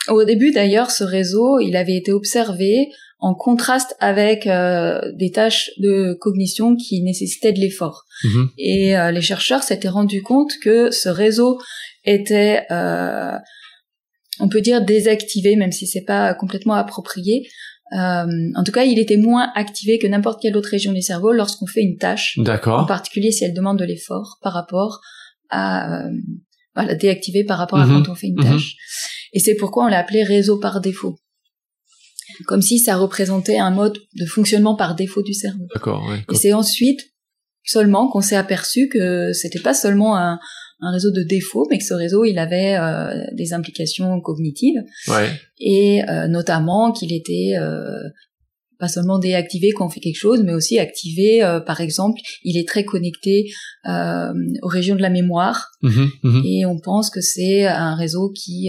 Au 0.08 0.22
début 0.24 0.52
d'ailleurs, 0.52 0.90
ce 0.92 1.02
réseau, 1.02 1.58
il 1.58 1.76
avait 1.76 1.96
été 1.96 2.12
observé 2.12 2.88
en 3.18 3.34
contraste 3.34 3.96
avec 3.98 4.44
des 4.44 5.30
tâches 5.32 5.70
de 5.78 6.12
cognition 6.20 6.76
qui 6.76 7.02
nécessitaient 7.02 7.52
de 7.52 7.58
l'effort. 7.58 8.04
Mhm. 8.22 8.50
Et 8.58 8.94
les 9.12 9.20
chercheurs 9.22 9.64
s'étaient 9.64 9.88
rendus 9.88 10.22
compte 10.22 10.52
que 10.62 10.92
ce 10.92 11.08
réseau 11.08 11.58
était, 12.06 12.64
on 12.70 14.48
peut 14.48 14.60
dire, 14.60 14.84
désactivé, 14.84 15.56
même 15.56 15.72
si 15.72 15.86
c'est 15.86 16.04
pas 16.04 16.34
complètement 16.34 16.74
approprié, 16.74 17.48
euh, 17.92 18.26
en 18.56 18.64
tout 18.64 18.72
cas, 18.72 18.84
il 18.84 18.98
était 18.98 19.16
moins 19.16 19.52
activé 19.54 19.98
que 19.98 20.06
n'importe 20.06 20.42
quelle 20.42 20.56
autre 20.56 20.70
région 20.70 20.92
du 20.92 21.02
cerveau 21.02 21.32
lorsqu'on 21.32 21.66
fait 21.66 21.82
une 21.82 21.96
tâche. 21.96 22.38
D'accord. 22.38 22.80
En 22.80 22.86
particulier 22.86 23.30
si 23.30 23.44
elle 23.44 23.54
demande 23.54 23.78
de 23.78 23.84
l'effort 23.84 24.38
par 24.42 24.52
rapport 24.52 25.00
à 25.50 26.06
euh, 26.06 26.10
voilà, 26.74 26.94
déactiver 26.96 27.44
par 27.44 27.58
rapport 27.58 27.78
à 27.78 27.86
mhm. 27.86 28.02
quand 28.02 28.12
on 28.12 28.14
fait 28.16 28.26
une 28.26 28.38
mhm. 28.38 28.50
tâche. 28.50 28.74
Et 29.32 29.38
c'est 29.38 29.54
pourquoi 29.54 29.84
on 29.84 29.88
l'a 29.88 29.98
appelé 29.98 30.24
réseau 30.24 30.58
par 30.58 30.80
défaut. 30.80 31.16
Comme 32.46 32.60
si 32.60 32.80
ça 32.80 32.96
représentait 32.96 33.58
un 33.58 33.70
mode 33.70 33.98
de 34.16 34.26
fonctionnement 34.26 34.74
par 34.74 34.96
défaut 34.96 35.22
du 35.22 35.32
cerveau. 35.32 35.66
D'accord. 35.72 36.04
Ouais, 36.08 36.24
Et 36.32 36.34
c'est 36.34 36.52
ensuite 36.52 37.00
seulement 37.64 38.08
qu'on 38.08 38.20
s'est 38.20 38.36
aperçu 38.36 38.88
que 38.88 39.32
c'était 39.32 39.60
pas 39.60 39.74
seulement 39.74 40.16
un, 40.16 40.38
un 40.80 40.92
réseau 40.92 41.10
de 41.10 41.22
défaut, 41.22 41.66
mais 41.70 41.78
que 41.78 41.84
ce 41.84 41.94
réseau, 41.94 42.24
il 42.24 42.38
avait 42.38 42.76
euh, 42.76 43.24
des 43.32 43.52
implications 43.52 44.20
cognitives. 44.20 44.82
Ouais. 45.08 45.30
Et 45.58 46.02
euh, 46.08 46.28
notamment 46.28 46.92
qu'il 46.92 47.12
était 47.12 47.54
euh, 47.58 48.02
pas 48.78 48.88
seulement 48.88 49.18
déactivé 49.18 49.72
quand 49.72 49.86
on 49.86 49.88
fait 49.88 50.00
quelque 50.00 50.18
chose, 50.18 50.42
mais 50.44 50.52
aussi 50.52 50.78
activé, 50.78 51.40
par 51.64 51.80
exemple, 51.80 52.20
il 52.42 52.58
est 52.58 52.68
très 52.68 52.84
connecté 52.84 53.46
aux 53.86 54.68
régions 54.68 54.96
de 54.96 55.00
la 55.00 55.08
mémoire. 55.08 55.70
Mmh 55.80 56.04
mmh 56.22 56.42
Et 56.44 56.66
on 56.66 56.78
pense 56.78 57.08
que 57.08 57.22
c'est 57.22 57.64
un 57.64 57.94
réseau 57.94 58.30
qui, 58.32 58.68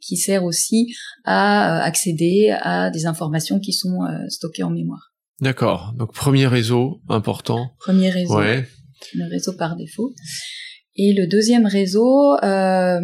qui 0.00 0.16
sert 0.16 0.44
aussi 0.44 0.94
à 1.24 1.82
accéder 1.82 2.56
à 2.60 2.90
des 2.90 3.06
informations 3.06 3.58
qui 3.58 3.72
sont 3.72 3.98
stockées 4.28 4.62
en 4.62 4.70
mémoire. 4.70 5.12
D'accord. 5.40 5.92
Donc 5.98 6.14
premier 6.14 6.46
réseau 6.46 7.00
important. 7.08 7.72
Premier 7.80 8.10
réseau. 8.10 8.38
Ouais. 8.38 8.64
Le 9.14 9.28
réseau 9.28 9.54
par 9.54 9.74
défaut. 9.74 10.12
Et 10.98 11.12
le 11.12 11.28
deuxième 11.28 11.64
réseau, 11.64 12.36
euh, 12.42 13.00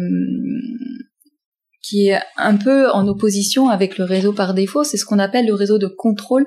qui 1.81 2.09
est 2.09 2.19
un 2.35 2.57
peu 2.57 2.91
en 2.91 3.07
opposition 3.07 3.69
avec 3.69 3.97
le 3.97 4.03
réseau 4.03 4.33
par 4.33 4.53
défaut, 4.53 4.83
c'est 4.83 4.97
ce 4.97 5.05
qu'on 5.05 5.19
appelle 5.19 5.47
le 5.47 5.53
réseau 5.53 5.77
de 5.77 5.87
contrôle, 5.87 6.45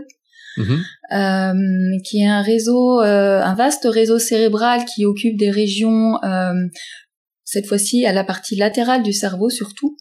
mhm. 0.58 0.82
euh, 1.12 1.98
qui 2.04 2.20
est 2.20 2.26
un 2.26 2.42
réseau, 2.42 3.00
euh, 3.00 3.40
un 3.40 3.54
vaste 3.54 3.88
réseau 3.90 4.18
cérébral 4.18 4.84
qui 4.84 5.06
occupe 5.06 5.38
des 5.38 5.50
régions, 5.50 6.18
cette 7.44 7.66
fois-ci 7.66 8.04
à 8.04 8.12
la 8.12 8.24
partie 8.24 8.56
latérale 8.56 9.02
du 9.02 9.14
cerveau 9.14 9.48
surtout, 9.48 9.96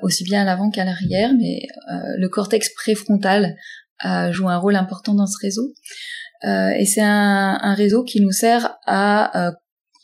aussi 0.00 0.24
bien 0.24 0.42
à 0.42 0.44
l'avant 0.44 0.70
qu'à 0.70 0.86
l'arrière, 0.86 1.32
mais 1.38 1.66
le 2.16 2.28
cortex 2.28 2.70
préfrontal 2.74 3.54
joue 4.30 4.48
un 4.48 4.56
rôle 4.56 4.76
important 4.76 5.14
dans 5.14 5.26
ce 5.26 5.36
réseau. 5.42 5.74
et 6.42 6.86
c'est 6.86 7.02
un, 7.02 7.58
un, 7.60 7.74
réseau 7.74 8.02
qui 8.02 8.22
nous 8.22 8.32
sert 8.32 8.78
à 8.86 9.52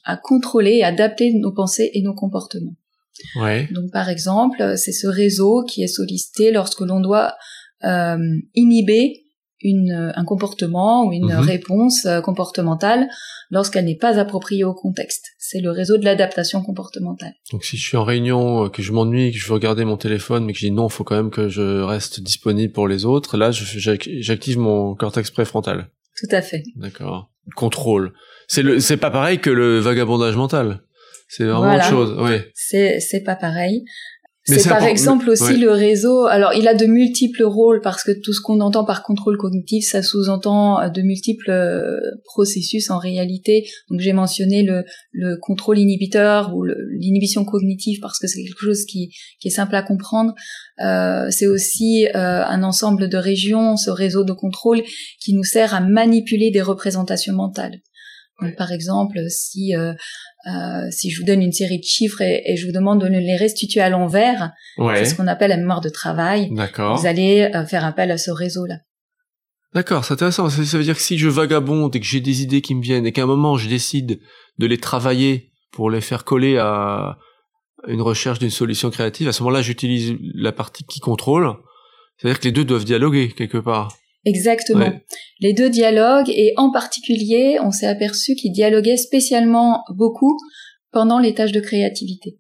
à 0.05 0.17
contrôler 0.17 0.77
et 0.77 0.85
adapter 0.85 1.33
nos 1.35 1.53
pensées 1.53 1.91
et 1.95 2.03
nos 2.03 2.15
comportements. 2.15 2.77
Ouais. 3.41 3.69
Donc 3.73 3.91
par 3.93 4.09
exemple, 4.09 4.75
c'est 4.77 4.93
ce 4.93 5.07
réseau 5.07 5.65
qui 5.65 5.83
est 5.83 5.89
sollicité 5.89 6.53
lorsque 6.53 6.81
l'on 6.81 7.01
doit 7.01 7.35
euh, 7.85 8.19
inhiber 8.55 9.25
une, 9.61 10.13
un 10.15 10.25
comportement 10.25 11.05
ou 11.05 11.13
une 11.13 11.35
mhm. 11.35 11.41
réponse 11.41 12.07
euh, 12.07 12.21
comportementale 12.21 13.09
lorsqu'elle 13.51 13.87
n'est 13.87 13.97
pas 13.97 14.19
appropriée 14.19 14.65
au 14.65 14.75
contexte. 14.75 15.27
C'est 15.39 15.61
le 15.61 15.71
réseau 15.71 15.97
de 15.97 16.05
l'adaptation 16.05 16.63
comportementale. 16.63 17.35
Donc 17.51 17.65
si 17.65 17.77
je 17.77 17.83
suis 17.83 17.97
en 17.97 18.05
réunion, 18.05 18.65
euh, 18.65 18.69
que 18.69 18.83
je 18.83 18.93
m'ennuie, 18.93 19.33
que 19.33 19.39
je 19.39 19.47
veux 19.47 19.55
regarder 19.55 19.85
mon 19.85 19.97
téléphone, 19.97 20.45
mais 20.45 20.53
que 20.53 20.59
je 20.59 20.67
dis 20.67 20.73
non, 20.73 20.89
il 20.89 20.93
faut 20.93 21.05
quand 21.05 21.17
même 21.17 21.31
que 21.31 21.49
je 21.49 21.81
reste 21.81 22.21
disponible 22.21 22.73
pour 22.73 22.89
les 22.89 23.05
autres, 23.05 23.37
là 23.37 23.51
j'active 23.51 24.59
mon 24.59 24.95
cortex 24.95 25.31
préfrontal. 25.31 25.89
Tout 26.17 26.35
à 26.35 26.43
fait. 26.43 26.65
D'accord. 26.77 27.31
Contrôle. 27.55 28.13
C'est 28.47 28.63
le, 28.63 28.81
c'est 28.81 28.97
pas 28.97 29.11
pareil 29.11 29.41
que 29.41 29.51
le 29.51 29.79
vagabondage 29.79 30.37
mental. 30.37 30.81
C'est 31.29 31.45
vraiment 31.45 31.75
autre 31.75 31.85
chose, 31.85 32.17
oui. 32.19 32.41
C'est, 32.55 33.01
c'est 33.01 33.23
pas 33.23 33.37
pareil. 33.37 33.85
C'est 34.49 34.69
par 34.69 34.85
exemple 34.85 35.29
aussi 35.29 35.57
le 35.57 35.71
réseau. 35.71 36.27
Alors, 36.27 36.55
il 36.55 36.67
a 36.69 36.75
de 36.75 36.87
multiples 36.87 37.45
rôles 37.45 37.81
parce 37.83 38.03
que 38.03 38.13
tout 38.13 38.33
ce 38.33 38.41
qu'on 38.41 38.61
entend 38.61 38.85
par 38.85 39.03
contrôle 39.03 39.37
cognitif, 39.37 39.85
ça 39.85 40.03
sous-entend 40.03 40.81
euh, 40.81 40.89
de 40.89 41.03
multiples 41.03 41.51
euh, 41.51 41.99
processus 42.25 42.91
en 42.91 42.99
réalité. 42.99 43.67
Donc, 43.91 44.01
j'ai 44.01 44.13
mentionné 44.13 44.63
le, 44.63 44.85
le 45.13 45.37
contrôle 45.37 45.79
inhibiteur 45.79 46.55
ou 46.55 46.65
l'inhibition 46.65 47.45
cognitive 47.45 47.99
parce 48.01 48.19
que 48.19 48.27
c'est 48.27 48.43
quelque 48.43 48.61
chose 48.61 48.85
qui, 48.85 49.11
qui 49.41 49.49
est 49.49 49.53
simple 49.53 49.77
à 49.77 49.83
comprendre. 49.83 50.35
Euh, 50.81 51.27
c'est 51.31 51.47
aussi 51.47 52.07
euh, 52.07 52.45
un 52.45 52.63
ensemble 52.63 53.09
de 53.09 53.19
régions, 53.19 53.77
ce 53.77 53.91
réseau 53.91 54.25
de 54.25 54.33
contrôle 54.33 54.83
qui 55.21 55.35
nous 55.35 55.45
sert 55.45 55.75
à 55.75 55.81
manipuler 55.81 56.51
des 56.51 56.63
représentations 56.63 57.35
mentales 57.35 57.81
par 58.57 58.73
exemple, 58.73 59.19
si 59.29 59.75
euh, 59.75 59.93
euh, 60.47 60.91
si 60.91 61.11
je 61.11 61.21
vous 61.21 61.27
donne 61.27 61.43
une 61.43 61.53
série 61.53 61.79
de 61.79 61.85
chiffres 61.85 62.23
et, 62.23 62.57
je 62.57 62.67
vous 62.67 62.73
demande 62.73 63.01
de 63.01 63.07
les 63.07 63.37
restituer 63.37 63.81
à 63.81 63.91
l'envers, 63.91 64.53
c'est 64.77 65.05
ce 65.05 65.15
qu'on 65.15 65.27
appelle 65.27 65.51
la 65.51 65.57
mémoire 65.57 65.81
de 65.81 65.89
travail. 65.89 66.49
D'accord. 66.53 66.97
Vous 66.97 67.07
allez 67.07 67.51
euh, 67.55 67.65
faire 67.67 67.85
appel 67.85 68.11
à 68.11 68.19
ce 68.19 68.31
réseau-là. 68.31 68.77
D'accord, 69.75 70.05
c'est 70.05 70.15
intéressant. 70.15 70.49
Ça, 70.49 70.79
veut 70.79 70.85
dire 70.85 70.95
que 70.95 71.03
si 71.03 71.19
je 71.19 71.29
vagabonde 71.29 71.95
et 71.95 72.01
que 72.01 72.07
j'ai 72.07 72.21
des 72.21 72.43
idées 72.43 72.63
qui 72.63 72.75
me 72.75 72.83
viennent 72.83 73.07
et 73.07 73.13
qu'à 73.13 73.25
un 73.25 73.27
moment 73.27 73.57
je 73.57 73.69
décide 73.69 74.21
de 74.59 74.67
les 74.67 74.79
travailler 74.79 75.53
pour 75.73 75.91
les 75.91 76.01
faire 76.01 76.25
coller 76.25 76.57
à 76.59 77.19
une 77.87 78.01
recherche 78.01 78.39
d'une 78.39 78.51
solution 78.51 78.91
créative, 78.91 79.29
à 79.29 79.33
ce 79.33 79.43
moment-là 79.43 79.63
j'utilise 79.63 80.17
la 80.35 80.53
partie 80.53 80.85
qui 80.85 81.01
contrôle. 81.01 81.53
C'est-à-dire 82.17 82.41
que 82.41 82.45
les 82.47 82.53
deux 82.53 82.65
doivent 82.65 82.85
dialoguer 82.85 83.29
quelque 83.31 83.59
part. 83.59 83.93
Exactement. 84.25 84.93
Les 85.41 85.53
deux 85.53 85.71
dialogues, 85.71 86.29
et 86.29 86.53
en 86.57 86.71
particulier, 86.71 87.59
on 87.63 87.71
s'est 87.71 87.87
aperçu 87.87 88.35
qu'ils 88.35 88.53
dialoguaient 88.53 88.97
spécialement 88.97 89.85
beaucoup 89.95 90.37
pendant 90.93 91.19
les 91.19 91.35
tâches 91.35 91.53
de 91.53 91.61
créativité. 91.61 92.39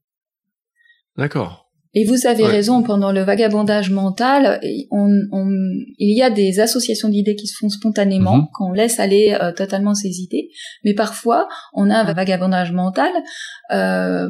D'accord. 1.16 1.68
Et 1.94 2.04
vous 2.04 2.26
avez 2.26 2.44
raison, 2.44 2.82
pendant 2.82 3.12
le 3.12 3.22
vagabondage 3.22 3.90
mental, 3.90 4.60
on, 4.90 5.08
il 5.98 6.16
y 6.16 6.22
a 6.22 6.30
des 6.30 6.60
associations 6.60 7.08
d'idées 7.08 7.34
qui 7.34 7.46
se 7.46 7.56
font 7.58 7.70
spontanément 7.70 8.36
mhm. 8.36 8.46
quand 8.52 8.68
on 8.68 8.72
laisse 8.72 9.00
aller 9.00 9.36
euh, 9.40 9.52
totalement 9.52 9.94
ces 9.94 10.20
idées. 10.20 10.50
Mais 10.84 10.94
parfois, 10.94 11.48
on 11.72 11.88
a 11.88 11.96
un 11.96 12.12
vagabondage 12.12 12.72
mental 12.72 13.10
euh, 13.72 14.28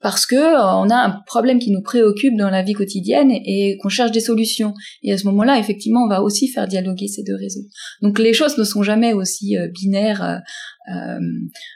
parce 0.00 0.26
que 0.26 0.36
euh, 0.36 0.74
on 0.76 0.90
a 0.90 0.96
un 0.96 1.22
problème 1.26 1.58
qui 1.58 1.70
nous 1.70 1.80
préoccupe 1.80 2.36
dans 2.36 2.50
la 2.50 2.62
vie 2.62 2.74
quotidienne 2.74 3.30
et, 3.30 3.76
qu'on 3.80 3.88
cherche 3.88 4.12
des 4.12 4.20
solutions. 4.20 4.74
Et 5.02 5.12
à 5.12 5.18
ce 5.18 5.26
moment-là, 5.26 5.58
effectivement, 5.58 6.04
on 6.04 6.08
va 6.08 6.22
aussi 6.22 6.48
faire 6.48 6.68
dialoguer 6.68 7.08
ces 7.08 7.22
deux 7.22 7.34
réseaux. 7.34 7.66
Donc 8.02 8.18
les 8.18 8.32
choses 8.32 8.58
ne 8.58 8.64
sont 8.64 8.82
jamais 8.82 9.12
aussi 9.12 9.56
euh, 9.56 9.68
binaires. 9.68 10.22
Euh, 10.22 11.18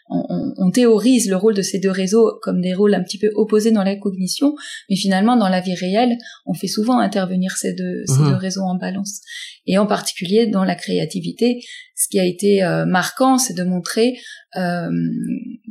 on, 0.08 0.52
on, 0.56 0.70
théorise 0.70 1.28
le 1.28 1.34
rôle 1.34 1.54
de 1.54 1.62
ces 1.62 1.80
deux 1.80 1.90
réseaux 1.90 2.38
comme 2.42 2.60
des 2.60 2.74
rôles 2.74 2.94
un 2.94 3.02
petit 3.02 3.18
peu 3.18 3.28
opposés 3.34 3.72
dans 3.72 3.82
la 3.82 3.96
cognition, 3.96 4.54
mais 4.88 4.94
finalement, 4.94 5.36
dans 5.36 5.48
la 5.48 5.60
vie 5.60 5.74
réelle, 5.74 6.16
on 6.46 6.54
fait 6.54 6.68
souvent 6.68 7.00
intervenir 7.00 7.56
ces 7.56 7.74
deux, 7.74 8.04
ces 8.06 8.20
mmh. 8.20 8.30
deux 8.30 8.36
réseaux 8.36 8.62
en 8.62 8.76
balance. 8.76 9.20
Et 9.66 9.78
en 9.78 9.86
particulier 9.86 10.46
dans 10.46 10.62
la 10.62 10.76
créativité, 10.76 11.60
ce 11.96 12.06
qui 12.08 12.20
a 12.20 12.24
été 12.24 12.62
marquant, 12.86 13.36
c'est 13.36 13.54
de 13.54 13.64
montrer 13.64 14.16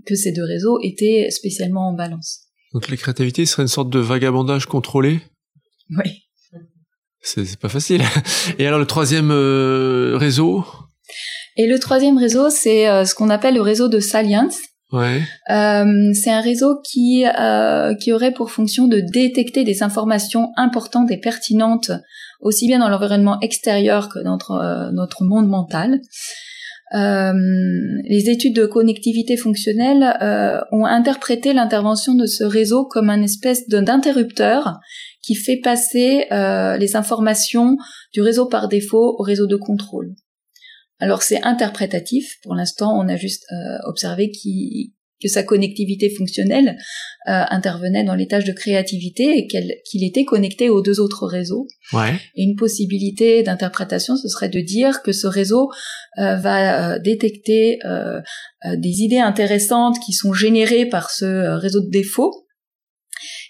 que 0.10 0.16
ces 0.16 0.32
deux 0.32 0.44
réseaux 0.44 0.80
étaient 0.82 1.30
spécialement 1.30 1.90
en 1.90 1.94
balance. 1.94 2.48
Donc 2.74 2.90
la 2.90 2.98
créativité 2.98 3.46
serait 3.46 3.64
une 3.64 3.68
sorte 3.70 3.90
de 3.90 4.00
vagabondage 4.00 4.66
contrôlé? 4.66 5.22
Oui. 5.98 6.24
C'est 7.22 7.60
pas 7.60 7.70
facile. 7.70 8.02
Et 8.60 8.66
alors 8.66 8.80
le 8.80 8.86
troisième 8.86 9.32
euh, 9.32 10.16
réseau? 10.18 10.66
Et 11.58 11.68
le 11.68 11.78
troisième 11.80 12.18
réseau, 12.18 12.50
c'est 12.50 12.88
euh, 12.88 13.06
ce 13.06 13.14
qu'on 13.14 13.30
appelle 13.30 13.56
le 13.56 13.62
réseau 13.62 13.90
de 13.90 14.00
salience. 14.00 14.58
Ouais. 14.92 15.22
Euh, 15.52 16.14
c'est 16.14 16.32
un 16.32 16.42
réseau 16.42 16.82
qui 16.84 17.24
qui 18.02 18.12
aurait 18.12 18.34
pour 18.34 18.50
fonction 18.50 18.88
de 18.88 19.02
détecter 19.14 19.64
des 19.64 19.84
informations 19.84 20.52
importantes 20.56 21.12
et 21.12 21.18
pertinentes 21.18 21.92
aussi 22.40 22.66
bien 22.66 22.80
dans 22.80 22.90
l'environnement 22.90 23.40
extérieur 23.42 24.10
que 24.10 24.20
dans 24.20 24.32
notre 24.32 24.92
notre 24.92 25.24
monde 25.26 25.48
mental. 25.48 26.00
Euh, 26.96 27.34
les 28.04 28.30
études 28.30 28.56
de 28.56 28.66
connectivité 28.66 29.38
fonctionnelle 29.38 30.18
euh, 30.22 30.60
ont 30.72 30.86
interprété 30.86 31.54
l'intervention 31.54 32.16
de 32.16 32.26
ce 32.26 32.44
réseau 32.44 32.86
comme 32.86 33.12
un 33.12 33.22
espèce 33.22 33.68
d'interrupteur 33.68 34.80
qui 35.22 35.36
fait 35.36 35.58
passer 35.58 36.26
euh, 36.32 36.78
les 36.78 36.96
informations 36.96 37.78
du 38.12 38.22
réseau 38.22 38.48
par 38.48 38.68
défaut 38.68 39.16
au 39.20 39.22
réseau 39.22 39.46
de 39.46 39.56
contrôle. 39.56 40.16
Alors 41.00 41.22
c'est 41.22 41.44
interprétatif. 41.44 42.38
Pour 42.42 42.56
l'instant, 42.56 43.00
on 43.00 43.08
a 43.08 43.16
juste 43.16 43.46
observé 43.84 44.32
qu'il 44.32 44.92
que 45.22 45.28
sa 45.28 45.44
connectivité 45.44 46.10
fonctionnelle 46.10 46.78
euh, 47.28 47.44
intervenait 47.50 48.04
dans 48.04 48.16
les 48.16 48.28
tâches 48.28 48.46
de 48.46 48.54
créativité 48.54 49.38
et 49.38 49.48
qu'il 49.48 50.04
était 50.04 50.26
connecté 50.26 50.70
aux 50.70 50.82
deux 50.82 51.00
autres 51.00 51.28
réseaux. 51.28 51.68
Ouais. 51.94 52.14
Et 52.36 52.44
une 52.44 52.56
possibilité 52.56 53.44
d'interprétation, 53.44 54.16
ce 54.16 54.30
serait 54.30 54.50
de 54.50 54.62
dire 54.62 55.02
que 55.02 55.12
ce 55.12 55.28
réseau 55.28 55.70
euh, 56.18 56.36
va 56.36 56.94
euh, 56.94 57.00
détecter 57.00 57.80
des 58.78 59.02
idées 59.02 59.20
intéressantes 59.20 59.98
qui 60.06 60.14
sont 60.14 60.34
générées 60.34 60.86
par 60.86 61.12
ce 61.12 61.58
réseau 61.60 61.82
de 61.82 61.90
défauts 61.90 62.46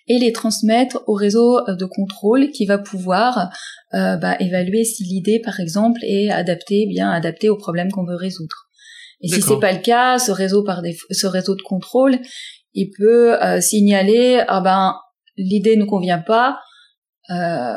et 0.08 0.18
les 0.18 0.32
transmettre 0.32 1.04
au 1.08 1.14
réseau 1.14 1.60
de 1.68 1.86
contrôle 1.86 2.52
qui 2.52 2.66
va 2.66 2.78
pouvoir 2.78 3.50
bah, 3.92 4.36
évaluer 4.40 4.84
si 4.84 5.04
l'idée, 5.04 5.40
par 5.44 5.60
exemple, 5.60 6.00
est 6.04 6.30
adaptée, 6.30 6.86
bien 6.88 7.10
adaptée 7.12 7.50
au 7.50 7.58
problème 7.58 7.92
qu'on 7.92 8.06
veut 8.06 8.16
résoudre. 8.16 8.69
Et 9.22 9.28
si 9.28 9.42
c'est 9.42 9.60
pas 9.60 9.74
le 9.74 9.80
cas, 9.80 10.18
ce 10.18 10.32
réseau 10.32 10.64
par 10.64 10.82
ce 11.12 11.28
réseau 11.28 11.56
de 11.56 11.62
contrôle, 11.62 12.20
il 12.74 12.92
peut 12.98 13.36
signaler 13.60 14.44
ah 14.48 14.62
ben 14.62 14.96
l'idée 15.36 15.76
ne 15.76 15.86
convient 15.86 16.20
pas, 16.20 16.60
euh, 17.32 17.76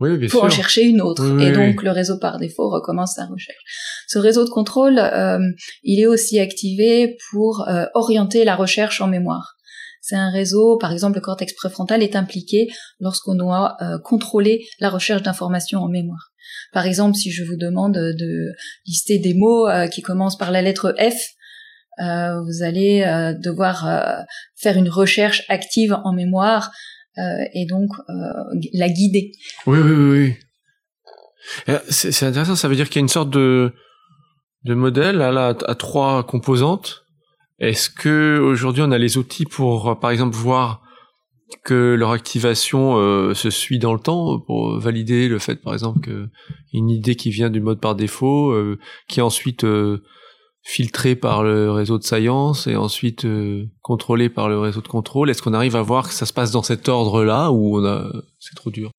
oui, 0.00 0.26
pour 0.28 0.44
en 0.44 0.48
chercher 0.48 0.82
une 0.82 1.02
autre. 1.02 1.22
et 1.40 1.52
donc 1.52 1.82
le 1.82 1.90
réseau 1.90 2.18
par 2.18 2.38
défaut 2.38 2.70
recommence 2.70 3.14
sa 3.14 3.26
recherche. 3.26 4.04
Ce 4.06 4.18
réseau 4.18 4.44
de 4.44 4.50
contrôle, 4.50 4.98
euh, 4.98 5.38
il 5.82 6.00
est 6.00 6.06
aussi 6.06 6.38
activé 6.38 7.16
pour 7.30 7.68
euh, 7.68 7.84
orienter 7.94 8.44
la 8.44 8.56
recherche 8.56 9.00
en 9.00 9.06
mémoire. 9.06 9.56
C'est 10.00 10.16
un 10.16 10.30
réseau, 10.30 10.78
par 10.78 10.92
exemple, 10.92 11.16
le 11.16 11.20
cortex 11.20 11.52
préfrontal 11.52 12.02
est 12.02 12.16
impliqué 12.16 12.68
lorsqu'on 13.00 13.34
doit 13.34 13.76
euh, 13.82 13.98
contrôler 13.98 14.64
la 14.78 14.88
recherche 14.88 15.22
d'informations 15.22 15.80
en 15.80 15.88
mémoire. 15.88 16.30
Par 16.76 16.84
exemple, 16.84 17.16
si 17.16 17.30
je 17.30 17.42
vous 17.42 17.56
demande 17.56 17.94
de 17.94 18.52
lister 18.86 19.18
des 19.18 19.32
mots 19.32 19.66
qui 19.90 20.02
commencent 20.02 20.36
par 20.36 20.50
la 20.50 20.60
lettre 20.60 20.94
F, 20.98 21.16
vous 21.98 22.62
allez 22.62 23.00
devoir 23.42 23.88
faire 24.56 24.76
une 24.76 24.90
recherche 24.90 25.42
active 25.48 25.96
en 26.04 26.12
mémoire 26.12 26.70
euh, 27.18 27.22
et 27.54 27.64
donc 27.64 27.88
euh, 28.10 28.12
la 28.74 28.90
guider. 28.90 29.32
Oui, 29.66 29.78
oui, 29.78 29.92
oui. 29.92 30.18
oui. 30.18 30.34
Euh, 31.70 31.78
c'est 31.88 32.26
intéressant, 32.26 32.56
ça 32.56 32.68
veut 32.68 32.76
dire 32.76 32.88
qu'il 32.88 32.96
y 32.96 32.98
a 32.98 33.06
une 33.06 33.08
sorte 33.08 33.30
de, 33.30 33.72
modèle 34.66 35.16
là, 35.16 35.56
à 35.66 35.74
trois 35.76 36.26
composantes. 36.26 37.04
Est-ce 37.58 37.88
que 37.88 38.38
aujourd'hui 38.38 38.82
on 38.82 38.90
a 38.90 38.98
les 38.98 39.16
outils 39.16 39.46
pour, 39.46 39.98
par 39.98 40.10
exemple, 40.10 40.36
voir 40.36 40.82
que 41.64 41.94
leur 41.94 42.10
activation 42.10 42.96
euh, 42.96 43.34
se 43.34 43.50
suit 43.50 43.78
dans 43.78 43.92
le 43.92 44.00
temps 44.00 44.40
pour 44.40 44.78
valider 44.78 45.28
le 45.28 45.38
fait, 45.38 45.56
par 45.56 45.72
exemple, 45.72 46.00
qu'une 46.00 46.90
idée 46.90 47.14
qui 47.14 47.30
vient 47.30 47.50
du 47.50 47.60
mode 47.60 47.80
par 47.80 47.94
défaut, 47.94 48.50
euh, 48.50 48.78
qui 49.08 49.20
ensuite 49.20 49.64
euh, 49.64 50.02
filtré 50.62 51.14
par 51.14 51.44
le 51.44 51.70
réseau 51.70 51.96
de 51.96 52.02
science 52.02 52.66
et 52.66 52.74
ensuite 52.74 53.24
euh, 53.24 53.66
contrôlé 53.82 54.28
par 54.28 54.48
le 54.48 54.58
réseau 54.58 54.80
de 54.80 54.88
contrôle. 54.88 55.30
Est-ce 55.30 55.40
qu'on 55.40 55.54
arrive 55.54 55.76
à 55.76 55.82
voir 55.82 56.08
que 56.08 56.14
ça 56.14 56.26
se 56.26 56.32
passe 56.32 56.50
dans 56.50 56.64
cet 56.64 56.88
ordre-là 56.88 57.52
ou 57.52 57.78
on 57.78 57.84
a... 57.84 58.10
c'est 58.40 58.56
trop 58.56 58.70
dur? 58.70 58.90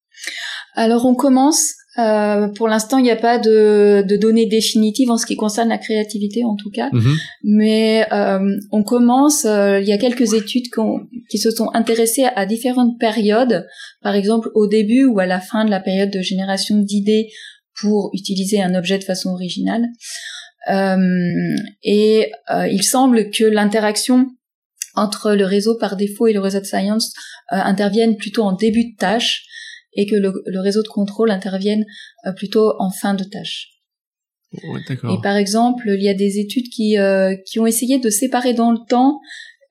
Alors 0.75 1.05
on 1.05 1.15
commence. 1.15 1.73
Euh, 1.99 2.47
pour 2.49 2.67
l'instant, 2.67 2.97
il 2.97 3.03
n'y 3.03 3.11
a 3.11 3.15
pas 3.15 3.39
de, 3.39 4.03
de, 4.07 4.17
données 4.17 4.45
définitives 4.45 5.09
en 5.09 5.17
ce 5.17 5.25
qui 5.25 5.35
concerne 5.35 5.69
la 5.69 5.77
créativité, 5.77 6.43
en 6.43 6.55
tout 6.55 6.69
cas. 6.69 6.89
Mm-hmm. 6.89 7.17
Mais 7.43 8.07
euh, 8.11 8.39
on 8.71 8.83
commence. 8.83 9.45
Euh, 9.45 9.79
il 9.79 9.87
y 9.87 9.91
a 9.91 9.97
quelques 9.97 10.33
études 10.33 10.67
qui 11.29 11.37
se 11.37 11.49
sont 11.49 11.69
intéressées 11.73 12.23
à, 12.23 12.33
à 12.35 12.45
différentes 12.45 12.99
périodes. 12.99 13.65
Par 14.01 14.15
exemple, 14.15 14.49
au 14.53 14.67
début 14.67 15.05
ou 15.05 15.19
à 15.19 15.25
la 15.25 15.39
fin 15.39 15.65
de 15.65 15.71
la 15.71 15.79
période 15.79 16.11
de 16.11 16.21
génération 16.21 16.77
d'idées 16.77 17.29
pour 17.79 18.11
utiliser 18.13 18.61
un 18.61 18.75
objet 18.75 18.99
de 18.99 19.03
façon 19.03 19.31
originale. 19.31 19.85
Euh, 20.69 21.55
et 21.83 22.31
il 22.69 22.83
semble 22.83 23.29
que 23.29 23.45
l'interaction 23.45 24.27
entre 24.97 25.33
le 25.33 25.45
réseau 25.45 25.77
par 25.77 25.95
défaut 25.95 26.27
et 26.27 26.33
le 26.33 26.39
réseau 26.39 26.59
de 26.59 26.65
science 26.65 27.13
euh, 27.53 27.55
intervienne 27.55 28.17
plutôt 28.17 28.43
en 28.43 28.51
début 28.51 28.91
de 28.91 28.97
tâche 28.97 29.43
et 29.93 30.05
que 30.05 30.15
le, 30.15 30.59
réseau 30.59 30.83
de 30.83 30.87
contrôle 30.87 31.31
intervienne 31.31 31.85
plutôt 32.35 32.73
en 32.79 32.91
fin 32.91 33.13
de 33.13 33.23
tâche. 33.23 33.69
et 34.53 35.21
par 35.21 35.35
exemple, 35.35 35.89
il 35.89 36.03
y 36.03 36.09
a 36.09 36.13
des 36.13 36.39
études 36.39 36.69
qui, 36.69 36.95
qui 37.45 37.59
ont 37.59 37.65
essayé 37.65 37.99
de 37.99 38.09
séparer 38.09 38.53
dans 38.53 38.71
le 38.71 38.79
temps 38.87 39.19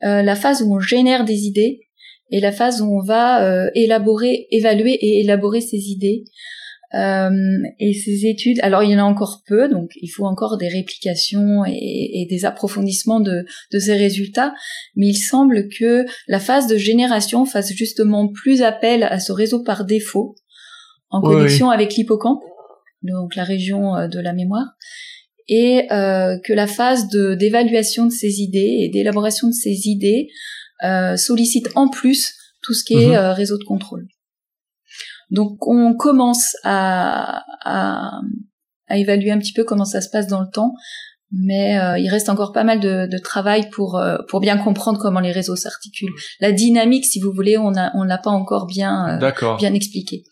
la 0.02 0.34
phase 0.34 0.62
où 0.62 0.74
on 0.74 0.80
génère 0.80 1.24
des 1.24 1.44
idées 1.44 1.80
et 2.30 2.40
la 2.40 2.52
phase 2.52 2.82
où 2.82 2.86
on 2.86 3.02
va 3.02 3.70
élaborer, 3.74 4.46
évaluer 4.50 4.92
et 4.92 5.20
élaborer 5.20 5.60
ces 5.60 5.90
idées. 5.90 6.24
Euh, 6.96 7.30
et 7.78 7.92
ces 7.92 8.26
études, 8.26 8.58
alors 8.62 8.82
il 8.82 8.90
y 8.90 8.96
en 8.96 9.00
a 9.00 9.08
encore 9.08 9.42
peu, 9.46 9.68
donc 9.68 9.90
il 10.00 10.08
faut 10.08 10.24
encore 10.24 10.56
des 10.56 10.68
réplications 10.68 11.64
et, 11.66 12.26
des 12.30 12.44
approfondissements 12.44 13.20
de, 13.20 13.44
de, 13.72 13.78
ces 13.78 13.94
résultats, 13.94 14.54
mais 14.94 15.08
il 15.08 15.16
semble 15.16 15.68
que 15.68 16.06
la 16.26 16.40
phase 16.40 16.66
de 16.68 16.76
génération 16.76 17.44
fasse 17.44 17.72
justement 17.72 18.28
plus 18.28 18.62
appel 18.62 19.02
à 19.02 19.18
ce 19.18 19.32
réseau 19.32 19.62
par 19.62 19.84
défaut, 19.84 20.36
en 21.10 21.20
connexion 21.20 21.70
avec 21.70 21.94
l'hippocampe, 21.94 22.42
donc 23.02 23.36
la 23.36 23.44
région 23.44 23.94
euh, 23.96 24.08
de 24.08 24.20
la 24.20 24.32
mémoire, 24.32 24.66
et 25.48 25.86
euh, 25.92 26.38
que 26.44 26.52
la 26.52 26.66
phase 26.66 27.08
d'évaluation 27.08 28.06
de 28.06 28.12
ces 28.12 28.40
idées 28.40 28.78
et 28.80 28.88
d'élaboration 28.88 29.48
de 29.48 29.52
ces 29.52 29.88
idées 29.88 30.28
euh, 30.84 31.16
sollicite 31.16 31.68
en 31.74 31.88
plus 31.88 32.34
tout 32.62 32.74
ce 32.74 32.84
qui 32.84 32.94
est 32.94 33.18
mhm. 33.18 33.34
réseau 33.34 33.58
de 33.58 33.64
contrôle. 33.64 34.06
Donc 35.30 35.66
on 35.66 35.94
commence 35.94 36.56
à, 36.62 37.42
à, 37.64 38.20
à, 38.88 38.96
évaluer 38.96 39.30
un 39.30 39.38
petit 39.38 39.52
peu 39.52 39.64
comment 39.64 39.84
ça 39.84 40.00
se 40.00 40.08
passe 40.08 40.28
dans 40.28 40.40
le 40.40 40.48
temps, 40.52 40.74
mais 41.32 41.78
euh, 41.78 41.98
il 41.98 42.08
reste 42.08 42.28
encore 42.28 42.52
pas 42.52 42.64
mal 42.64 42.78
de, 42.78 43.08
de 43.10 43.18
travail 43.18 43.68
pour 43.70 43.96
euh, 43.96 44.18
pour 44.28 44.40
bien 44.40 44.56
comprendre 44.56 45.00
comment 45.00 45.20
les 45.20 45.32
réseaux 45.32 45.56
s'articulent. 45.56 46.14
La 46.40 46.52
dynamique, 46.52 47.04
si 47.04 47.20
vous 47.20 47.32
voulez, 47.32 47.58
on 47.58 47.74
a 47.76 47.90
on 47.94 48.04
l'a 48.04 48.18
pas 48.18 48.30
encore 48.30 48.66
bien 48.66 49.20
euh, 49.20 49.56
bien 49.58 49.74
expliqué. 49.74 50.22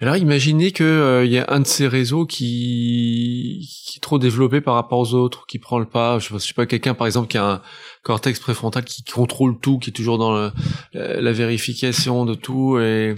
Alors 0.00 0.16
imaginez 0.16 0.70
que 0.72 1.22
il 1.24 1.32
y 1.32 1.38
a 1.38 1.46
un 1.48 1.60
de 1.60 1.66
ces 1.66 1.88
réseaux 1.88 2.26
qui 2.26 3.68
qui 3.86 3.98
est 3.98 4.00
trop 4.00 4.18
développé 4.18 4.60
par 4.60 4.74
rapport 4.74 5.00
aux 5.00 5.14
autres, 5.14 5.46
qui 5.48 5.58
prend 5.58 5.80
le 5.80 5.86
pas. 5.86 6.20
Je 6.20 6.26
sais 6.26 6.32
pas, 6.32 6.38
je 6.38 6.46
sais 6.46 6.54
pas 6.54 6.66
quelqu'un 6.66 6.94
par 6.94 7.08
exemple 7.08 7.26
qui 7.26 7.38
a 7.38 7.44
un 7.44 7.62
cortex 8.02 8.38
préfrontal 8.38 8.84
qui 8.84 9.02
contrôle 9.02 9.58
tout, 9.58 9.78
qui 9.78 9.90
est 9.90 9.92
toujours 9.92 10.18
dans 10.18 10.52
la 10.92 11.32
vérification 11.32 12.24
de 12.24 12.34
tout 12.34 12.78
et 12.78 13.14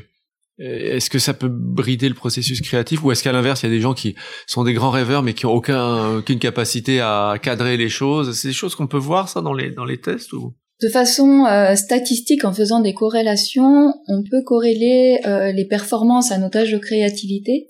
est-ce 0.59 1.11
que 1.11 1.19
ça 1.19 1.35
peut 1.35 1.51
brider 1.51 2.09
le 2.09 2.14
processus 2.14 2.61
créatif 2.62 3.05
ou 3.05 3.12
est-ce 3.12 3.23
qu'à 3.23 3.33
l'inverse, 3.33 3.62
il 3.62 3.66
y 3.66 3.69
a 3.69 3.73
des 3.73 3.81
gens 3.81 3.92
qui 3.92 4.14
sont 4.47 4.64
des 4.64 4.73
grands 4.73 4.90
rêveurs 4.90 5.23
mais 5.23 5.35
qui 5.35 5.45
ont 5.45 5.53
aucun, 5.53 6.16
aucune 6.16 6.38
capacité 6.38 7.01
à 7.01 7.35
cadrer 7.42 7.77
les 7.77 7.90
choses? 7.90 8.33
C'est 8.35 8.49
des 8.49 8.55
choses 8.55 8.75
qu'on 8.75 8.87
peut 8.87 8.97
voir 8.97 9.29
ça 9.29 9.42
dans 9.42 9.53
les 9.53 9.71
dans 9.71 9.85
les 9.85 10.01
tests 10.01 10.33
ou? 10.33 10.55
De 10.83 10.88
façon 10.88 11.47
euh, 11.47 11.75
statistique, 11.75 12.45
en 12.45 12.53
faisant 12.53 12.81
des 12.81 12.92
corrélations, 12.92 13.95
on 14.09 14.23
peut 14.31 14.42
corréler 14.45 15.19
euh, 15.27 15.51
les 15.51 15.64
performances 15.64 16.33
à 16.33 16.38
notage 16.38 16.71
de 16.71 16.77
créativité 16.77 17.69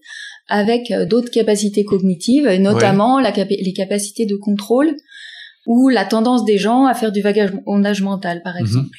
avec 0.48 0.90
euh, 0.90 1.06
d'autres 1.06 1.30
capacités 1.30 1.84
cognitives, 1.84 2.48
et 2.48 2.58
notamment 2.58 3.20
la 3.20 3.30
les 3.30 3.72
capacités 3.72 4.26
de 4.26 4.34
contrôle 4.34 4.96
ou 5.66 5.88
la 5.88 6.04
tendance 6.04 6.44
des 6.44 6.58
gens 6.58 6.86
à 6.86 6.94
faire 6.94 7.12
du 7.12 7.20
vagabondage 7.20 8.02
mental, 8.02 8.42
par 8.42 8.54
mhm. 8.54 8.60
exemple. 8.60 8.98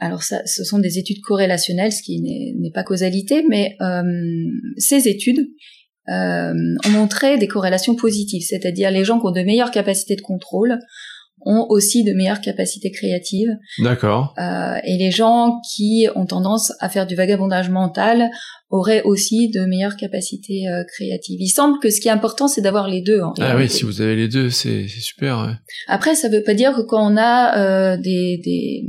Alors 0.00 0.22
ça, 0.22 0.40
ce 0.46 0.64
sont 0.64 0.78
des 0.78 0.98
études 0.98 1.20
corrélationnelles, 1.20 1.92
ce 1.92 2.02
qui 2.02 2.20
n'est 2.20 2.70
pas 2.72 2.82
causalité, 2.82 3.44
mais 3.48 3.76
euh, 3.80 4.02
ces 4.78 5.08
études 5.08 5.46
euh, 6.08 6.52
ont 6.86 6.90
montré 6.90 7.38
des 7.38 7.46
corrélations 7.46 7.94
positives, 7.94 8.42
c'est-à-dire 8.42 8.90
les 8.90 9.04
gens 9.04 9.20
qui 9.20 9.26
ont 9.26 9.30
de 9.30 9.42
meilleures 9.42 9.70
capacités 9.70 10.16
de 10.16 10.22
contrôle 10.22 10.78
ont 11.42 11.66
aussi 11.68 12.04
de 12.04 12.12
meilleures 12.12 12.40
capacités 12.40 12.90
créatives. 12.90 13.56
D'accord. 13.78 14.34
Euh, 14.38 14.74
et 14.84 14.96
les 14.98 15.10
gens 15.10 15.60
qui 15.74 16.06
ont 16.14 16.26
tendance 16.26 16.72
à 16.80 16.88
faire 16.88 17.06
du 17.06 17.14
vagabondage 17.14 17.70
mental 17.70 18.30
auraient 18.68 19.02
aussi 19.02 19.50
de 19.50 19.64
meilleures 19.64 19.96
capacités 19.96 20.68
euh, 20.68 20.84
créatives. 20.94 21.40
Il 21.40 21.48
semble 21.48 21.78
que 21.80 21.90
ce 21.90 22.00
qui 22.00 22.08
est 22.08 22.12
important, 22.12 22.46
c'est 22.46 22.60
d'avoir 22.60 22.88
les 22.88 23.00
deux. 23.00 23.20
ah 23.40 23.56
oui, 23.56 23.68
si 23.68 23.84
vous 23.84 24.00
avez 24.00 24.16
les 24.16 24.28
deux, 24.28 24.50
c'est 24.50 24.86
super. 24.86 25.38
Ouais. 25.38 25.54
Après, 25.88 26.14
ça 26.14 26.28
veut 26.28 26.42
pas 26.42 26.54
dire 26.54 26.74
que 26.74 26.82
quand 26.82 27.10
on 27.10 27.16
a 27.16 27.58
euh, 27.58 27.96
des, 27.96 28.40
des 28.44 28.84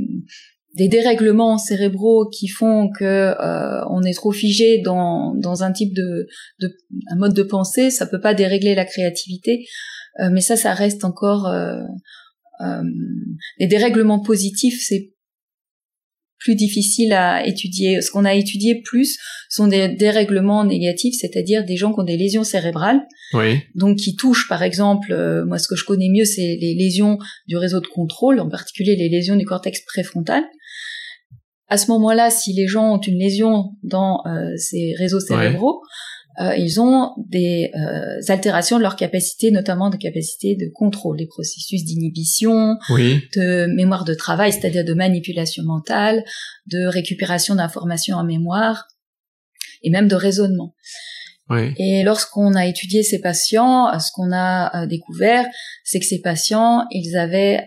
des 0.74 0.88
dérèglements 0.88 1.58
cérébraux 1.58 2.28
qui 2.28 2.48
font 2.48 2.90
que 2.90 3.04
euh, 3.04 3.84
on 3.90 4.02
est 4.02 4.14
trop 4.14 4.32
figé 4.32 4.80
dans, 4.80 5.34
dans 5.34 5.62
un 5.62 5.72
type 5.72 5.94
de, 5.94 6.26
de 6.60 6.74
un 7.10 7.16
mode 7.16 7.34
de 7.34 7.42
pensée, 7.42 7.90
ça 7.90 8.06
peut 8.06 8.20
pas 8.20 8.34
dérégler 8.34 8.74
la 8.74 8.84
créativité, 8.84 9.66
euh, 10.20 10.30
mais 10.32 10.40
ça, 10.40 10.56
ça 10.56 10.74
reste 10.74 11.04
encore 11.04 11.46
euh, 11.48 11.80
euh, 12.60 12.82
les 13.58 13.66
dérèglements 13.66 14.20
positifs, 14.20 14.82
c'est 14.86 15.10
plus 16.38 16.54
difficile 16.56 17.12
à 17.12 17.46
étudier. 17.46 18.00
Ce 18.00 18.10
qu'on 18.10 18.24
a 18.24 18.34
étudié 18.34 18.82
plus 18.82 19.16
sont 19.48 19.68
des 19.68 19.88
dérèglements 19.88 20.64
négatifs, 20.64 21.14
c'est-à-dire 21.20 21.64
des 21.64 21.76
gens 21.76 21.92
qui 21.92 22.00
ont 22.00 22.04
des 22.04 22.16
lésions 22.16 22.42
cérébrales, 22.42 23.00
oui. 23.34 23.60
donc 23.76 23.98
qui 23.98 24.16
touchent, 24.16 24.48
par 24.48 24.64
exemple, 24.64 25.14
moi 25.46 25.58
ce 25.58 25.68
que 25.68 25.76
je 25.76 25.84
connais 25.84 26.08
mieux, 26.08 26.24
c'est 26.24 26.58
les 26.60 26.74
lésions 26.74 27.18
du 27.46 27.56
réseau 27.56 27.80
de 27.80 27.86
contrôle, 27.86 28.40
en 28.40 28.48
particulier 28.48 28.96
les 28.96 29.08
lésions 29.08 29.36
du 29.36 29.44
cortex 29.44 29.84
préfrontal. 29.84 30.42
À 31.72 31.78
ce 31.78 31.90
moment-là, 31.92 32.28
si 32.28 32.52
les 32.52 32.66
gens 32.66 32.96
ont 32.96 33.00
une 33.00 33.18
lésion 33.18 33.70
dans 33.82 34.20
euh, 34.26 34.54
ces 34.58 34.92
réseaux 34.98 35.20
cérébraux, 35.20 35.80
euh, 36.38 36.54
ils 36.54 36.82
ont 36.82 37.12
des 37.16 37.70
euh, 37.74 38.20
altérations 38.28 38.76
de 38.76 38.82
leur 38.82 38.94
capacité, 38.94 39.50
notamment 39.50 39.88
de 39.88 39.96
capacité 39.96 40.54
de 40.54 40.70
contrôle, 40.70 41.16
des 41.16 41.26
processus 41.26 41.82
d'inhibition, 41.82 42.76
de 42.90 43.74
mémoire 43.74 44.04
de 44.04 44.12
travail, 44.12 44.52
c'est-à-dire 44.52 44.84
de 44.84 44.92
manipulation 44.92 45.62
mentale, 45.64 46.22
de 46.66 46.84
récupération 46.88 47.54
d'informations 47.54 48.18
en 48.18 48.24
mémoire, 48.24 48.86
et 49.82 49.88
même 49.88 50.08
de 50.08 50.14
raisonnement. 50.14 50.74
Et 51.78 52.02
lorsqu'on 52.04 52.54
a 52.54 52.66
étudié 52.66 53.02
ces 53.02 53.20
patients, 53.22 53.98
ce 53.98 54.10
qu'on 54.12 54.30
a 54.30 54.86
découvert, 54.86 55.46
c'est 55.84 56.00
que 56.00 56.06
ces 56.06 56.20
patients, 56.20 56.84
ils 56.90 57.16
avaient 57.16 57.66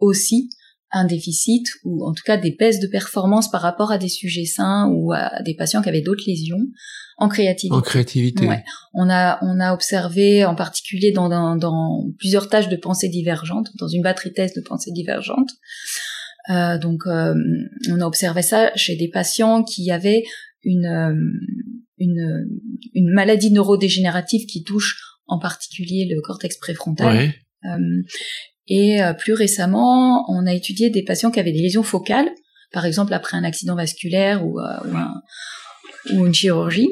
aussi 0.00 0.50
un 0.92 1.04
déficit 1.04 1.66
ou 1.84 2.04
en 2.04 2.12
tout 2.12 2.22
cas 2.24 2.36
des 2.36 2.50
baisses 2.58 2.80
de 2.80 2.86
performance 2.86 3.50
par 3.50 3.62
rapport 3.62 3.92
à 3.92 3.98
des 3.98 4.08
sujets 4.08 4.44
sains 4.44 4.88
ou 4.92 5.12
à 5.12 5.42
des 5.42 5.54
patients 5.54 5.82
qui 5.82 5.88
avaient 5.88 6.00
d'autres 6.00 6.24
lésions 6.26 6.60
en 7.18 7.28
créativité. 7.28 7.76
En 7.76 7.80
créativité. 7.82 8.46
Ouais. 8.46 8.64
On 8.94 9.08
a 9.10 9.38
on 9.42 9.60
a 9.60 9.72
observé 9.74 10.44
en 10.44 10.54
particulier 10.54 11.12
dans, 11.12 11.28
dans, 11.28 11.56
dans 11.56 12.06
plusieurs 12.18 12.48
tâches 12.48 12.68
de 12.68 12.76
pensée 12.76 13.08
divergentes, 13.08 13.68
dans 13.78 13.88
une 13.88 14.02
batterie 14.02 14.32
test 14.32 14.56
de 14.56 14.62
pensée 14.62 14.90
divergente. 14.92 15.50
Euh, 16.48 16.78
donc 16.78 17.02
euh, 17.06 17.34
on 17.90 18.00
a 18.00 18.06
observé 18.06 18.42
ça 18.42 18.74
chez 18.74 18.96
des 18.96 19.08
patients 19.08 19.62
qui 19.62 19.90
avaient 19.90 20.22
une 20.64 20.86
euh, 20.86 21.14
une, 21.98 22.48
une 22.94 23.12
maladie 23.12 23.52
neurodégénérative 23.52 24.46
qui 24.46 24.64
touche 24.64 24.96
en 25.26 25.38
particulier 25.38 26.08
le 26.10 26.20
cortex 26.22 26.56
préfrontal. 26.56 27.16
Ouais. 27.16 27.34
Euh, 27.66 28.02
et 28.70 29.02
euh, 29.02 29.12
plus 29.12 29.34
récemment, 29.34 30.24
on 30.30 30.46
a 30.46 30.54
étudié 30.54 30.88
des 30.88 31.02
patients 31.02 31.32
qui 31.32 31.40
avaient 31.40 31.52
des 31.52 31.60
lésions 31.60 31.82
focales, 31.82 32.30
par 32.72 32.86
exemple 32.86 33.12
après 33.12 33.36
un 33.36 33.42
accident 33.44 33.74
vasculaire 33.74 34.46
ou, 34.46 34.60
euh, 34.60 34.64
ou, 34.86 34.96
un, 34.96 35.12
ou 36.14 36.26
une 36.26 36.32
chirurgie. 36.32 36.88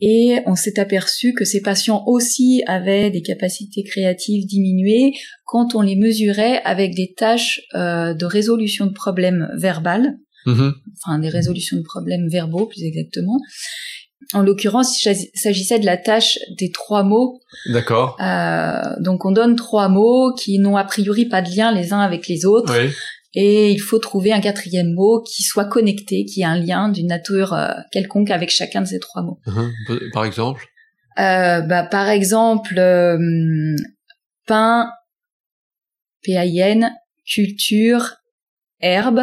Et 0.00 0.38
on 0.46 0.54
s'est 0.54 0.78
aperçu 0.78 1.34
que 1.34 1.44
ces 1.44 1.60
patients 1.60 2.04
aussi 2.06 2.62
avaient 2.66 3.10
des 3.10 3.22
capacités 3.22 3.82
créatives 3.82 4.46
diminuées 4.46 5.14
quand 5.44 5.74
on 5.74 5.80
les 5.80 5.96
mesurait 5.96 6.62
avec 6.62 6.94
des 6.94 7.12
tâches 7.14 7.60
euh, 7.74 8.14
de 8.14 8.24
résolution 8.24 8.86
de 8.86 8.92
problèmes 8.92 9.48
verbales, 9.56 10.16
Mhm. 10.46 10.74
enfin 10.96 11.18
des 11.18 11.28
résolutions 11.28 11.76
de 11.76 11.82
problèmes 11.82 12.28
verbaux 12.28 12.66
plus 12.66 12.82
exactement. 12.82 13.38
En 14.32 14.42
l'occurrence, 14.42 15.02
il 15.04 15.28
s'agissait 15.34 15.78
de 15.78 15.86
la 15.86 15.96
tâche 15.96 16.38
des 16.58 16.70
trois 16.70 17.02
mots. 17.02 17.40
D'accord. 17.72 18.16
Euh, 18.20 18.82
donc 19.00 19.24
on 19.24 19.32
donne 19.32 19.56
trois 19.56 19.88
mots 19.88 20.32
qui 20.34 20.58
n'ont 20.58 20.76
a 20.76 20.84
priori 20.84 21.26
pas 21.26 21.42
de 21.42 21.50
lien 21.54 21.72
les 21.72 21.92
uns 21.92 22.00
avec 22.00 22.28
les 22.28 22.44
autres. 22.44 22.72
Oui. 22.78 22.90
Et 23.34 23.70
il 23.70 23.80
faut 23.80 23.98
trouver 23.98 24.32
un 24.32 24.40
quatrième 24.40 24.92
mot 24.92 25.22
qui 25.22 25.42
soit 25.42 25.66
connecté, 25.66 26.24
qui 26.24 26.40
ait 26.40 26.44
un 26.44 26.58
lien 26.58 26.88
d'une 26.88 27.06
nature 27.06 27.54
euh, 27.54 27.70
quelconque 27.92 28.30
avec 28.30 28.50
chacun 28.50 28.82
de 28.82 28.86
ces 28.86 28.98
trois 28.98 29.22
mots. 29.22 29.38
Mhm. 29.46 30.10
Par 30.12 30.24
exemple? 30.24 30.66
Euh, 31.18 31.60
bah, 31.60 31.84
par 31.84 32.08
exemple, 32.08 32.78
euh, 32.78 33.76
pain, 34.46 34.90
P-A-I-N, 36.22 36.90
culture, 37.26 38.16
herbe. 38.80 39.22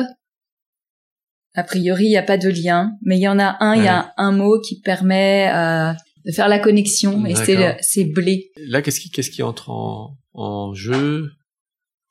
A 1.58 1.64
priori, 1.64 2.06
il 2.06 2.10
n'y 2.10 2.18
a 2.18 2.24
pas 2.24 2.38
de 2.38 2.50
lien, 2.50 2.92
mais 3.02 3.18
il 3.18 3.22
y 3.22 3.28
en 3.28 3.40
a 3.40 3.58
un, 3.60 3.76
il 3.76 3.84
y 3.84 3.88
a 3.88 4.14
un 4.18 4.32
mot 4.32 4.60
qui 4.66 4.80
permet 4.80 5.50
euh, 5.54 5.92
de 6.26 6.32
faire 6.32 6.48
la 6.48 6.60
connexion, 6.60 7.26
et 7.26 7.34
c'est 7.82 8.06
blé. 8.06 8.52
Là, 8.74 8.82
qu'est-ce 8.82 9.00
qui, 9.02 9.10
qu'est-ce 9.10 9.32
qui 9.32 9.42
entre 9.42 9.70
en, 9.72 10.16
en 10.34 10.74
jeu 10.74 11.32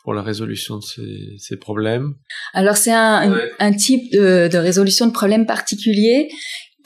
pour 0.03 0.15
la 0.15 0.23
résolution 0.23 0.79
de 0.79 0.83
ces, 0.83 1.37
ces 1.39 1.57
problèmes? 1.57 2.15
Alors 2.55 2.77
c'est 2.77 2.93
un, 2.93 3.33
Ouais. 3.33 3.51
un 3.61 3.73
type 3.73 4.05
de, 4.13 4.49
de 4.55 4.59
résolution 4.59 5.07
de 5.07 5.13
problème 5.13 5.47
particulier 5.47 6.29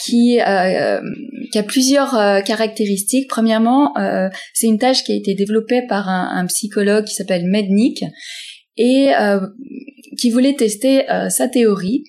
qui, 0.02 0.40
euh, 0.40 1.00
qui 1.52 1.58
a 1.58 1.62
plusieurs 1.62 2.14
euh, 2.14 2.40
caractéristiques. 2.40 3.28
Premièrement, 3.28 3.96
euh, 3.98 4.28
c'est 4.54 4.66
une 4.66 4.78
tâche 4.78 5.04
qui 5.04 5.12
a 5.12 5.16
été 5.16 5.34
développée 5.34 5.82
par 5.88 6.08
un, 6.08 6.24
un 6.40 6.46
psychologue 6.46 7.04
qui 7.04 7.14
s'appelle 7.14 7.44
Mednick 7.46 8.02
et 8.76 9.12
euh, 9.18 9.40
qui 10.18 10.30
voulait 10.30 10.56
tester 10.56 11.10
euh, 11.10 11.28
sa 11.28 11.48
théorie, 11.48 12.04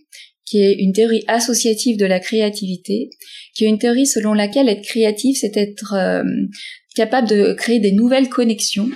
qui 0.52 0.62
est 0.62 0.76
une 0.80 0.92
théorie 0.92 1.24
associative 1.28 1.98
de 1.98 2.06
la 2.06 2.20
créativité, 2.20 3.10
qui 3.56 3.64
est 3.64 3.70
une 3.70 3.80
théorie 3.80 4.06
selon 4.06 4.34
laquelle 4.34 4.68
être 4.68 4.84
créatif, 4.84 5.38
c'est 5.40 5.56
être 5.56 5.94
euh, 5.94 6.24
capable 6.94 7.30
de 7.30 7.54
créer 7.54 7.80
des 7.80 7.94
nouvelles 7.94 8.28
connexions 8.28 8.90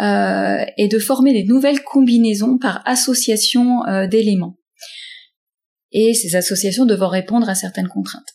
euh, 0.00 0.64
et 0.76 0.88
de 0.88 0.98
former 0.98 1.32
des 1.32 1.44
nouvelles 1.44 1.84
combinaisons 1.84 2.58
par 2.58 2.82
association 2.86 3.86
euh, 3.86 4.08
d'éléments. 4.08 4.56
Et 5.92 6.12
ces 6.12 6.34
associations 6.34 6.86
devant 6.86 7.08
répondre 7.08 7.48
à 7.48 7.54
certaines 7.54 7.88
contraintes. 7.88 8.34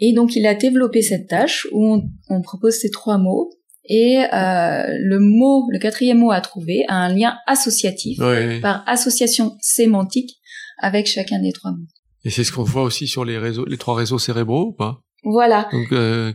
Et 0.00 0.12
donc 0.14 0.34
il 0.34 0.44
a 0.44 0.56
développé 0.56 1.02
cette 1.02 1.28
tâche 1.28 1.68
où 1.70 1.86
on, 1.86 2.02
on 2.30 2.42
propose 2.42 2.74
ces 2.74 2.90
trois 2.90 3.18
mots 3.18 3.48
et 3.84 4.18
euh, 4.18 4.86
le 4.98 5.18
mot, 5.20 5.68
le 5.70 5.78
quatrième 5.78 6.18
mot 6.18 6.32
à 6.32 6.40
trouver 6.40 6.84
a 6.88 6.96
un 6.96 7.14
lien 7.14 7.36
associatif 7.46 8.18
Oui. 8.20 8.60
par 8.60 8.82
association 8.88 9.56
sémantique 9.60 10.38
avec 10.82 11.06
chacun 11.06 11.40
des 11.40 11.52
trois 11.52 11.70
mots. 11.70 11.86
Et 12.24 12.30
c'est 12.30 12.44
ce 12.44 12.52
qu'on 12.52 12.62
voit 12.62 12.82
aussi 12.82 13.08
sur 13.08 13.24
les 13.24 13.38
réseaux, 13.38 13.64
les 13.64 13.78
trois 13.78 13.96
réseaux 13.96 14.18
cérébraux 14.18 14.66
ou 14.68 14.72
pas? 14.72 15.00
Voilà. 15.24 15.68
Donc, 15.72 15.90
euh, 15.92 16.32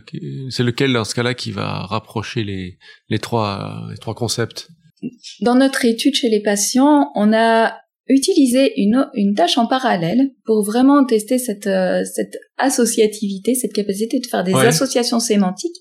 c'est 0.50 0.64
lequel 0.64 0.92
dans 0.92 1.04
ce 1.04 1.14
cas-là 1.14 1.34
qui 1.34 1.50
va 1.52 1.82
rapprocher 1.86 2.42
les, 2.42 2.78
les 3.08 3.18
trois, 3.18 3.86
les 3.90 3.98
trois 3.98 4.14
concepts? 4.14 4.68
Dans 5.42 5.54
notre 5.54 5.84
étude 5.84 6.14
chez 6.14 6.28
les 6.28 6.42
patients, 6.42 7.10
on 7.14 7.32
a 7.32 7.76
utilisé 8.08 8.72
une, 8.80 9.06
une 9.14 9.34
tâche 9.34 9.58
en 9.58 9.66
parallèle 9.66 10.30
pour 10.46 10.64
vraiment 10.64 11.04
tester 11.04 11.38
cette, 11.38 11.66
euh, 11.66 12.02
cette 12.04 12.34
associativité, 12.56 13.54
cette 13.54 13.74
capacité 13.74 14.18
de 14.18 14.26
faire 14.26 14.44
des 14.44 14.54
Ouais. 14.54 14.66
associations 14.66 15.20
sémantiques. 15.20 15.76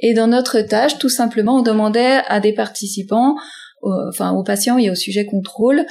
Et 0.00 0.12
dans 0.12 0.26
notre 0.26 0.60
tâche, 0.60 0.98
tout 0.98 1.08
simplement, 1.08 1.60
on 1.60 1.62
demandait 1.62 2.20
à 2.26 2.40
des 2.40 2.52
participants, 2.52 3.34
enfin 3.82 4.32
aux 4.32 4.42
patients 4.44 4.76
et 4.78 4.90
au 4.90 4.94
sujet 4.94 5.24
contrôle, 5.24 5.86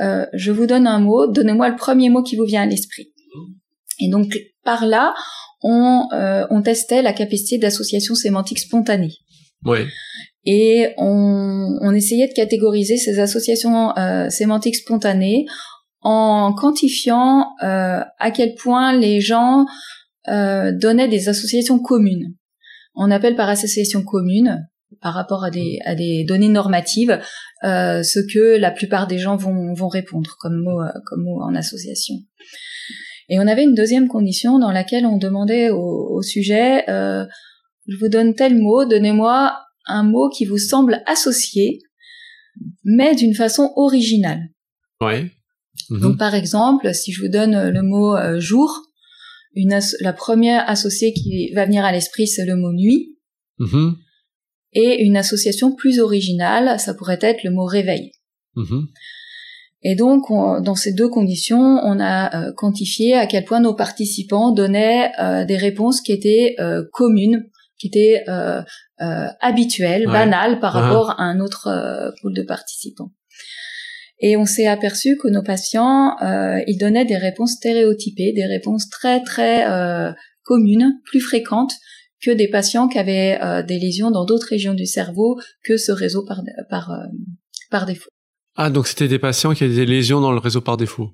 euh, 0.00 0.26
je 0.32 0.52
vous 0.52 0.66
donne 0.66 0.86
un 0.86 1.00
mot, 1.00 1.26
donnez-moi 1.26 1.68
le 1.68 1.76
premier 1.76 2.08
mot 2.08 2.22
qui 2.22 2.36
vous 2.36 2.44
vient 2.44 2.62
à 2.62 2.66
l'esprit. 2.66 3.12
Et 4.00 4.08
donc 4.10 4.38
par 4.64 4.86
là, 4.86 5.14
on, 5.62 6.06
euh, 6.12 6.46
on 6.50 6.62
testait 6.62 7.02
la 7.02 7.12
capacité 7.12 7.58
d'association 7.58 8.14
sémantique 8.14 8.58
spontanée 8.58 9.12
Oui. 9.64 9.78
et 10.44 10.94
on, 10.98 11.78
on 11.80 11.92
essayait 11.94 12.28
de 12.28 12.32
catégoriser 12.32 12.96
ces 12.96 13.18
associations 13.18 13.96
euh, 13.96 14.28
sémantiques 14.30 14.76
spontanées 14.76 15.46
en 16.00 16.52
quantifiant 16.52 17.46
euh, 17.62 18.00
à 18.18 18.30
quel 18.30 18.54
point 18.54 18.96
les 18.96 19.20
gens 19.20 19.66
euh, 20.28 20.72
donnaient 20.72 21.08
des 21.08 21.28
associations 21.28 21.78
communes. 21.78 22.34
On 22.94 23.10
appelle 23.10 23.34
par 23.34 23.48
association 23.48 24.02
commune, 24.02 24.68
par 25.00 25.14
rapport 25.14 25.44
à 25.44 25.50
des, 25.50 25.78
à 25.84 25.94
des 25.94 26.24
données 26.24 26.48
normatives, 26.48 27.20
euh, 27.64 28.02
ce 28.02 28.20
que 28.20 28.58
la 28.58 28.70
plupart 28.70 29.06
des 29.06 29.18
gens 29.18 29.36
vont, 29.36 29.74
vont 29.74 29.88
répondre 29.88 30.36
comme 30.40 30.60
mot, 30.62 30.80
euh, 30.80 30.88
comme 31.06 31.22
mot 31.22 31.40
en 31.42 31.54
association. 31.54 32.14
Et 33.28 33.38
on 33.38 33.46
avait 33.46 33.64
une 33.64 33.74
deuxième 33.74 34.08
condition 34.08 34.58
dans 34.58 34.72
laquelle 34.72 35.06
on 35.06 35.18
demandait 35.18 35.70
au, 35.70 36.08
au 36.10 36.22
sujet, 36.22 36.88
euh, 36.88 37.26
je 37.86 37.96
vous 37.96 38.08
donne 38.08 38.34
tel 38.34 38.56
mot, 38.56 38.84
donnez-moi 38.84 39.58
un 39.86 40.02
mot 40.02 40.28
qui 40.28 40.44
vous 40.44 40.58
semble 40.58 41.02
associé, 41.06 41.80
mais 42.84 43.14
d'une 43.14 43.34
façon 43.34 43.72
originale. 43.76 44.48
Oui. 45.00 45.30
Mhm. 45.90 46.00
Donc 46.00 46.18
par 46.18 46.34
exemple, 46.34 46.92
si 46.94 47.12
je 47.12 47.22
vous 47.22 47.28
donne 47.28 47.68
le 47.68 47.82
mot 47.82 48.16
euh, 48.16 48.40
jour, 48.40 48.82
une 49.54 49.78
la 50.00 50.12
première 50.12 50.68
associée 50.68 51.12
qui 51.12 51.52
va 51.54 51.64
venir 51.64 51.84
à 51.84 51.92
l'esprit, 51.92 52.26
c'est 52.26 52.44
le 52.44 52.56
mot 52.56 52.72
nuit, 52.72 53.14
Mhm. 53.58 53.96
Et 54.72 55.02
une 55.02 55.16
association 55.16 55.74
plus 55.74 55.98
originale, 56.00 56.78
ça 56.78 56.94
pourrait 56.94 57.18
être 57.22 57.42
le 57.44 57.50
mot 57.50 57.64
réveil. 57.64 58.12
Mhm. 58.56 58.86
Et 59.82 59.94
donc, 59.94 60.30
on- 60.30 60.60
dans 60.60 60.74
ces 60.74 60.92
deux 60.92 61.08
conditions, 61.08 61.60
on 61.84 62.00
a 62.00 62.48
euh, 62.48 62.52
quantifié 62.56 63.14
à 63.14 63.26
quel 63.26 63.44
point 63.44 63.60
nos 63.60 63.74
participants 63.74 64.50
donnaient 64.52 65.12
euh, 65.20 65.44
des 65.44 65.56
réponses 65.56 66.00
qui 66.00 66.12
étaient 66.12 66.56
euh, 66.58 66.82
communes, 66.92 67.44
qui 67.78 67.86
étaient 67.86 68.24
habituelles, 69.40 70.06
Ouais. 70.06 70.12
banales 70.12 70.58
par 70.58 70.76
Ah. 70.76 70.80
rapport 70.80 71.10
à 71.10 71.22
un 71.22 71.38
autre 71.40 72.12
pool 72.20 72.34
de 72.34 72.42
participants. 72.42 73.12
Et 74.20 74.36
on 74.36 74.46
s'est 74.46 74.66
aperçu 74.66 75.16
que 75.16 75.28
nos 75.28 75.44
patients, 75.44 76.16
ils 76.66 76.76
donnaient 76.78 77.04
des 77.04 77.16
réponses 77.16 77.52
stéréotypées, 77.52 78.32
des 78.32 78.46
réponses 78.46 78.88
très 78.90 79.22
très 79.22 79.64
communes, 80.42 80.94
plus 81.04 81.20
fréquentes 81.20 81.72
que 82.24 82.30
des 82.30 82.48
patients 82.48 82.88
qui 82.88 82.98
avaient 82.98 83.38
euh, 83.42 83.62
des 83.62 83.78
lésions 83.78 84.10
dans 84.10 84.24
d'autres 84.24 84.48
régions 84.50 84.74
du 84.74 84.86
cerveau 84.86 85.38
que 85.64 85.76
ce 85.76 85.92
réseau 85.92 86.24
par 86.24 86.42
par 86.70 86.90
euh, 86.90 86.96
par 87.70 87.86
défaut. 87.86 88.10
Ah, 88.56 88.70
donc 88.70 88.88
c'était 88.88 89.08
des 89.08 89.18
patients 89.20 89.54
qui 89.54 89.64
avaient 89.64 89.74
des 89.74 89.86
lésions 89.86 90.20
dans 90.20 90.32
le 90.32 90.38
réseau 90.38 90.60
par 90.60 90.76
défaut. 90.76 91.10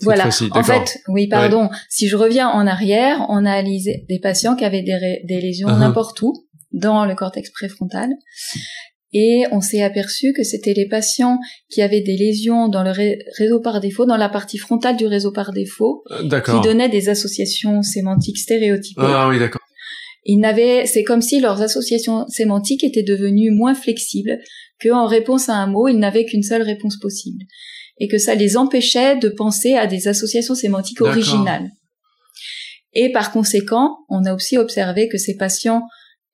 Voilà. 0.00 0.28
En 0.50 0.62
fait, 0.64 0.98
oui, 1.08 1.28
pardon. 1.28 1.68
Si 1.88 2.08
je 2.08 2.16
reviens 2.16 2.48
en 2.48 2.66
arrière, 2.66 3.24
on 3.28 3.44
a 3.46 3.52
analysé 3.52 4.04
des 4.08 4.18
patients 4.18 4.56
qui 4.56 4.64
avaient 4.64 4.82
des, 4.82 5.20
des 5.24 5.40
lésions 5.40 5.68
Uh-huh. 5.68 5.78
n'importe 5.78 6.20
où 6.22 6.32
dans 6.72 7.04
le 7.04 7.14
cortex 7.14 7.50
préfrontal. 7.50 8.10
Et 9.12 9.44
on 9.52 9.60
s'est 9.60 9.82
aperçu 9.82 10.32
que 10.32 10.42
c'était 10.42 10.72
les 10.72 10.88
patients 10.88 11.38
qui 11.68 11.82
avaient 11.82 12.00
des 12.00 12.16
lésions 12.16 12.66
dans 12.68 12.82
le 12.82 12.90
ré- 12.90 13.18
réseau 13.38 13.60
par 13.60 13.78
défaut, 13.80 14.06
dans 14.06 14.16
la 14.16 14.30
partie 14.30 14.56
frontale 14.58 14.96
du 14.96 15.06
réseau 15.06 15.30
par 15.32 15.52
défaut, 15.52 16.02
Euh, 16.10 16.40
qui 16.40 16.60
donnaient 16.62 16.88
des 16.88 17.08
associations 17.10 17.82
sémantiques 17.82 18.38
stéréotypées. 18.38 19.02
Ah 19.04 19.28
oui, 19.28 19.38
d'accord. 19.38 19.60
Ils 20.24 20.38
n'avaient, 20.38 20.86
c'est 20.86 21.04
comme 21.04 21.22
si 21.22 21.40
leurs 21.40 21.62
associations 21.62 22.26
sémantiques 22.28 22.84
étaient 22.84 23.02
devenues 23.02 23.50
moins 23.50 23.74
flexibles, 23.74 24.38
qu'en 24.80 25.06
réponse 25.06 25.48
à 25.48 25.54
un 25.54 25.66
mot, 25.66 25.88
ils 25.88 25.98
n'avaient 25.98 26.24
qu'une 26.24 26.42
seule 26.42 26.62
réponse 26.62 26.98
possible. 26.98 27.44
Et 27.98 28.08
que 28.08 28.18
ça 28.18 28.34
les 28.34 28.56
empêchait 28.56 29.16
de 29.16 29.28
penser 29.28 29.74
à 29.74 29.86
des 29.86 30.08
associations 30.08 30.54
sémantiques 30.54 31.00
originales. 31.00 31.70
Et 32.94 33.10
par 33.10 33.32
conséquent, 33.32 33.98
on 34.08 34.24
a 34.24 34.34
aussi 34.34 34.58
observé 34.58 35.08
que 35.08 35.18
ces 35.18 35.36
patients 35.36 35.82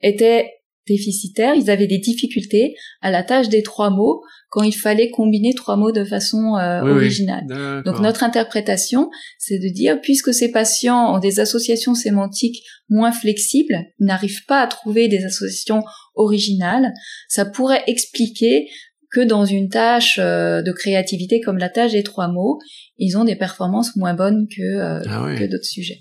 étaient 0.00 0.50
déficitaires, 0.88 1.54
ils 1.54 1.70
avaient 1.70 1.86
des 1.86 1.98
difficultés 1.98 2.74
à 3.00 3.10
la 3.10 3.22
tâche 3.22 3.48
des 3.48 3.62
trois 3.62 3.90
mots 3.90 4.22
quand 4.50 4.62
il 4.62 4.72
fallait 4.72 5.10
combiner 5.10 5.54
trois 5.54 5.76
mots 5.76 5.92
de 5.92 6.04
façon 6.04 6.56
euh, 6.56 6.80
originale. 6.82 7.44
Donc 7.84 8.00
notre 8.00 8.22
interprétation, 8.22 9.10
c'est 9.38 9.58
de 9.58 9.68
dire, 9.68 10.00
puisque 10.00 10.32
ces 10.32 10.50
patients 10.50 11.14
ont 11.14 11.18
des 11.18 11.38
associations 11.38 11.94
sémantiques 11.94 12.64
moins 12.88 13.12
flexibles, 13.12 13.76
n'arrivent 13.98 14.46
pas 14.46 14.62
à 14.62 14.66
trouver 14.66 15.08
des 15.08 15.24
associations 15.24 15.82
originales, 16.14 16.92
ça 17.28 17.44
pourrait 17.44 17.84
expliquer 17.86 18.68
que 19.10 19.20
dans 19.20 19.44
une 19.44 19.68
tâche 19.68 20.18
euh, 20.18 20.62
de 20.62 20.72
créativité 20.72 21.40
comme 21.40 21.58
la 21.58 21.68
tâche 21.68 21.92
des 21.92 22.02
trois 22.02 22.28
mots, 22.28 22.58
ils 22.98 23.16
ont 23.16 23.24
des 23.24 23.36
performances 23.36 23.96
moins 23.96 24.14
bonnes 24.14 24.46
que, 24.54 24.62
euh, 24.62 25.02
ah 25.08 25.34
que 25.38 25.44
d'autres 25.44 25.64
sujets. 25.64 26.00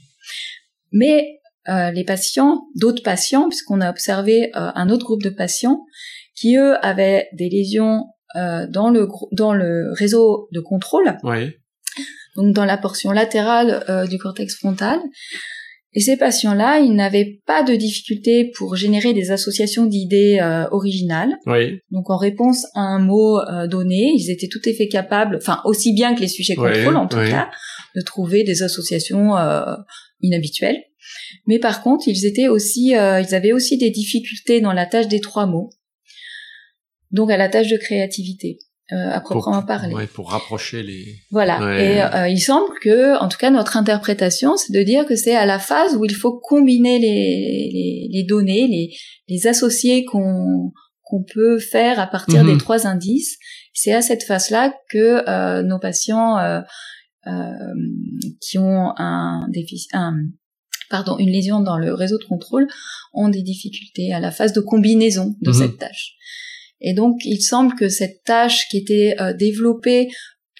Mais 0.91 1.39
euh, 1.69 1.91
les 1.91 2.03
patients, 2.03 2.67
d'autres 2.75 3.03
patients, 3.03 3.47
puisqu'on 3.49 3.81
a 3.81 3.89
observé 3.89 4.51
un 4.53 4.89
autre 4.89 5.05
groupe 5.05 5.23
de 5.23 5.29
patients 5.29 5.85
qui 6.35 6.55
eux 6.57 6.75
avaient 6.85 7.27
des 7.33 7.49
lésions 7.49 8.05
dans 8.35 8.89
le 8.91 9.07
dans 9.31 9.53
le 9.53 9.91
réseau 9.93 10.47
de 10.51 10.59
contrôle, 10.59 11.17
donc 12.35 12.53
dans 12.53 12.65
la 12.65 12.77
portion 12.77 13.11
latérale 13.11 14.07
du 14.07 14.19
cortex 14.19 14.55
frontal, 14.55 14.99
et 15.97 15.99
ces 15.99 16.15
patients-là, 16.15 16.77
ils 16.77 16.93
n'avaient 16.93 17.41
pas 17.47 17.63
de 17.63 17.73
difficulté 17.73 18.51
pour 18.55 18.75
générer 18.75 19.13
des 19.13 19.31
associations 19.31 19.87
d'idées 19.87 20.37
euh, 20.39 20.67
originales. 20.69 21.33
Oui. 21.47 21.79
Donc 21.89 22.11
en 22.11 22.17
réponse 22.17 22.67
à 22.75 22.81
un 22.81 22.99
mot 22.99 23.39
euh, 23.39 23.65
donné, 23.65 24.11
ils 24.15 24.29
étaient 24.29 24.47
tout 24.47 24.61
à 24.63 24.73
fait 24.73 24.89
capables, 24.89 25.37
enfin 25.41 25.59
aussi 25.65 25.95
bien 25.95 26.13
que 26.13 26.21
les 26.21 26.27
sujets 26.27 26.53
contrôle 26.53 26.97
en 26.97 27.07
tout 27.07 27.17
cas, 27.17 27.49
de 27.95 28.01
trouver 28.01 28.43
des 28.43 28.61
associations 28.61 29.37
euh, 29.37 29.75
inhabituelles. 30.21 30.77
Mais 31.45 31.59
par 31.59 31.81
contre, 31.81 32.07
ils 32.07 32.25
étaient 32.25 32.47
aussi, 32.47 32.89
ils 32.89 33.35
avaient 33.35 33.53
aussi 33.53 33.77
des 33.77 33.89
difficultés 33.89 34.61
dans 34.61 34.73
la 34.73 34.85
tâche 34.85 35.07
des 35.07 35.19
trois 35.19 35.45
mots. 35.45 35.69
Donc 37.11 37.31
à 37.31 37.37
la 37.37 37.49
tâche 37.49 37.69
de 37.69 37.77
créativité. 37.77 38.59
Euh, 38.93 39.11
à 39.11 39.19
proprement 39.19 39.63
parler. 39.63 39.93
Ouais, 39.93 40.07
pour 40.07 40.31
rapprocher 40.31 40.81
les. 40.81 41.17
Voilà. 41.29 41.59
Et 41.77 42.01
euh, 42.01 42.29
il 42.29 42.39
semble 42.39 42.73
que, 42.79 43.21
en 43.21 43.27
tout 43.27 43.37
cas, 43.37 43.49
notre 43.49 43.75
interprétation, 43.75 44.55
c'est 44.55 44.71
de 44.71 44.81
dire 44.81 45.05
que 45.05 45.17
c'est 45.17 45.35
à 45.35 45.45
la 45.45 45.59
phase 45.59 45.97
où 45.97 46.05
il 46.05 46.15
faut 46.15 46.39
combiner 46.39 46.97
les, 46.97 47.69
les, 47.73 48.07
les 48.09 48.23
données, 48.23 48.65
les, 48.65 48.95
les 49.27 49.47
associés 49.47 50.05
qu'on 50.05 50.71
qu'on 51.03 51.21
peut 51.21 51.59
faire 51.59 51.99
à 51.99 52.07
partir 52.07 52.45
des 52.45 52.53
mhm. 52.53 52.59
trois 52.59 52.87
indices. 52.87 53.37
C'est 53.73 53.91
à 53.91 54.01
cette 54.01 54.23
phase-là 54.23 54.73
que 54.89 55.29
euh, 55.29 55.63
nos 55.63 55.79
patients 55.79 56.37
euh, 56.37 56.61
qui 58.39 58.57
ont 58.57 58.93
un 58.95 59.47
déficit, 59.49 59.89
un, 59.95 60.15
pardon, 60.89 61.17
une 61.17 61.29
lésion 61.29 61.59
dans 61.59 61.77
le 61.77 61.93
réseau 61.93 62.17
de 62.17 62.23
contrôle 62.23 62.67
ont 63.13 63.29
des 63.29 63.41
difficultés 63.41 64.13
à 64.13 64.19
la 64.19 64.31
phase 64.31 64.53
de 64.53 64.61
combinaison 64.61 65.35
de 65.41 65.51
mhm. 65.51 65.57
cette 65.57 65.77
tâche. 65.77 66.13
Et 66.79 66.93
donc, 66.93 67.17
il 67.25 67.41
semble 67.41 67.75
que 67.75 67.89
cette 67.89 68.23
tâche 68.23 68.67
qui 68.69 68.77
était 68.77 69.15
euh, 69.19 69.33
développée 69.33 70.09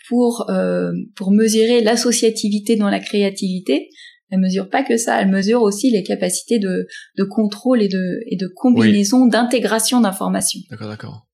pour 0.08 0.50
euh, 0.50 0.92
pour 1.16 1.32
mesurer 1.32 1.82
l'associativité 1.82 2.76
dans 2.76 2.90
la 2.90 3.00
créativité, 3.00 3.90
elle 4.30 4.40
mesure 4.40 4.70
pas 4.70 4.84
que 4.84 4.98
ça, 4.98 5.22
elle 5.22 5.30
mesure 5.30 5.62
aussi 5.62 5.92
les 5.92 6.04
capacités 6.04 6.60
de, 6.60 6.88
de 7.18 7.24
contrôle 7.24 7.82
et 7.82 7.88
de 7.88 8.20
et 8.26 8.36
de 8.36 8.48
combinaison, 8.48 9.28
d'intégration 9.28 10.02
d'informations. 10.02 10.62
D'accord, 10.70 10.88
d'accord. 10.88 11.28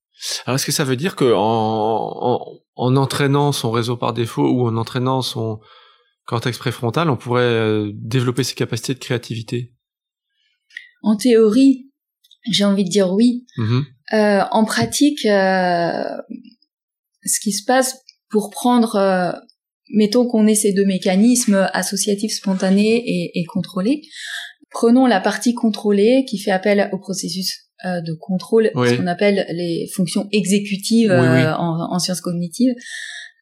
Alors, 0.45 0.55
est-ce 0.55 0.65
que 0.65 0.71
ça 0.71 0.83
veut 0.83 0.95
dire 0.95 1.15
que 1.15 1.33
en, 1.35 2.59
en, 2.75 2.95
entraînant 2.95 3.51
son 3.51 3.71
réseau 3.71 3.97
par 3.97 4.13
défaut 4.13 4.47
ou 4.47 4.67
en 4.67 4.77
entraînant 4.77 5.21
son 5.21 5.59
cortex 6.25 6.57
préfrontal, 6.57 7.09
on 7.09 7.17
pourrait 7.17 7.41
euh, 7.43 7.91
développer 7.93 8.43
ses 8.43 8.55
capacités 8.55 8.93
de 8.93 8.99
créativité 8.99 9.73
En 11.01 11.15
théorie, 11.15 11.91
j'ai 12.49 12.65
envie 12.65 12.83
de 12.83 12.89
dire 12.89 13.11
oui. 13.11 13.45
Mm-hmm. 13.57 13.83
Euh, 14.13 14.41
en 14.51 14.65
pratique, 14.65 15.25
euh, 15.25 16.03
ce 17.25 17.39
qui 17.39 17.51
se 17.51 17.65
passe 17.65 17.97
pour 18.29 18.49
prendre, 18.49 18.95
euh, 18.95 19.31
mettons 19.93 20.27
qu'on 20.27 20.45
ait 20.47 20.55
ces 20.55 20.73
deux 20.73 20.85
mécanismes 20.85 21.69
associatifs 21.73 22.33
spontanés 22.33 23.01
et, 23.05 23.39
et 23.39 23.45
contrôlés, 23.45 24.01
prenons 24.71 25.05
la 25.05 25.19
partie 25.19 25.53
contrôlée 25.53 26.25
qui 26.27 26.37
fait 26.37 26.51
appel 26.51 26.89
au 26.91 26.97
processus 26.97 27.59
de 27.85 28.13
contrôle, 28.13 28.71
ce 28.73 28.95
qu'on 28.95 29.07
appelle 29.07 29.45
les 29.49 29.89
fonctions 29.93 30.29
exécutives 30.31 31.11
En, 31.11 31.93
en, 31.93 31.99
sciences 31.99 32.21
cognitives. 32.21 32.73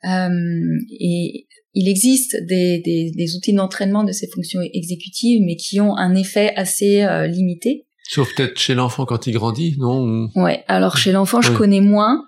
Et 0.04 1.48
il 1.74 1.88
existe 1.88 2.36
des, 2.48 2.80
des, 2.80 3.12
des 3.16 3.36
outils 3.36 3.54
d'entraînement 3.54 4.04
de 4.04 4.12
ces 4.12 4.28
fonctions 4.28 4.62
exécutives, 4.74 5.42
mais 5.46 5.56
qui 5.56 5.80
ont 5.80 5.96
un 5.96 6.16
effet 6.16 6.54
assez 6.56 7.06
limité. 7.28 7.86
Sauf 8.10 8.34
peut-être 8.36 8.60
chez 8.60 8.74
l'enfant 8.74 9.06
quand 9.06 9.28
il 9.28 9.34
grandit, 9.34 9.76
non 9.80 10.30
Ouais, 10.36 10.64
alors 10.68 10.98
chez 10.98 11.12
l'enfant, 11.12 11.42
je 11.42 11.52
connais 11.52 11.80
moins. 11.80 12.26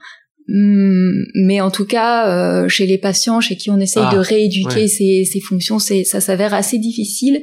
Hmm, 0.47 1.23
mais 1.35 1.61
en 1.61 1.71
tout 1.71 1.85
cas, 1.85 2.27
euh, 2.27 2.67
chez 2.67 2.85
les 2.85 2.97
patients 2.97 3.39
chez 3.39 3.55
qui 3.55 3.69
on 3.69 3.79
essaye 3.79 4.03
de 4.03 4.17
ah, 4.17 4.21
rééduquer 4.21 4.87
ces, 4.87 5.23
ces 5.23 5.39
fonctions, 5.39 5.79
c'est, 5.79 6.03
ça 6.03 6.19
s'avère 6.19 6.53
assez 6.53 6.77
difficile. 6.79 7.41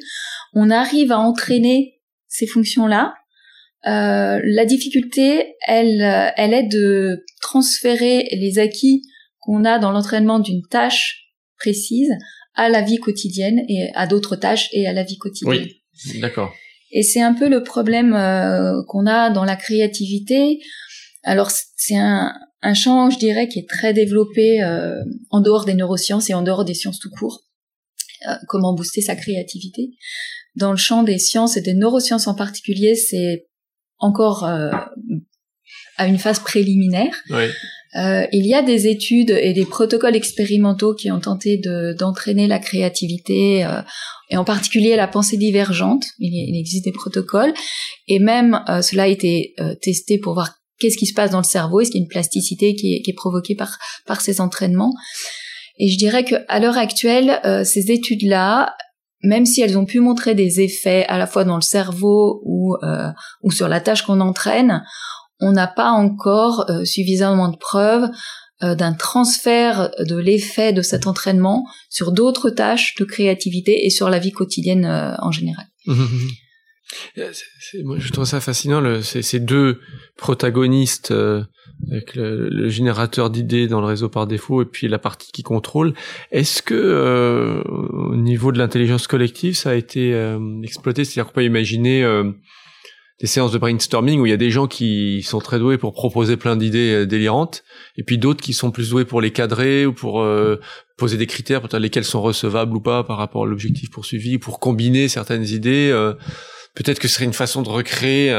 On 0.53 0.71
arrive 0.71 1.11
à 1.11 1.19
entraîner 1.19 2.01
ces 2.29 2.47
fonctions-là. 2.47 3.15
Euh, 3.87 4.41
la 4.45 4.65
difficulté, 4.67 5.55
elle, 5.67 6.33
elle 6.37 6.53
est 6.53 6.69
de 6.69 7.25
transférer 7.41 8.29
les 8.33 8.59
acquis 8.59 9.03
qu'on 9.51 9.65
a 9.65 9.81
dans 9.81 9.91
l'entraînement 9.91 10.39
d'une 10.39 10.63
tâche 10.63 11.27
précise 11.59 12.13
à 12.55 12.69
la 12.69 12.83
vie 12.83 12.99
quotidienne 12.99 13.65
et 13.69 13.91
à 13.95 14.07
d'autres 14.07 14.37
tâches 14.37 14.69
et 14.73 14.87
à 14.87 14.93
la 14.93 15.03
vie 15.03 15.19
quotidienne. 15.19 15.67
Oui, 16.07 16.21
d'accord. 16.21 16.53
Et 16.93 17.03
c'est 17.03 17.21
un 17.21 17.35
peu 17.35 17.49
le 17.49 17.65
problème 17.65 18.15
euh, 18.15 18.81
qu'on 18.87 19.07
a 19.07 19.29
dans 19.31 19.45
la 19.45 19.57
créativité. 19.57 20.61
Alors 21.25 21.51
c'est 21.51 21.97
un, 21.97 22.33
un, 22.63 22.75
champ, 22.75 23.11
je 23.11 23.19
dirais, 23.19 23.49
qui 23.49 23.59
est 23.59 23.69
très 23.69 23.93
développé 23.93 24.63
euh, 24.63 25.03
en 25.31 25.41
dehors 25.41 25.65
des 25.65 25.75
neurosciences 25.75 26.31
et 26.31 26.35
en 26.35 26.43
dehors 26.43 26.65
des 26.65 26.75
sciences 26.75 27.01
tout 27.01 27.11
court. 27.11 27.43
Euh, 28.29 28.35
comment 28.47 28.73
booster 28.73 29.01
sa 29.01 29.17
créativité 29.17 29.91
Dans 30.55 30.71
le 30.71 30.77
champ 30.77 31.03
des 31.03 31.19
sciences 31.19 31.57
et 31.57 31.61
des 31.61 31.75
neurosciences 31.75 32.29
en 32.29 32.37
particulier, 32.37 32.95
c'est 32.95 33.49
encore 33.99 34.45
à 34.45 36.07
une 36.07 36.19
phase 36.19 36.39
préliminaire. 36.39 37.21
Oui. 37.31 37.49
Euh, 37.97 38.25
il 38.33 38.47
y 38.47 38.55
a 38.55 38.63
des 38.63 38.87
études 38.87 39.31
et 39.31 39.53
des 39.53 39.67
protocoles 39.67 40.15
expérimentaux 40.15 40.95
qui 40.95 41.11
ont 41.11 41.19
tenté 41.19 41.61
d'entraîner 41.99 42.47
la 42.47 42.61
créativité 42.61 43.65
euh, 43.65 43.83
et 44.29 44.37
en 44.37 44.45
particulier 44.45 44.95
la 44.95 45.09
pensée 45.09 45.37
divergente. 45.37 46.05
Il, 46.21 46.59
existe 46.59 46.85
des 46.85 46.93
protocoles 46.93 47.53
et 48.07 48.21
même 48.21 48.63
euh, 48.69 48.81
cela 48.81 49.05
a 49.05 49.09
été 49.09 49.55
testé 49.83 50.19
pour 50.19 50.35
voir 50.35 50.55
qu'est-ce 50.79 50.97
qui 50.97 51.07
se 51.07 51.15
passe 51.15 51.31
dans 51.31 51.39
le 51.39 51.45
cerveau, 51.45 51.81
est-ce 51.81 51.91
qu'il 51.91 52.01
y 52.01 52.03
a 52.03 52.05
une 52.05 52.09
plasticité 52.09 52.75
qui 52.75 52.95
est, 52.95 53.03
qui 53.03 53.11
est 53.11 53.15
provoquée 53.15 53.55
par 53.55 53.77
par 54.07 54.21
ces 54.21 54.41
entraînements? 54.41 54.95
Et 55.79 55.89
je 55.89 55.99
dirais 55.99 56.25
que 56.25 56.37
à 56.49 56.61
l'heure 56.61 56.79
actuelle, 56.79 57.41
ces 57.65 57.91
études-là, 57.91 58.75
même 59.23 59.47
si 59.47 59.63
elles 59.63 59.79
ont 59.79 59.87
pu 59.87 60.01
montrer 60.01 60.35
des 60.35 60.61
effets 60.61 61.07
à 61.07 61.19
la 61.19 61.27
fois 61.27 61.45
dans 61.45 61.57
le 61.57 61.63
cerveau 61.63 62.43
ou 62.45 62.77
ou 63.43 63.51
sur 63.51 63.69
la 63.69 63.81
tâche 63.81 64.03
qu'on 64.03 64.21
entraîne, 64.21 64.83
on 65.41 65.53
n'a 65.53 65.67
pas 65.67 65.91
encore 65.91 66.67
euh, 66.69 66.85
suffisamment 66.85 67.49
de 67.49 67.57
preuves 67.57 68.09
euh, 68.63 68.75
d'un 68.75 68.93
transfert 68.93 69.91
de 69.99 70.17
l'effet 70.17 70.73
de 70.73 70.83
cet 70.83 71.07
entraînement 71.07 71.67
sur 71.89 72.13
d'autres 72.13 72.51
tâches 72.51 72.95
de 72.97 73.05
créativité 73.05 73.87
et 73.87 73.91
sur 73.91 74.11
la 74.11 74.19
vie 74.19 74.33
quotidienne 74.33 74.85
euh, 74.85 75.15
en 75.19 75.31
général. 75.31 75.67
moi, 75.87 77.99
je 77.99 78.13
trouve 78.13 78.25
ça 78.25 78.41
fascinant, 78.41 79.01
ces, 79.03 79.41
deux 79.41 79.81
protagonistes 80.17 81.15
avec 81.91 82.15
le, 82.17 82.69
générateur 82.69 83.31
d'idées 83.31 83.69
dans 83.69 83.81
le 83.81 83.87
réseau 83.87 84.09
par 84.09 84.27
défaut 84.27 84.61
et 84.61 84.67
puis 84.67 84.89
la 84.89 84.99
partie 84.99 85.33
qui 85.33 85.43
contrôle. 85.43 85.95
Est-ce 86.31 86.63
que 86.63 87.63
au 87.65 88.17
niveau 88.17 88.53
de 88.53 88.59
l'intelligence 88.59 89.07
collective, 89.07 89.57
ça 89.57 89.71
a 89.71 89.75
été 89.75 90.13
exploité? 90.65 91.05
C'est-à-dire 91.05 91.29
qu'on 91.29 91.37
peut 91.37 91.45
imaginer 91.45 92.05
des 93.21 93.27
séances 93.27 93.53
de 93.53 93.59
brainstorming 93.59 94.19
où 94.19 94.27
il 94.27 94.31
y 94.31 94.33
a 94.33 94.39
des 94.39 94.51
gens 94.51 94.67
qui 94.67 95.23
sont 95.23 95.41
très 95.41 95.59
doués 95.59 95.77
pour 95.77 95.93
proposer 95.93 96.37
plein 96.37 96.57
d'idées 96.57 96.95
euh, 96.95 97.07
délirantes, 97.07 97.63
et 97.97 98.03
puis 98.03 98.19
d'autres 98.19 98.43
qui 98.43 98.55
sont 98.55 98.71
plus 98.71 98.91
doués 98.91 99.05
pour 99.05 99.21
les 99.21 99.31
cadrer 99.31 99.85
ou 99.85 99.93
pour 99.93 100.23
euh, 100.23 100.59
poser 100.97 101.19
des 101.19 101.27
critères 101.27 101.61
pour 101.61 101.79
lesquels 101.79 102.05
sont 102.05 102.23
recevables 102.23 102.75
ou 102.75 102.81
pas 102.81 103.05
par 103.05 103.19
rapport 103.19 103.45
à 103.45 103.47
l'objectif 103.47 103.91
poursuivi, 103.91 104.39
pour 104.39 104.59
combiner 104.59 105.09
certaines 105.09 105.45
idées. 105.45 105.91
Euh, 105.93 106.15
peut-être 106.75 106.99
que 106.99 107.09
ce 107.09 107.15
serait 107.15 107.27
une 107.27 107.33
façon 107.33 107.63
de 107.63 107.69
recréer 107.69 108.35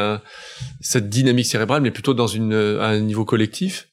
cette 0.79 1.09
dynamique 1.09 1.45
cérébrale, 1.45 1.81
mais 1.81 1.91
plutôt 1.91 2.13
dans 2.13 2.27
une, 2.27 2.53
à 2.53 2.87
un 2.87 2.99
niveau 2.99 3.25
collectif. 3.25 3.90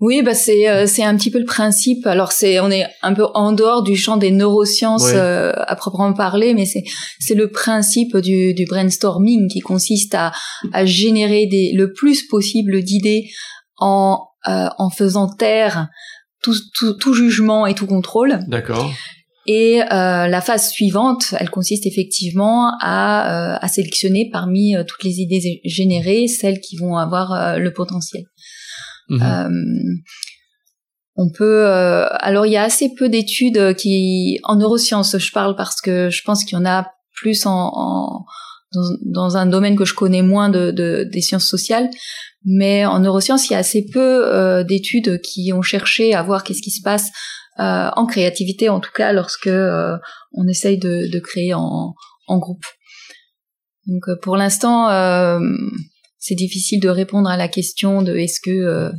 Oui, 0.00 0.22
bah 0.22 0.34
c'est 0.34 0.68
euh, 0.68 0.86
c'est 0.86 1.02
un 1.02 1.16
petit 1.16 1.30
peu 1.30 1.38
le 1.38 1.44
principe. 1.44 2.06
Alors 2.06 2.32
c'est 2.32 2.60
on 2.60 2.70
est 2.70 2.86
un 3.02 3.12
peu 3.12 3.24
en 3.34 3.52
dehors 3.52 3.82
du 3.82 3.96
champ 3.96 4.16
des 4.16 4.30
neurosciences 4.30 5.10
euh, 5.12 5.52
à 5.56 5.74
proprement 5.76 6.12
parler, 6.12 6.54
mais 6.54 6.64
c'est 6.64 6.84
c'est 7.18 7.34
le 7.34 7.50
principe 7.50 8.16
du, 8.16 8.54
du 8.54 8.64
brainstorming 8.66 9.48
qui 9.48 9.60
consiste 9.60 10.14
à 10.14 10.32
à 10.72 10.84
générer 10.84 11.46
des 11.46 11.72
le 11.74 11.92
plus 11.92 12.26
possible 12.26 12.82
d'idées 12.82 13.28
en 13.76 14.26
euh, 14.48 14.68
en 14.78 14.90
faisant 14.90 15.28
taire 15.28 15.88
tout, 16.42 16.54
tout, 16.74 16.94
tout 16.94 17.14
jugement 17.14 17.66
et 17.66 17.74
tout 17.74 17.86
contrôle. 17.86 18.38
D'accord. 18.46 18.90
Et 19.50 19.78
la 19.90 20.42
phase 20.42 20.68
suivante, 20.68 21.34
elle 21.38 21.48
consiste 21.48 21.86
effectivement 21.86 22.70
à, 22.82 23.56
à 23.56 23.68
sélectionner 23.68 24.28
parmi 24.30 24.74
toutes 24.86 25.02
les 25.04 25.20
idées 25.20 25.62
générées 25.64 26.28
celles 26.28 26.60
qui 26.60 26.76
vont 26.76 26.98
avoir 26.98 27.58
le 27.58 27.72
potentiel. 27.72 28.24
Mhm. 29.08 30.02
On 31.20 31.30
peut. 31.30 31.66
Euh, 31.66 32.06
alors 32.20 32.46
il 32.46 32.52
y 32.52 32.56
a 32.56 32.62
assez 32.62 32.94
peu 32.96 33.08
d'études 33.08 33.74
qui 33.74 34.38
en 34.44 34.54
neurosciences. 34.54 35.18
Je 35.18 35.32
parle 35.32 35.56
parce 35.56 35.80
que 35.80 36.10
je 36.10 36.22
pense 36.24 36.44
qu'il 36.44 36.56
y 36.56 36.60
en 36.60 36.64
a 36.64 36.92
plus 37.16 37.44
en, 37.44 38.24
dans, 39.04 39.36
un 39.36 39.46
domaine 39.46 39.74
que 39.74 39.84
je 39.84 39.94
connais 39.94 40.22
moins 40.22 40.48
de, 40.48 40.70
des 40.70 41.20
sciences 41.20 41.46
sociales. 41.46 41.90
Mais 42.44 42.86
en 42.86 43.00
neurosciences, 43.00 43.50
il 43.50 43.54
y 43.54 43.56
a 43.56 43.58
assez 43.58 43.84
peu 43.92 44.32
euh, 44.32 44.62
d'études 44.62 45.20
qui 45.20 45.52
ont 45.52 45.60
cherché 45.60 46.14
à 46.14 46.22
voir 46.22 46.44
qu'est-ce 46.44 46.62
qui 46.62 46.70
se 46.70 46.82
passe 46.82 47.10
euh, 47.58 47.90
en 47.96 48.06
créativité, 48.06 48.68
en 48.68 48.78
tout 48.78 48.92
cas 48.94 49.12
lorsque 49.12 49.50
on 50.32 50.46
essaye 50.46 50.78
de, 50.78 51.10
de 51.10 51.18
créer 51.18 51.52
en, 51.52 51.94
en, 52.28 52.38
groupe. 52.38 52.62
Donc 53.86 54.04
pour 54.22 54.36
l'instant, 54.36 54.86
c'est 56.18 56.34
difficile 56.34 56.80
de 56.80 56.88
répondre 56.88 57.28
à 57.28 57.36
la 57.36 57.48
question 57.48 58.02
de 58.02 58.16
est-ce 58.16 58.40
que 58.40 58.90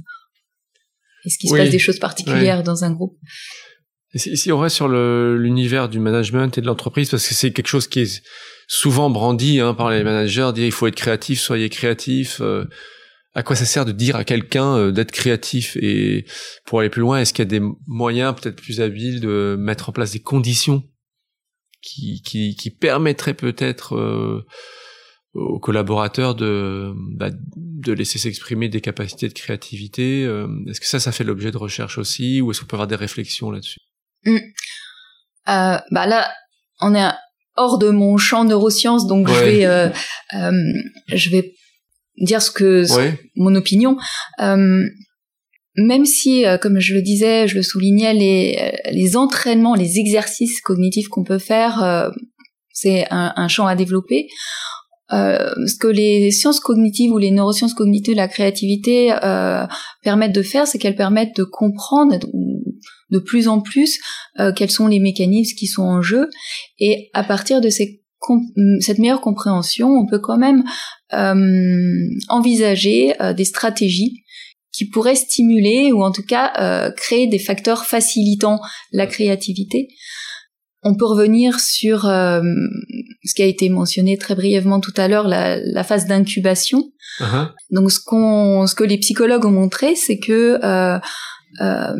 est-ce 1.26 1.38
qu'il 1.38 1.49
se 1.49 1.55
passe 1.55 1.70
des 1.70 1.80
choses 1.80 1.99
particulières 1.99 2.63
dans 2.63 2.84
un 2.84 2.91
groupe 2.91 3.17
si, 4.15 4.51
on 4.51 4.59
reste 4.59 4.76
sur 4.76 4.88
l'univers 4.88 5.88
du 5.88 5.99
management 5.99 6.57
et 6.57 6.61
de 6.61 6.65
l'entreprise, 6.65 7.11
parce 7.11 7.28
que 7.28 7.36
c'est 7.36 7.51
quelque 7.51 7.67
chose 7.67 7.88
qui 7.88 7.99
est 7.99 8.24
souvent 8.67 9.11
brandi 9.11 9.59
hein, 9.59 9.76
par 9.76 9.91
les 9.91 10.03
managers, 10.03 10.49
dire 10.53 10.65
il 10.65 10.72
faut 10.72 10.88
être 10.88 10.95
créatif, 10.95 11.39
soyez 11.39 11.70
créatif. 11.70 12.41
Euh, 12.41 12.65
à 13.36 13.43
quoi 13.43 13.55
ça 13.55 13.65
sert 13.65 13.86
de 13.86 13.91
dire 13.91 14.15
à 14.15 14.24
quelqu'un 14.24 14.78
euh, 14.78 14.91
d'être 14.91 15.11
créatif 15.11 15.78
Et 15.80 16.26
pour 16.65 16.80
aller 16.80 16.89
plus 16.89 17.01
loin, 17.01 17.20
est-ce 17.20 17.34
qu'il 17.34 17.43
y 17.43 17.47
a 17.55 17.59
des 17.59 17.65
moyens 17.86 18.34
peut-être 18.36 18.55
plus 18.55 18.82
habiles 18.82 19.20
de 19.20 19.55
mettre 19.59 19.89
en 19.89 19.91
place 19.91 20.11
des 20.11 20.22
conditions 20.22 20.84
qui, 21.82 22.24
qui, 22.24 22.55
qui 22.55 22.72
permettraient 22.72 23.36
peut-être 23.36 23.95
euh, 23.95 24.43
aux 25.34 25.59
collaborateurs 25.59 26.36
de, 26.36 26.91
bah, 27.15 27.30
de 27.55 27.93
laisser 27.93 28.17
s'exprimer 28.17 28.67
des 28.67 28.82
capacités 28.82 29.27
de 29.27 29.34
créativité. 29.34 30.23
Euh, 30.25 30.47
est-ce 30.67 30.80
que 30.80 30.88
ça, 30.88 30.99
ça 30.99 31.11
fait 31.11 31.23
l'objet 31.23 31.51
de 31.51 31.57
recherche 31.57 31.97
aussi, 31.97 32.41
ou 32.41 32.51
est-ce 32.51 32.61
qu'on 32.61 32.67
peut 32.67 32.75
avoir 32.75 32.88
des 32.88 32.95
réflexions 32.95 33.51
là-dessus? 33.51 33.80
Mmh. 34.25 34.38
euh, 35.49 35.77
Bah 35.91 36.07
là, 36.07 36.32
on 36.82 36.95
est 36.95 37.09
hors 37.55 37.77
de 37.77 37.89
mon 37.89 38.17
champ 38.17 38.43
neurosciences, 38.43 39.05
donc 39.05 39.27
je 39.27 39.43
vais, 39.43 39.65
euh, 39.65 39.89
je 41.09 41.30
vais 41.30 41.53
dire 42.17 42.41
ce 42.41 42.51
que 42.51 42.86
mon 43.36 43.53
opinion. 43.55 43.97
Même 45.75 46.05
si, 46.05 46.43
comme 46.61 46.80
je 46.80 46.95
le 46.95 47.01
disais, 47.01 47.47
je 47.47 47.55
le 47.55 47.61
soulignais, 47.61 48.13
les, 48.13 48.71
les 48.91 49.15
entraînements, 49.15 49.75
les 49.75 49.99
exercices 49.99 50.59
cognitifs 50.61 51.07
qu'on 51.07 51.23
peut 51.23 51.38
faire, 51.38 52.11
c'est 52.73 53.05
un, 53.11 53.34
un 53.36 53.47
champ 53.47 53.67
à 53.67 53.75
développer. 53.75 54.27
Euh, 55.12 55.49
ce 55.66 55.76
que 55.76 55.88
les 55.88 56.32
sciences 56.32 56.60
cognitives 56.60 57.12
ou 57.12 57.18
les 57.18 57.32
neurosciences 57.32 57.74
cognitives, 57.74 58.16
la 58.16 58.28
créativité 58.28 59.12
euh, 59.24 59.66
permettent 60.03 60.36
de 60.36 60.43
faire, 60.43 60.68
c'est 60.68 60.78
qu'elles 60.78 60.95
permettent 60.95 61.36
de 61.36 61.43
comprendre 61.43 62.18
de 63.10 63.20
plus 63.20 63.47
en 63.47 63.60
plus 63.60 63.99
euh, 64.39 64.53
quels 64.53 64.70
sont 64.70 64.88
les 64.88 64.99
mécanismes 64.99 65.55
qui 65.57 65.68
sont 65.68 65.84
en 65.84 66.01
jeu, 66.01 66.30
et 66.80 67.10
à 67.14 67.24
partir 67.24 67.62
de 67.62 67.70
ces 67.70 68.01
cette 68.82 68.99
meilleure 68.99 69.22
compréhension, 69.22 69.88
on 69.88 70.05
peut 70.05 70.20
quand 70.20 70.38
même 70.38 70.66
euh, 71.14 72.03
envisager 72.28 73.14
des 73.36 73.45
stratégies 73.45 74.24
qui 74.74 74.89
pourraient 74.89 75.16
stimuler 75.16 75.93
ou 75.93 76.03
en 76.03 76.12
tout 76.12 76.24
cas 76.24 76.91
créer 76.97 77.28
des 77.28 77.39
facteurs 77.39 77.86
facilitant 77.86 78.60
la 78.91 79.07
créativité. 79.07 79.88
On 80.84 80.95
peut 80.95 81.05
revenir 81.05 81.59
sur 81.59 82.07
euh, 82.07 82.41
ce 83.23 83.34
qui 83.34 83.41
a 83.41 83.45
été 83.45 83.69
mentionné 83.69 84.17
très 84.17 84.36
brièvement 84.36 84.80
tout 84.80 84.93
à 84.97 85.07
l'heure, 85.07 85.27
la, 85.27 85.84
phase 85.84 86.07
d'incubation. 86.07 86.91
Uh-huh. 87.19 87.49
Donc 87.71 87.91
ce 87.91 87.99
qu'on, 87.99 88.65
ce 88.65 88.75
que 88.75 88.84
les 88.84 88.97
psychologues 88.97 89.45
ont 89.45 89.51
montré, 89.51 89.95
c'est 89.95 90.19
que 90.19 90.59
euh, 90.63 90.99
euh, 91.61 91.93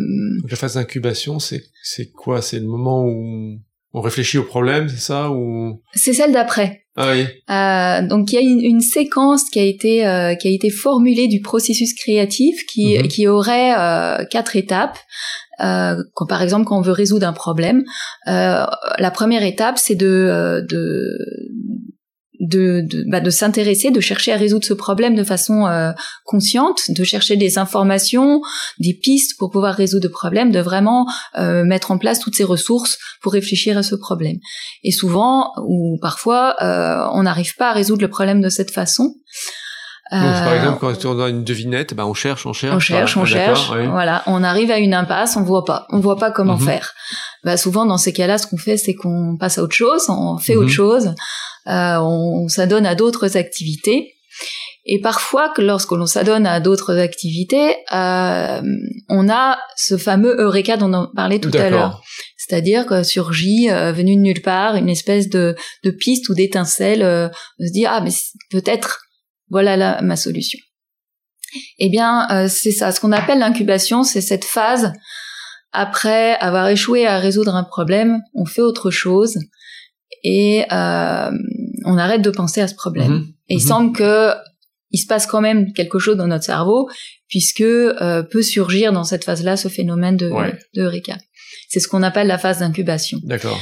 la 0.50 0.56
phase 0.56 0.76
d'incubation, 0.76 1.40
c'est 1.40 1.64
c'est 1.84 2.12
quoi? 2.12 2.42
C'est 2.42 2.60
le 2.60 2.68
moment 2.68 3.04
où 3.04 3.60
on 3.94 4.02
réfléchit 4.02 4.38
au 4.38 4.44
problème, 4.44 4.88
c'est 4.88 5.02
ça 5.02 5.32
ou? 5.32 5.82
C'est 5.94 6.14
celle 6.14 6.32
d'après. 6.32 6.86
Ah 6.96 7.12
oui. 7.12 7.26
Euh, 7.50 8.08
donc 8.08 8.32
il 8.32 8.36
y 8.36 8.38
a 8.38 8.42
une, 8.42 8.62
une, 8.62 8.82
séquence 8.82 9.50
qui 9.50 9.60
a 9.60 9.64
été 9.64 10.06
euh, 10.06 10.36
qui 10.36 10.48
a 10.48 10.52
été 10.52 10.70
formulée 10.70 11.28
du 11.28 11.40
processus 11.42 11.94
créatif 11.94 12.66
qui 12.66 12.96
mm-hmm. 12.96 13.08
qui 13.08 13.28
aurait 13.28 13.74
euh, 13.78 14.26
quatre 14.26 14.56
étapes. 14.56 14.98
Euh, 15.62 15.96
quand, 16.14 16.26
par 16.26 16.42
exemple, 16.42 16.66
quand 16.66 16.78
on 16.78 16.82
veut 16.82 16.92
résoudre 16.92 17.28
un 17.28 17.34
problème, 17.34 17.84
euh, 18.28 18.66
la 18.98 19.12
première 19.12 19.44
étape, 19.44 19.78
c'est 19.78 19.96
de, 19.96 20.08
euh, 20.08 20.62
de 20.62 21.18
de, 22.40 22.82
de, 22.82 23.04
bah, 23.08 23.20
de 23.20 23.30
s'intéresser, 23.30 23.92
de 23.92 24.00
chercher 24.00 24.32
à 24.32 24.38
résoudre 24.38 24.66
ce 24.66 24.74
problème 24.74 25.16
de 25.16 25.24
façon 25.24 25.68
euh, 25.68 25.92
consciente, 26.24 26.80
de 26.90 27.04
chercher 27.04 27.36
des 27.36 27.58
informations, 27.58 28.42
des 28.80 28.94
pistes 28.94 29.38
pour 29.38 29.52
pouvoir 29.52 29.76
résoudre 29.76 30.08
le 30.08 30.12
problème, 30.12 30.52
de 30.52 30.60
vraiment 30.60 31.06
euh, 31.38 31.64
mettre 31.64 31.92
en 31.92 31.98
place 31.98 32.20
toutes 32.20 32.36
ces 32.36 32.44
ressources 32.44 32.98
pour 33.22 33.34
réfléchir 33.34 33.78
à 33.78 33.84
ce 33.84 33.96
problème. 33.96 34.38
Et 34.84 34.92
souvent, 34.92 35.52
ou 35.66 35.98
parfois, 36.02 36.56
euh, 36.62 37.08
on 37.14 37.24
n'arrive 37.24 37.56
pas 37.56 37.72
à 37.72 37.74
résoudre 37.74 38.02
le 38.02 38.10
problème 38.10 38.42
de 38.42 38.50
cette 38.50 38.72
façon. 38.72 39.16
Donc, 40.12 40.22
par 40.22 40.48
euh, 40.48 40.56
exemple, 40.56 40.80
quand 40.80 41.06
on 41.06 41.20
a 41.20 41.30
une 41.30 41.44
devinette, 41.44 41.94
bah, 41.94 42.08
on 42.08 42.16
cherche, 42.16 42.48
on 42.48 42.54
cherche. 42.54 42.76
On 42.76 42.80
cherche, 42.80 43.18
on 43.18 43.26
cherche. 43.26 43.72
Voilà, 43.72 44.24
on 44.26 44.44
arrive 44.44 44.72
à 44.72 44.80
une 44.80 44.96
impasse, 44.96 45.38
on 45.38 45.44
voit 45.44 45.66
pas, 45.66 45.86
on 45.92 46.00
voit 46.00 46.18
pas 46.18 46.32
comment 46.32 46.58
mhm. 46.58 46.66
faire. 46.66 46.94
Bah, 47.44 47.58
souvent, 47.58 47.86
dans 47.86 47.98
ces 47.98 48.12
cas-là, 48.12 48.40
ce 48.40 48.48
qu'on 48.48 48.58
fait, 48.58 48.78
c'est 48.78 48.96
qu'on 48.96 49.38
passe 49.40 49.60
à 49.60 49.64
autre 49.64 49.76
chose, 49.76 50.10
on 50.10 50.38
fait 50.40 50.56
autre 50.56 50.70
mhm. 50.70 50.74
chose, 50.74 51.14
euh, 51.68 51.98
on, 52.00 52.48
s'adonne 52.48 52.88
à 52.88 52.96
d'autres 52.96 53.38
activités. 53.38 54.16
Et 54.86 55.00
parfois, 55.00 55.50
que 55.50 55.62
lorsque 55.62 55.92
l'on 55.92 56.08
s'adonne 56.08 56.48
à 56.48 56.60
d'autres 56.60 56.98
activités, 56.98 57.76
euh, 57.94 58.62
on 59.10 59.30
a 59.30 59.60
ce 59.76 59.98
fameux 59.98 60.36
eureka 60.40 60.78
dont 60.78 60.92
on 60.92 61.08
parlait 61.16 61.40
tout 61.40 61.56
à 61.56 61.70
l'heure. 61.70 62.02
C'est-à-dire 62.38 62.88
que 62.88 63.04
surgit, 63.04 63.70
euh, 63.70 63.92
venu 63.92 64.16
de 64.16 64.22
nulle 64.22 64.42
part, 64.42 64.76
une 64.76 64.90
espèce 64.90 65.30
de, 65.30 65.56
de 65.84 65.92
piste 65.92 66.30
ou 66.30 66.34
d'étincelle, 66.34 67.04
euh, 67.04 67.28
de 67.60 67.68
se 67.68 67.72
dire 67.72 67.92
ah 67.94 68.02
mais 68.02 68.10
peut-être 68.50 69.02
voilà 69.50 69.78
là, 69.78 70.02
ma 70.02 70.16
solution. 70.16 70.60
Eh 71.80 71.90
bien, 71.90 72.28
euh, 72.32 72.48
c'est 72.48 72.72
ça. 72.72 72.92
Ce 72.92 73.00
qu'on 73.00 73.12
appelle 73.12 73.40
l'incubation, 73.40 74.04
c'est 74.04 74.22
cette 74.22 74.46
phase 74.46 74.94
après 75.72 76.36
avoir 76.40 76.68
échoué 76.68 77.06
à 77.06 77.20
résoudre 77.20 77.56
un 77.56 77.64
problème, 77.64 78.20
on 78.34 78.46
fait 78.46 78.62
autre 78.62 78.90
chose 78.90 79.38
et 80.24 80.66
euh, 80.72 81.32
on 81.86 81.98
arrête 81.98 82.22
de 82.22 82.30
penser 82.30 82.62
à 82.62 82.68
ce 82.68 82.76
problème. 82.76 83.12
Mhm. 83.12 83.34
Et 83.50 83.56
il 83.56 83.62
mhm. 83.62 83.68
semble 83.68 83.98
que 83.98 84.34
il 84.92 84.98
se 84.98 85.06
passe 85.06 85.28
quand 85.28 85.42
même 85.42 85.72
quelque 85.74 86.00
chose 86.00 86.18
dans 86.18 86.26
notre 86.26 86.44
cerveau 86.44 86.90
puisque 87.28 87.62
euh, 87.62 88.24
peut 88.24 88.42
surgir 88.42 88.92
dans 88.92 89.04
cette 89.04 89.24
phase-là 89.24 89.56
ce 89.56 89.68
phénomène 89.68 90.18
de, 90.18 90.30
de 90.74 90.82
Eureka. 90.82 91.18
C'est 91.68 91.80
ce 91.80 91.88
qu'on 91.88 92.02
appelle 92.02 92.26
la 92.26 92.40
phase 92.40 92.60
d'incubation. 92.60 93.20
D'accord. 93.24 93.60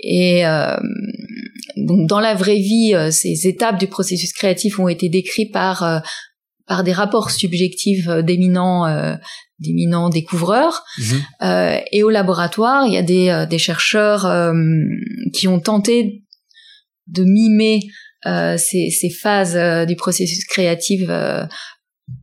Et 0.00 0.46
euh, 0.46 0.76
donc 1.76 2.08
dans 2.08 2.20
la 2.20 2.34
vraie 2.34 2.58
vie, 2.58 2.94
euh, 2.94 3.10
ces 3.10 3.46
étapes 3.46 3.78
du 3.78 3.88
processus 3.88 4.32
créatif 4.32 4.78
ont 4.78 4.88
été 4.88 5.08
décrites 5.08 5.52
par 5.52 5.82
euh, 5.82 5.98
par 6.66 6.84
des 6.84 6.92
rapports 6.92 7.30
subjectifs 7.30 8.06
d'éminents 8.08 8.84
d'éminents 9.58 10.10
découvreurs. 10.10 10.84
Mhm. 10.98 11.80
et 11.92 12.02
au 12.02 12.10
laboratoire, 12.10 12.86
il 12.86 12.92
y 12.92 12.98
a 12.98 13.02
des, 13.02 13.46
des 13.48 13.56
chercheurs 13.56 14.52
qui 15.32 15.48
ont 15.48 15.60
tenté 15.60 16.24
de 17.06 17.24
mimer 17.24 17.80
ces, 18.22 18.90
ces 18.90 19.08
phases 19.08 19.86
du 19.86 19.96
processus 19.96 20.44
créatif 20.44 21.08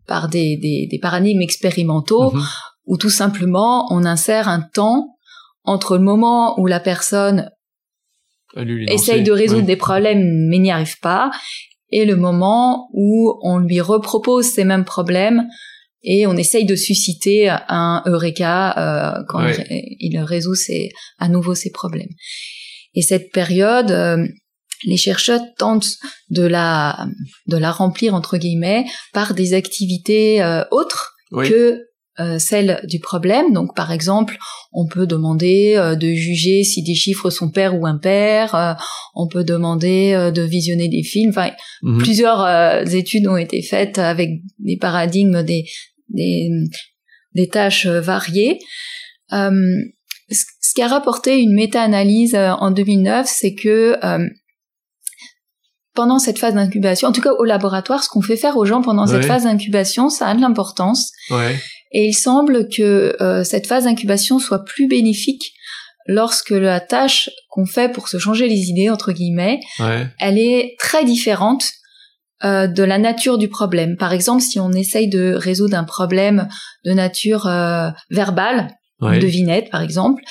par 0.06 0.30
des, 0.30 0.58
des, 0.58 0.88
des, 0.92 1.00
paradigmes 1.00 1.42
expérimentaux, 1.42 2.30
mhm. 2.30 2.44
où 2.86 2.98
tout 2.98 3.10
simplement 3.10 3.92
on 3.92 4.06
insère 4.06 4.48
un 4.48 4.62
temps 4.62 5.16
entre 5.64 5.98
le 5.98 6.04
moment 6.04 6.60
où 6.60 6.68
la 6.68 6.80
personne 6.80 7.50
essaye 8.88 9.24
de 9.24 9.32
résoudre 9.32 9.66
des 9.66 9.76
problèmes 9.76 10.48
mais 10.50 10.60
n'y 10.60 10.72
arrive 10.72 11.00
pas, 11.00 11.32
et 11.92 12.06
le 12.06 12.16
moment 12.16 12.90
où 12.94 13.40
on 13.42 13.60
lui 13.60 13.82
repropose 13.82 14.46
ces 14.46 14.64
mêmes 14.64 14.86
problèmes 14.86 15.48
et 16.04 16.28
on 16.28 16.38
essaye 16.38 16.66
de 16.66 16.76
susciter 16.76 17.50
un 17.50 18.04
eureka 18.06 19.18
euh, 19.18 19.24
quand 19.28 19.48
il, 19.70 20.20
résout 20.20 20.56
ses, 20.56 20.90
à 21.18 21.28
nouveau 21.28 21.56
ses 21.56 21.72
problèmes. 21.72 22.10
Et 22.94 23.02
cette 23.02 23.32
période, 23.32 23.92
euh, 23.92 24.26
les 24.84 24.98
chercheurs 24.98 25.42
tentent 25.58 25.90
de 26.30 26.44
la 26.44 27.08
de 27.48 27.58
la 27.58 27.72
remplir 27.72 28.14
entre 28.14 28.38
guillemets 28.38 28.86
par 29.14 29.34
des 29.34 29.54
activités 29.54 30.44
euh, 30.44 30.64
autres 30.72 31.14
que 31.32 31.82
euh, 32.18 32.40
celle 32.40 32.80
du 32.86 33.00
problème. 33.00 33.52
Donc, 33.52 33.76
par 33.76 33.92
exemple, 33.92 34.38
on 34.72 34.88
peut 34.88 35.06
demander 35.06 35.74
euh, 35.76 35.96
de 35.96 36.14
juger 36.14 36.64
si 36.64 36.82
des 36.82 36.96
chiffres 36.96 37.30
sont 37.30 37.52
pairs 37.52 37.78
ou 37.78 37.86
impairs. 37.86 38.56
Euh, 38.56 38.74
on 39.16 39.28
peut 39.28 39.44
demander 39.44 40.32
de 40.34 40.42
visionner 40.42 40.88
des 40.88 41.04
films. 41.04 41.32
Enfin, 41.32 41.52
mhm. 41.82 41.98
plusieurs 41.98 42.94
études 42.94 43.28
ont 43.28 43.36
été 43.36 43.62
faites 43.62 43.98
avec 43.98 44.30
des 44.60 44.78
paradigmes, 44.78 45.44
des, 45.44 45.66
des, 46.08 46.50
des 47.34 47.50
tâches 47.50 47.86
variées. 47.86 48.60
ce 49.32 50.74
qu'a 50.76 50.88
rapporté 50.88 51.38
une 51.40 51.54
méta-analyse 51.54 52.36
en 52.36 52.72
2009, 52.72 53.28
c'est 53.30 53.56
que 53.56 53.98
pendant 55.96 56.20
cette 56.20 56.38
phase 56.38 56.54
d'incubation, 56.54 57.08
en 57.08 57.12
tout 57.12 57.22
cas 57.22 57.32
au 57.32 57.46
laboratoire, 57.46 58.04
ce 58.04 58.10
qu'on 58.10 58.22
fait 58.22 58.38
faire 58.38 58.58
aux 58.58 58.66
gens 58.66 58.82
pendant 58.82 59.08
cette 59.08 59.26
phase 59.26 59.44
d'incubation, 59.44 60.10
ça 60.10 60.28
a 60.28 60.36
de 60.36 60.42
l'importance. 60.42 61.12
Ouais. 61.32 61.56
Et 61.98 62.08
il 62.08 62.14
semble 62.14 62.68
que 62.68 63.16
euh, 63.22 63.46
cette 63.46 63.68
phase 63.68 63.86
d'incubation 63.86 64.38
soit 64.38 64.66
plus 64.66 64.86
bénéfique 64.86 65.54
lorsque 66.08 66.50
la 66.50 66.82
tâche 66.82 67.30
qu'on 67.50 67.66
fait 67.66 67.90
pour 67.90 68.10
se 68.10 68.18
changer 68.18 68.50
les 68.50 68.66
idées, 68.70 68.90
entre 68.90 69.14
guillemets, 69.14 69.62
elle 70.20 70.38
est 70.38 70.76
très 70.78 71.06
différente 71.06 71.64
euh, 72.44 72.68
de 72.68 72.84
la 72.84 72.98
nature 72.98 73.38
du 73.38 73.48
problème. 73.48 73.96
Par 73.96 74.12
exemple, 74.12 74.44
si 74.44 74.60
on 74.60 74.74
essaye 74.74 75.08
de 75.08 75.36
résoudre 75.36 75.78
un 75.78 75.86
problème 75.86 76.50
de 76.84 76.92
nature 76.92 77.48
euh, 77.48 77.90
verbale, 78.10 78.68
une 79.02 79.20
devinette 79.20 79.70
par 79.70 79.82
exemple, 79.82 80.22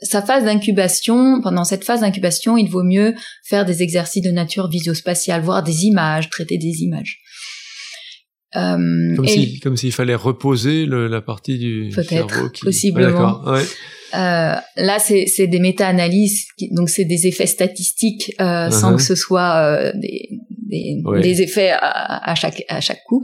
sa 0.00 0.22
phase 0.22 0.44
d'incubation, 0.44 1.40
pendant 1.42 1.64
cette 1.64 1.84
phase 1.84 2.02
d'incubation, 2.02 2.56
il 2.56 2.70
vaut 2.70 2.84
mieux 2.84 3.14
faire 3.44 3.64
des 3.64 3.82
exercices 3.82 4.22
de 4.22 4.30
nature 4.30 4.68
visio-spatiale, 4.68 5.42
voir 5.42 5.64
des 5.64 5.86
images, 5.86 6.30
traiter 6.30 6.56
des 6.56 6.82
images. 6.82 7.18
Euh, 8.56 9.16
comme 9.62 9.76
s'il 9.76 9.92
fallait 9.92 10.16
reposer 10.16 10.84
le, 10.84 11.06
la 11.06 11.20
partie 11.20 11.58
du 11.58 11.92
cerveau 11.92 12.48
qui 12.48 12.64
possiblement. 12.64 13.42
Ouais, 13.44 13.62
euh, 14.14 14.56
là, 14.76 14.98
c'est 14.98 15.46
des 15.46 15.60
méta-analyses, 15.60 16.46
donc 16.72 16.90
c'est 16.90 17.04
des 17.04 17.28
effets 17.28 17.46
statistiques 17.46 18.34
euh, 18.40 18.68
uh-huh. 18.68 18.70
sans 18.72 18.96
que 18.96 19.02
ce 19.02 19.14
soit 19.14 19.92
des, 19.94 20.28
des, 20.68 20.96
des, 21.22 21.42
effets 21.42 21.70
à, 21.70 22.28
à, 22.28 22.34
chaque 22.34 22.64
à 22.68 22.80
chaque 22.80 23.04
coup. 23.04 23.22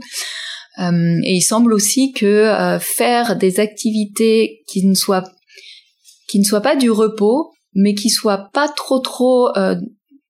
Et 0.79 1.33
il 1.33 1.41
semble 1.41 1.73
aussi 1.73 2.13
que 2.13 2.77
faire 2.79 3.35
des 3.35 3.59
activités 3.59 4.61
qui 4.67 4.85
ne 4.85 4.93
soient 4.93 5.25
qui 6.29 6.39
ne 6.39 6.45
soient 6.45 6.61
pas 6.61 6.77
du 6.77 6.89
repos, 6.89 7.51
mais 7.73 7.95
qui 7.95 8.09
soient 8.09 8.49
pas 8.53 8.69
trop 8.69 8.99
trop 8.99 9.49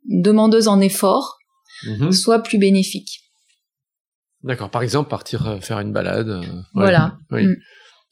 demandeuses 0.05 0.69
en 0.69 0.79
effort, 0.79 1.37
mm-hmm. 1.85 2.11
soit 2.11 2.39
plus 2.39 2.57
bénéfique. 2.57 3.26
D'accord. 4.43 4.69
Par 4.69 4.83
exemple, 4.83 5.09
partir 5.09 5.47
euh, 5.47 5.59
faire 5.59 5.79
une 5.79 5.91
balade. 5.91 6.29
Euh, 6.29 6.41
voilà. 6.73 7.17
Oui. 7.31 7.45
Mm. 7.45 7.55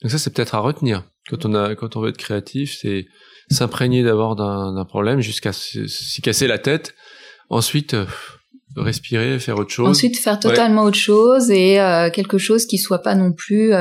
Donc 0.01 0.11
ça, 0.11 0.17
c'est 0.17 0.33
peut-être 0.33 0.55
à 0.55 0.59
retenir 0.59 1.03
quand 1.29 1.45
on 1.45 1.53
a, 1.53 1.75
quand 1.75 1.95
on 1.95 2.01
veut 2.01 2.09
être 2.09 2.17
créatif, 2.17 2.77
c'est 2.79 3.05
s'imprégner 3.49 4.03
d'abord 4.03 4.35
d'un 4.35 4.85
problème 4.85 5.21
jusqu'à 5.21 5.53
s'y 5.53 6.21
casser 6.21 6.47
la 6.47 6.57
tête. 6.57 6.95
Ensuite, 7.49 7.93
euh, 7.93 8.05
respirer, 8.75 9.39
faire 9.39 9.57
autre 9.57 9.69
chose. 9.69 9.87
Ensuite, 9.87 10.17
faire 10.17 10.39
totalement 10.39 10.83
autre 10.83 10.97
chose 10.97 11.49
et 11.51 11.75
quelque 12.13 12.37
chose 12.37 12.65
qui 12.65 12.77
soit 12.77 13.01
pas 13.01 13.15
non 13.15 13.31
plus, 13.31 13.71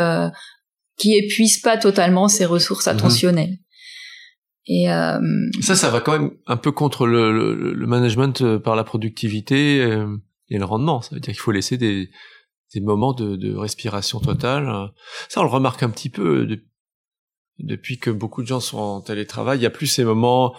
qui 0.96 1.16
épuise 1.16 1.60
pas 1.60 1.76
totalement 1.76 2.28
ses 2.28 2.44
ressources 2.44 2.86
mhm. 2.86 2.92
attentionnelles. 2.92 3.56
Et 4.66 4.86
ça, 5.60 5.74
ça 5.74 5.90
va 5.90 6.00
quand 6.00 6.12
même 6.12 6.30
un 6.46 6.56
peu 6.56 6.72
contre 6.72 7.06
le, 7.06 7.32
le, 7.32 7.72
le 7.72 7.86
management 7.86 8.58
par 8.58 8.76
la 8.76 8.84
productivité 8.84 9.78
et 9.78 10.58
le 10.58 10.64
rendement. 10.64 11.00
Ça 11.02 11.14
veut 11.14 11.20
dire 11.20 11.32
qu'il 11.32 11.40
faut 11.40 11.52
laisser 11.52 11.76
des, 11.76 12.10
des 12.74 12.80
moments 12.80 13.12
de, 13.12 13.54
respiration 13.56 14.20
totale. 14.20 14.90
Ça, 15.28 15.40
on 15.40 15.44
le 15.44 15.50
remarque 15.50 15.82
un 15.82 15.90
petit 15.90 16.10
peu 16.10 16.46
depuis 17.58 17.98
que 17.98 18.10
beaucoup 18.10 18.42
de 18.42 18.48
gens 18.48 18.60
sont 18.60 18.78
en 18.78 19.00
télétravail. 19.00 19.58
Il 19.58 19.62
y 19.62 19.66
a 19.66 19.70
plus 19.70 19.86
ces 19.86 20.04
moments 20.04 20.54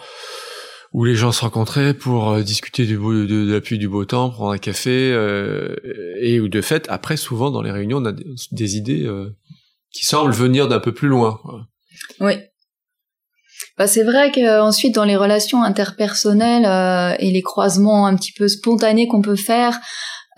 où 0.92 1.04
les 1.04 1.14
gens 1.14 1.32
se 1.32 1.42
rencontraient 1.42 1.94
pour 1.94 2.30
euh, 2.30 2.42
discuter 2.42 2.86
du 2.86 2.96
beau, 2.96 3.12
de, 3.12 3.52
la 3.52 3.60
pluie 3.60 3.78
du 3.78 3.88
beau 3.88 4.04
temps, 4.04 4.30
prendre 4.30 4.52
un 4.52 4.58
café, 4.58 5.12
euh, 5.12 5.76
et 6.20 6.40
où 6.40 6.48
de 6.48 6.62
fait, 6.62 6.86
après, 6.88 7.16
souvent 7.16 7.50
dans 7.50 7.60
les 7.60 7.70
réunions, 7.70 7.98
on 7.98 8.04
a 8.06 8.12
des, 8.12 8.76
idées 8.76 9.04
euh, 9.04 9.36
qui 9.92 10.06
semblent 10.06 10.32
venir 10.32 10.68
d'un 10.68 10.80
peu 10.80 10.94
plus 10.94 11.08
loin. 11.08 11.38
Oui. 12.20 12.34
Bah, 13.76 13.86
c'est 13.86 14.04
vrai 14.04 14.32
qu'ensuite 14.32 14.94
dans 14.94 15.04
les 15.04 15.16
relations 15.16 15.62
interpersonnelles 15.62 17.16
et 17.20 17.30
les 17.30 17.42
croisements 17.42 18.06
un 18.06 18.16
petit 18.16 18.32
peu 18.32 18.48
spontanés 18.48 19.06
qu'on 19.06 19.20
peut 19.20 19.36
faire, 19.36 19.78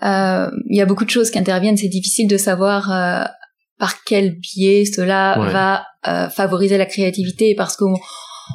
il 0.01 0.77
y 0.77 0.81
a 0.81 0.85
beaucoup 0.85 1.05
de 1.05 1.09
choses 1.09 1.31
qui 1.31 1.39
interviennent. 1.39 1.77
C'est 1.77 1.87
difficile 1.87 2.27
de 2.27 2.37
savoir 2.37 2.91
euh, 2.91 3.25
par 3.77 4.03
quel 4.03 4.37
biais 4.39 4.85
cela 4.85 5.37
va 5.37 5.85
euh, 6.07 6.29
favoriser 6.29 6.77
la 6.77 6.85
créativité, 6.85 7.55
parce 7.55 7.75
qu'on 7.75 7.95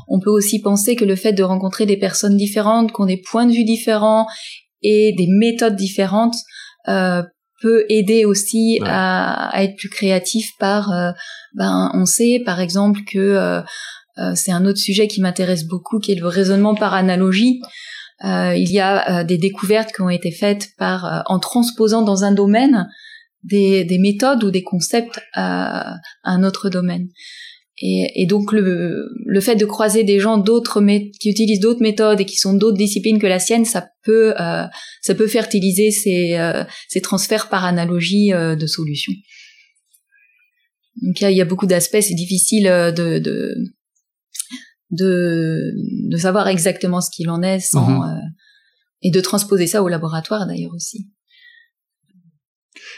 on 0.09 0.21
peut 0.21 0.31
aussi 0.31 0.61
penser 0.61 0.97
que 0.97 1.05
le 1.05 1.17
fait 1.17 1.33
de 1.33 1.43
rencontrer 1.43 1.87
des 1.87 1.97
personnes 1.97 2.37
différentes, 2.37 2.93
qui 2.93 3.01
ont 3.01 3.07
des 3.07 3.23
points 3.31 3.47
de 3.47 3.53
vue 3.53 3.65
différents 3.65 4.27
et 4.83 5.15
des 5.17 5.29
méthodes 5.29 5.77
différentes, 5.77 6.37
peut 6.87 7.87
aider 7.89 8.27
aussi 8.27 8.79
à, 8.85 9.49
à, 9.49 9.63
être 9.63 9.77
plus 9.77 9.89
créatif 9.89 10.51
par 10.59 10.91
ben 11.55 11.91
on 11.95 12.05
sait 12.05 12.43
par 12.45 12.61
exemple 12.61 13.01
que 13.11 13.63
c'est 14.35 14.53
un 14.53 14.67
autre 14.67 14.81
sujet 14.81 15.09
qui 15.09 15.23
m'intéresse 15.23 15.65
beaucoup 15.65 15.99
qui 15.99 16.13
est 16.13 16.21
le 16.21 16.27
raisonnement 16.27 16.75
par 16.75 16.93
analogie 16.93 17.61
euh, 18.23 18.55
il 18.57 18.71
y 18.71 18.79
a 18.79 19.21
euh, 19.21 19.25
des 19.25 19.39
découvertes 19.39 19.93
qui 19.93 20.03
ont 20.03 20.11
été 20.11 20.31
faites 20.31 20.69
par 20.79 21.05
euh, 21.05 21.21
en 21.27 21.41
transposant 21.41 22.03
dans 22.03 22.23
un 22.23 22.33
domaine 22.33 22.89
des, 23.43 23.85
des 23.85 23.99
méthodes 23.99 24.45
ou 24.45 24.51
des 24.51 24.63
concepts 24.63 25.21
à, 25.35 25.97
un 26.23 26.45
autre 26.45 26.69
domaine. 26.69 27.09
Et, 27.83 28.23
et, 28.23 28.27
donc 28.27 28.53
le, 28.53 29.09
le 29.27 29.41
fait 29.41 29.57
de 29.57 29.65
croiser 29.65 30.05
des 30.05 30.21
gens 30.21 30.39
d'autres 30.39 30.81
qui 31.19 31.29
utilisent 31.29 31.59
d'autres 31.59 31.83
méthodes 31.83 32.21
et 32.21 32.25
qui 32.25 32.37
sont 32.37 32.55
d'autres 32.55 32.77
disciplines 32.77 33.19
que 33.19 33.27
la 33.27 33.41
sienne, 33.41 33.65
ça 33.65 33.89
peut 34.05 34.33
euh, 34.41 34.65
ça 35.03 35.15
peut 35.15 35.27
fertiliser 35.27 35.91
ces, 35.91 36.35
euh, 36.35 36.63
ces 36.89 37.01
transferts 37.01 37.49
par 37.49 37.65
analogie 37.65 38.33
euh, 38.33 38.55
de 38.55 38.67
solutions. 38.67 39.13
Donc 41.03 41.21
il 41.21 41.31
y 41.37 41.41
a, 41.41 41.45
beaucoup 41.45 41.67
d'aspects, 41.67 42.01
c'est 42.01 42.15
difficile 42.15 42.65
de, 42.65 43.19
de, 43.19 43.57
de, 44.95 45.73
de 46.11 46.17
savoir 46.17 46.49
exactement 46.49 47.01
ce 47.01 47.11
qu'il 47.11 47.31
en 47.31 47.43
est 47.43 47.61
sans, 47.61 47.89
mhm. 47.89 48.03
euh, 48.03 48.21
et 49.03 49.11
de 49.11 49.21
transposer 49.21 49.67
ça 49.67 49.83
au 49.83 49.89
laboratoire 49.89 50.47
d'ailleurs 50.47 50.75
aussi. 50.75 51.09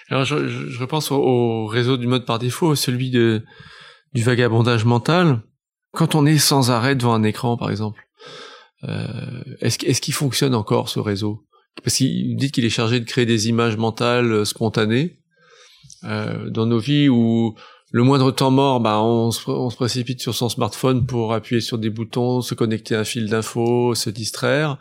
Alors 0.08 0.24
je, 0.24 0.48
je 0.48 0.78
repense 0.78 1.10
au, 1.10 1.66
réseau 1.66 1.96
du 1.96 2.06
mode 2.06 2.24
par 2.24 2.38
défaut, 2.38 2.74
celui 2.74 3.10
de, 3.10 3.44
du 4.12 4.22
vagabondage 4.22 4.84
mental. 4.84 5.42
Quand 5.92 6.14
on 6.14 6.26
est 6.26 6.38
sans 6.38 6.70
arrêt 6.70 6.94
devant 6.94 7.14
un 7.14 7.22
écran, 7.22 7.56
par 7.56 7.70
exemple, 7.70 8.06
euh, 8.84 9.42
est-ce 9.60 9.84
est 9.84 10.00
qu'il 10.00 10.14
fonctionne 10.14 10.54
encore 10.54 10.88
ce 10.88 11.00
réseau? 11.00 11.44
Parce 11.82 11.96
qu'il 11.96 12.36
dit 12.36 12.50
qu'il 12.50 12.64
est 12.64 12.70
chargé 12.70 13.00
de 13.00 13.04
créer 13.04 13.26
des 13.26 13.48
images 13.48 13.76
mentales 13.76 14.32
euh, 14.32 14.44
spontanées 14.44 15.18
euh, 16.04 16.48
dans 16.50 16.66
nos 16.66 16.78
vies 16.78 17.08
où 17.08 17.54
le 17.92 18.02
moindre 18.02 18.32
temps 18.32 18.50
mort, 18.50 18.80
bah, 18.80 19.00
on 19.00 19.30
se, 19.30 19.76
précipite 19.76 20.20
sur 20.20 20.34
son 20.34 20.48
smartphone 20.48 21.06
pour 21.06 21.32
appuyer 21.32 21.60
sur 21.60 21.78
des 21.78 21.90
boutons, 21.90 22.40
se 22.40 22.54
connecter 22.54 22.96
à 22.96 23.00
un 23.00 23.04
fil 23.04 23.28
d'infos, 23.28 23.94
se 23.94 24.10
distraire. 24.10 24.78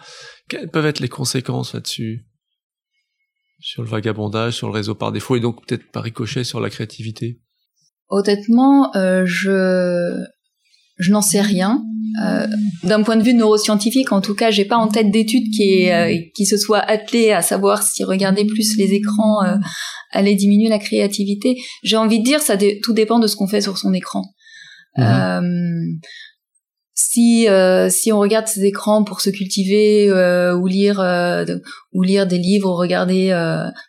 Quelles 0.50 0.70
peuvent 0.70 0.86
être 0.86 1.00
les 1.00 1.10
conséquences 1.10 1.74
là-dessus? 1.74 2.26
Sur 3.60 3.84
le 3.84 3.90
vagabondage, 3.90 4.54
sur 4.54 4.68
le 4.68 4.74
réseau 4.74 4.96
par 4.96 5.12
défaut 5.12 5.36
et 5.36 5.40
donc 5.40 5.66
peut-être 5.66 5.90
par 5.92 6.04
ricochet 6.04 6.44
sur 6.44 6.60
la 6.60 6.70
créativité? 6.70 7.42
Honnêtement, 8.10 8.96
euh, 8.96 9.24
je 9.26 10.16
je 10.98 11.12
n'en 11.12 11.22
sais 11.22 11.42
rien. 11.42 11.84
Euh, 12.24 12.48
d'un 12.84 13.04
point 13.04 13.18
de 13.18 13.24
vue 13.24 13.34
neuroscientifique, 13.34 14.12
en 14.14 14.22
tout 14.22 14.36
cas, 14.36 14.50
j'ai 14.50 14.64
pas 14.64 14.78
en 14.78 14.88
tête 14.88 15.12
d'études 15.12 15.52
qui, 15.54 15.92
euh, 15.92 16.16
qui 16.34 16.46
se 16.46 16.58
soit 16.58 16.80
attelée 16.80 17.32
à 17.32 17.42
savoir 17.42 17.84
si 17.84 18.04
regarder 18.04 18.46
plus 18.46 18.78
les 18.78 18.94
écrans 18.94 19.44
euh, 19.44 19.58
allait 20.12 20.36
diminuer 20.36 20.70
la 20.70 20.80
créativité. 20.80 21.58
J'ai 21.84 21.98
envie 21.98 22.20
de 22.20 22.24
dire, 22.24 22.42
ça 22.42 22.56
tout 22.58 22.94
dépend 22.94 23.20
de 23.20 23.28
ce 23.28 23.36
qu'on 23.36 23.48
fait 23.48 23.62
sur 23.62 23.78
son 23.78 23.94
écran. 23.94 24.24
Mhm 24.98 26.00
si 26.96 27.50
euh, 27.50 27.90
si 27.90 28.14
on 28.14 28.20
regarde 28.20 28.48
ces 28.48 28.64
écrans 28.64 29.04
pour 29.04 29.20
se 29.20 29.30
cultiver 29.30 30.10
euh, 30.10 30.56
ou 30.56 30.66
lire 30.66 31.02
euh, 31.02 31.44
ou 31.92 32.04
lire 32.04 32.26
des 32.26 32.38
livres 32.38 32.72
ou 32.72 32.76
regarder 32.76 33.36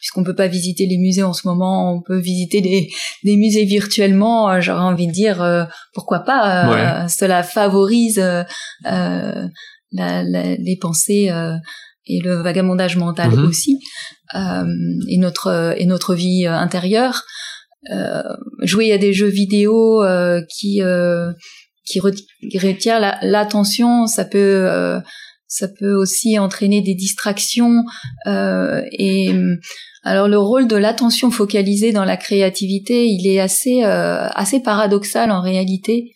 puisqu'on 0.00 0.24
peut 0.24 0.34
pas 0.34 0.48
visiter 0.48 0.86
les 0.86 0.98
musées 0.98 1.22
en 1.22 1.32
ce 1.32 1.46
moment 1.46 1.94
on 1.94 2.02
peut 2.02 2.18
visiter 2.18 2.61
des 2.61 2.88
des 3.22 3.36
musées 3.36 3.64
virtuellement 3.64 4.61
j'aurais 4.61 4.82
envie 4.82 5.07
de 5.07 5.12
dire 5.12 5.68
pourquoi 5.94 6.20
pas 6.20 7.07
cela 7.09 7.44
favorise 7.44 8.18
la, 8.82 9.48
la, 9.92 10.22
les 10.22 10.78
pensées 10.80 11.30
et 12.07 12.20
le 12.20 12.42
vagabondage 12.42 12.96
mental 12.96 13.30
mm-hmm. 13.30 13.46
aussi 13.46 13.78
et 14.34 15.18
notre 15.18 15.74
et 15.78 15.86
notre 15.86 16.16
vie 16.16 16.44
intérieure 16.44 17.22
jouer 18.62 18.92
à 18.92 18.98
des 18.98 19.12
jeux 19.12 19.28
vidéo 19.28 20.02
qui 20.48 20.82
qui, 21.87 22.01
retient 22.01 22.99
l'attention, 23.22 24.07
ça 24.07 24.24
peut 24.24 24.39
euh, 24.39 25.01
ça 25.49 25.68
peut 25.68 25.95
aussi 25.95 26.39
entraîner 26.39 26.82
des 26.82 26.95
distractions 26.95 27.84
euh, 28.26 28.82
et 28.91 29.30
alors 30.03 30.28
le 30.28 30.39
rôle 30.39 30.66
de 30.66 30.76
l'attention 30.76 31.30
focalisée 31.30 31.93
dans 31.93 32.05
la 32.05 32.16
créativité, 32.16 33.07
il 33.07 33.26
est 33.26 33.41
assez 33.41 33.84
euh, 33.84 34.28
assez 34.34 34.61
paradoxal 34.61 35.30
en 35.30 35.41
réalité. 35.41 36.12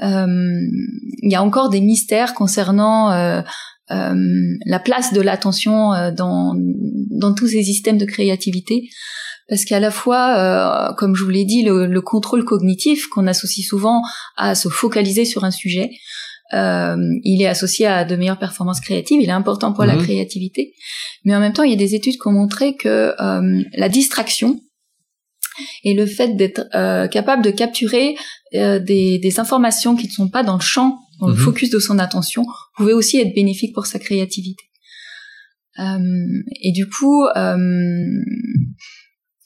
il 0.00 1.30
y 1.30 1.34
a 1.34 1.42
encore 1.42 1.68
des 1.68 1.80
mystères 1.80 2.34
concernant 2.34 3.10
la 3.88 4.78
place 4.78 5.12
de 5.12 5.20
l'attention 5.20 6.12
dans 6.16 6.54
dans 7.10 7.34
tous 7.34 7.48
ces 7.48 7.64
systèmes 7.64 7.98
de 7.98 8.06
créativité 8.06 8.88
parce 9.50 9.64
qu'à 9.64 9.80
la 9.80 9.90
fois, 9.90 10.90
euh, 10.90 10.94
comme 10.94 11.16
je 11.16 11.24
vous 11.24 11.30
l'ai 11.30 11.44
dit, 11.44 11.62
le, 11.64 12.00
contrôle 12.00 12.44
cognitif 12.44 13.08
qu'on 13.08 13.26
associe 13.26 13.66
souvent 13.66 14.00
à 14.36 14.54
se 14.54 14.68
focaliser 14.68 15.24
sur 15.24 15.42
un 15.42 15.50
sujet, 15.50 15.90
euh, 16.54 16.96
il 17.24 17.42
est 17.42 17.48
associé 17.48 17.86
à 17.86 18.04
de 18.04 18.14
meilleures 18.14 18.38
performances 18.38 18.80
créatives, 18.80 19.20
il 19.20 19.28
est 19.28 19.32
important 19.32 19.72
pour 19.72 19.84
la 19.84 19.96
mhm. 19.96 20.04
créativité, 20.04 20.72
mais 21.24 21.34
en 21.34 21.40
même 21.40 21.52
temps, 21.52 21.64
il 21.64 21.70
y 21.70 21.74
a 21.74 21.78
des 21.78 21.96
études 21.96 22.14
qui 22.14 22.28
ont 22.28 22.32
montré 22.32 22.76
que 22.76 23.12
euh, 23.20 23.62
la 23.74 23.88
distraction 23.88 24.60
et 25.82 25.94
le 25.94 26.06
fait 26.06 26.36
d'être 26.36 26.62
capable 27.10 27.42
de 27.42 27.50
capturer 27.50 28.14
des, 28.52 29.34
informations 29.38 29.96
qui 29.96 30.06
ne 30.06 30.12
sont 30.12 30.28
pas 30.28 30.44
dans 30.44 30.54
le 30.54 30.62
champ, 30.62 30.96
dans 31.20 31.26
le 31.26 31.34
mhm. 31.34 31.40
focus 31.40 31.70
de 31.70 31.80
son 31.80 31.98
attention, 31.98 32.46
pouvait 32.76 32.92
aussi 32.92 33.18
être 33.18 33.34
bénéfique 33.34 33.74
pour 33.74 33.86
sa 33.86 33.98
créativité. 33.98 34.62
et 35.76 36.72
du 36.72 36.88
coup, 36.88 37.26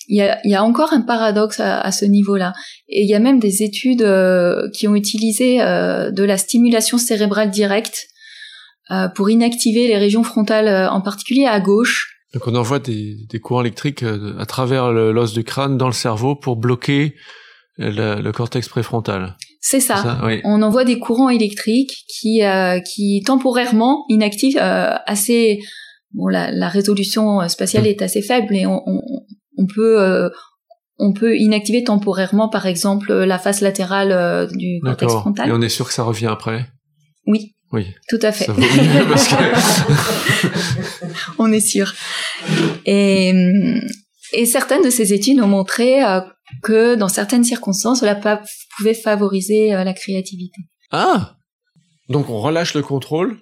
il 0.08 0.16
y 0.16 0.22
a, 0.22 0.38
y 0.44 0.54
a, 0.54 0.62
encore 0.62 0.92
un 0.92 1.00
paradoxe 1.00 1.60
à, 1.60 1.80
à 1.80 1.92
ce 1.92 2.04
niveau-là. 2.04 2.52
Et 2.88 3.02
il 3.02 3.08
y 3.08 3.14
a 3.14 3.18
même 3.18 3.38
des 3.38 3.62
études 3.62 4.02
euh, 4.02 4.68
qui 4.72 4.88
ont 4.88 4.94
utilisé 4.94 5.60
euh, 5.60 6.10
de 6.10 6.22
la 6.22 6.36
stimulation 6.36 6.98
cérébrale 6.98 7.50
directe 7.50 8.06
euh, 8.90 9.08
pour 9.08 9.30
inactiver 9.30 9.88
les 9.88 9.96
régions 9.96 10.22
frontales, 10.22 10.88
en 10.90 11.00
particulier 11.00 11.46
à 11.46 11.60
gauche. 11.60 12.10
Donc 12.34 12.46
on 12.46 12.54
envoie 12.54 12.80
des, 12.80 13.16
des 13.30 13.40
courants 13.40 13.60
électriques 13.60 14.04
à 14.38 14.46
travers 14.46 14.92
l'os 14.92 15.32
du 15.32 15.44
crâne 15.44 15.78
dans 15.78 15.86
le 15.86 15.92
cerveau 15.92 16.34
pour 16.34 16.56
bloquer 16.56 17.14
le, 17.78 18.20
le 18.20 18.32
cortex 18.32 18.68
préfrontal. 18.68 19.36
C'est 19.60 19.80
ça. 19.80 20.20
On 20.44 20.60
envoie 20.62 20.84
des 20.84 20.98
courants 20.98 21.30
électriques 21.30 22.04
qui, 22.08 22.42
qui 22.92 23.22
temporairement 23.24 24.04
inactivent 24.08 24.58
assez. 24.58 25.60
Bon, 26.12 26.28
la, 26.28 26.52
la 26.52 26.68
résolution 26.68 27.48
spatiale 27.48 27.84
mmh. 27.84 27.86
est 27.86 28.02
assez 28.02 28.22
faible 28.22 28.54
et 28.54 28.66
on, 28.66 28.82
on, 28.86 29.00
on 29.56 29.66
peut 29.66 30.00
euh, 30.00 30.28
on 30.98 31.12
peut 31.12 31.36
inactiver 31.36 31.84
temporairement, 31.84 32.48
par 32.48 32.66
exemple, 32.66 33.12
la 33.12 33.38
face 33.38 33.60
latérale 33.60 34.12
euh, 34.12 34.46
du 34.46 34.80
cortex 34.82 35.12
frontal. 35.12 35.48
Et 35.48 35.52
on 35.52 35.60
est 35.60 35.68
sûr 35.68 35.88
que 35.88 35.92
ça 35.92 36.04
revient 36.04 36.28
après? 36.28 36.68
Oui. 37.26 37.54
Oui. 37.72 37.88
Tout 38.08 38.20
à 38.22 38.30
fait. 38.30 38.46
on 41.38 41.50
est 41.50 41.60
sûr. 41.60 41.92
Et, 42.86 43.34
et 44.34 44.46
certaines 44.46 44.82
de 44.82 44.90
ces 44.90 45.12
études 45.12 45.40
ont 45.40 45.48
montré 45.48 46.04
euh, 46.04 46.20
que 46.62 46.94
dans 46.94 47.08
certaines 47.08 47.42
circonstances, 47.42 48.00
cela 48.00 48.20
pouvait 48.76 48.94
favoriser 48.94 49.70
la 49.70 49.92
créativité. 49.92 50.60
Ah 50.92 51.34
Donc 52.08 52.30
on 52.30 52.40
relâche 52.40 52.74
le 52.74 52.82
contrôle? 52.82 53.40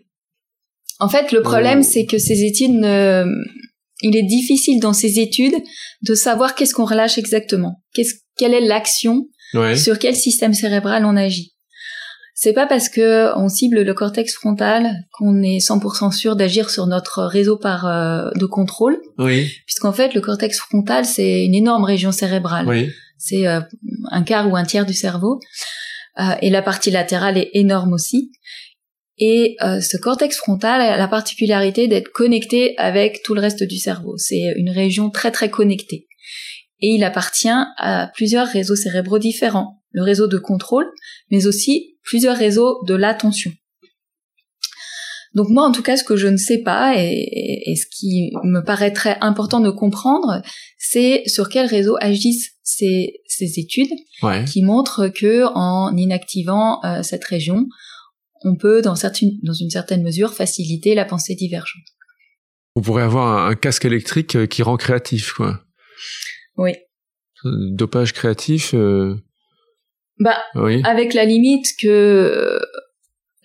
En 1.01 1.09
fait, 1.09 1.33
le 1.33 1.43
problème, 1.43 1.83
c'est 1.83 2.07
que 2.07 2.17
ces 2.17 2.45
études 2.45 2.75
ne 2.75 3.27
il 4.03 4.17
est 4.17 4.23
difficile 4.23 4.81
dans 4.81 4.93
ces 4.93 5.19
études 5.19 5.55
de 6.03 6.15
savoir 6.15 6.55
qu'est-ce 6.55 6.75
qu'on 6.75 6.85
relâche 6.85 7.19
exactement, 7.19 7.83
qu'est-ce, 7.95 8.15
quelle 8.37 8.55
est 8.55 8.61
l'action, 8.61 9.27
sur 9.77 9.99
quel 9.99 10.17
système 10.17 10.55
cérébral 10.55 11.05
on 11.05 11.17
agit. 11.17 11.53
C'est 12.35 12.55
pas 12.55 12.67
parce 12.67 12.89
que 12.89 13.39
on 13.39 13.49
cible 13.49 13.83
le 13.83 13.95
cortex 13.95 14.35
frontal 14.35 15.05
qu'on 15.13 15.43
est 15.43 15.59
100% 15.59 16.11
sûr 16.13 16.35
d'agir 16.35 16.71
sur 16.71 16.87
notre 16.87 17.23
réseau 17.23 17.57
par 17.57 17.87
euh, 17.87 18.31
de 18.35 18.47
contrôle. 18.47 18.99
Oui. 19.19 19.49
Puisqu'en 19.67 19.93
fait, 19.93 20.15
le 20.15 20.21
cortex 20.21 20.59
frontal 20.59 21.05
c'est 21.05 21.45
une 21.45 21.55
énorme 21.55 21.85
région 21.85 22.11
cérébrale. 22.11 22.67
Oui. 22.67 22.91
C'est 23.19 23.47
euh, 23.47 23.61
un 24.11 24.23
quart 24.23 24.51
ou 24.51 24.57
un 24.57 24.65
tiers 24.65 24.87
du 24.87 24.95
cerveau. 24.95 25.39
Euh, 26.19 26.35
et 26.43 26.51
la 26.51 26.63
partie 26.63 26.91
latérale 26.91 27.39
est 27.39 27.51
énorme 27.55 27.93
aussi. 27.93 28.33
Et 29.25 29.55
euh, 29.63 29.81
ce 29.81 29.97
cortex 29.97 30.37
frontal 30.37 30.81
a 30.81 30.97
la 30.97 31.07
particularité 31.07 31.87
d'être 31.87 32.09
connecté 32.09 32.75
avec 32.77 33.23
tout 33.23 33.35
le 33.35 33.41
reste 33.41 33.63
du 33.63 33.79
cerveau. 33.79 34.17
C'est 34.17 34.53
une 34.57 34.71
région 34.71 35.11
très 35.11 35.31
très 35.31 35.49
connectée. 35.49 36.09
Et 36.81 36.89
il 36.89 37.05
appartient 37.05 37.49
à 37.79 38.11
plusieurs 38.15 38.49
réseaux 38.49 38.75
cérébraux 38.75 39.21
différents. 39.21 39.81
Le 39.93 40.03
réseau 40.03 40.27
de 40.27 40.39
contrôle, 40.39 40.91
mais 41.31 41.47
aussi 41.47 41.99
plusieurs 42.03 42.37
réseaux 42.37 42.83
de 42.89 42.97
l'attention. 42.97 43.53
Donc 45.37 45.51
moi, 45.51 45.69
en 45.69 45.71
tout 45.71 45.83
cas, 45.85 45.97
ce 45.97 46.03
que 46.03 46.17
je 46.17 46.27
ne 46.27 46.37
sais 46.37 46.59
pas 46.59 46.95
et, 46.97 47.77
ce 47.77 47.87
qui 47.97 48.33
me 48.43 48.61
paraîtrait 48.61 49.19
important 49.21 49.61
de 49.61 49.71
comprendre, 49.71 50.43
c'est 50.79 51.23
sur 51.27 51.49
quel 51.49 51.67
réseau 51.67 51.97
agissent 52.01 52.57
ces, 52.65 53.23
études 53.39 53.93
qui 54.47 54.63
montrent 54.63 55.07
que 55.07 55.45
en 55.55 55.97
inactivant 55.97 56.81
euh, 56.85 57.03
cette 57.05 57.25
région, 57.25 57.67
on 58.45 58.57
peut, 58.57 58.83
dans, 58.83 58.95
dans 58.95 59.53
une 59.53 59.71
certaine 59.71 60.03
mesure, 60.03 60.35
faciliter 60.35 60.95
la 60.95 61.05
pensée 61.05 61.35
divergente. 61.35 61.83
On 62.75 62.81
pourrait 62.81 63.03
avoir 63.03 63.47
un, 63.47 63.55
casque 63.55 63.85
électrique 63.85 64.37
euh, 64.37 64.47
qui 64.47 64.63
rend 64.63 64.77
créatif, 64.77 65.33
quoi. 65.33 65.61
Oui. 66.57 66.73
Dopage 67.45 68.13
créatif. 68.13 68.73
Euh, 68.75 69.17
bah, 70.19 70.39
avec 70.85 71.15
la 71.15 71.25
limite 71.25 71.67
que 71.81 71.89
euh, 71.89 72.61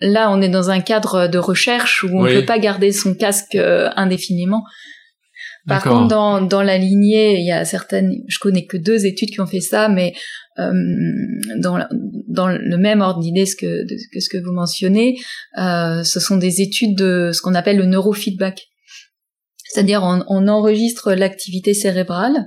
là, 0.00 0.30
on 0.30 0.40
est 0.40 0.48
dans 0.48 0.70
un 0.70 0.80
cadre 0.80 1.26
de 1.26 1.38
recherche 1.38 2.04
où 2.04 2.08
on 2.08 2.24
ne 2.24 2.40
peut 2.40 2.46
pas 2.46 2.58
garder 2.58 2.92
son 2.92 3.14
casque 3.14 3.56
indéfiniment. 3.56 4.64
Par 5.66 5.82
contre, 5.82 6.08
dans, 6.08 6.40
dans 6.40 6.62
la 6.62 6.78
lignée, 6.78 7.38
il 7.40 7.46
y 7.46 7.52
a 7.52 7.64
certaines, 7.64 8.22
je 8.26 8.38
connais 8.38 8.64
que 8.64 8.76
deux 8.76 9.04
études 9.04 9.30
qui 9.30 9.40
ont 9.40 9.46
fait 9.46 9.60
ça, 9.60 9.88
mais 9.88 10.14
euh, 10.58 10.72
dans, 11.60 11.78
dans 12.28 12.48
le 12.48 12.76
même 12.76 13.00
ordre 13.00 13.20
d'idée 13.20 13.44
que, 13.44 13.84
que 14.12 14.20
ce 14.20 14.28
que 14.28 14.38
vous 14.38 14.52
mentionnez, 14.52 15.16
euh, 15.58 16.02
ce 16.04 16.20
sont 16.20 16.36
des 16.36 16.60
études 16.60 16.96
de 16.96 17.30
ce 17.32 17.40
qu'on 17.40 17.54
appelle 17.54 17.78
le 17.78 17.86
neurofeedback. 17.86 18.66
C'est-à-dire 19.64 20.02
on, 20.02 20.24
on 20.28 20.48
enregistre 20.48 21.12
l'activité 21.12 21.74
cérébrale, 21.74 22.46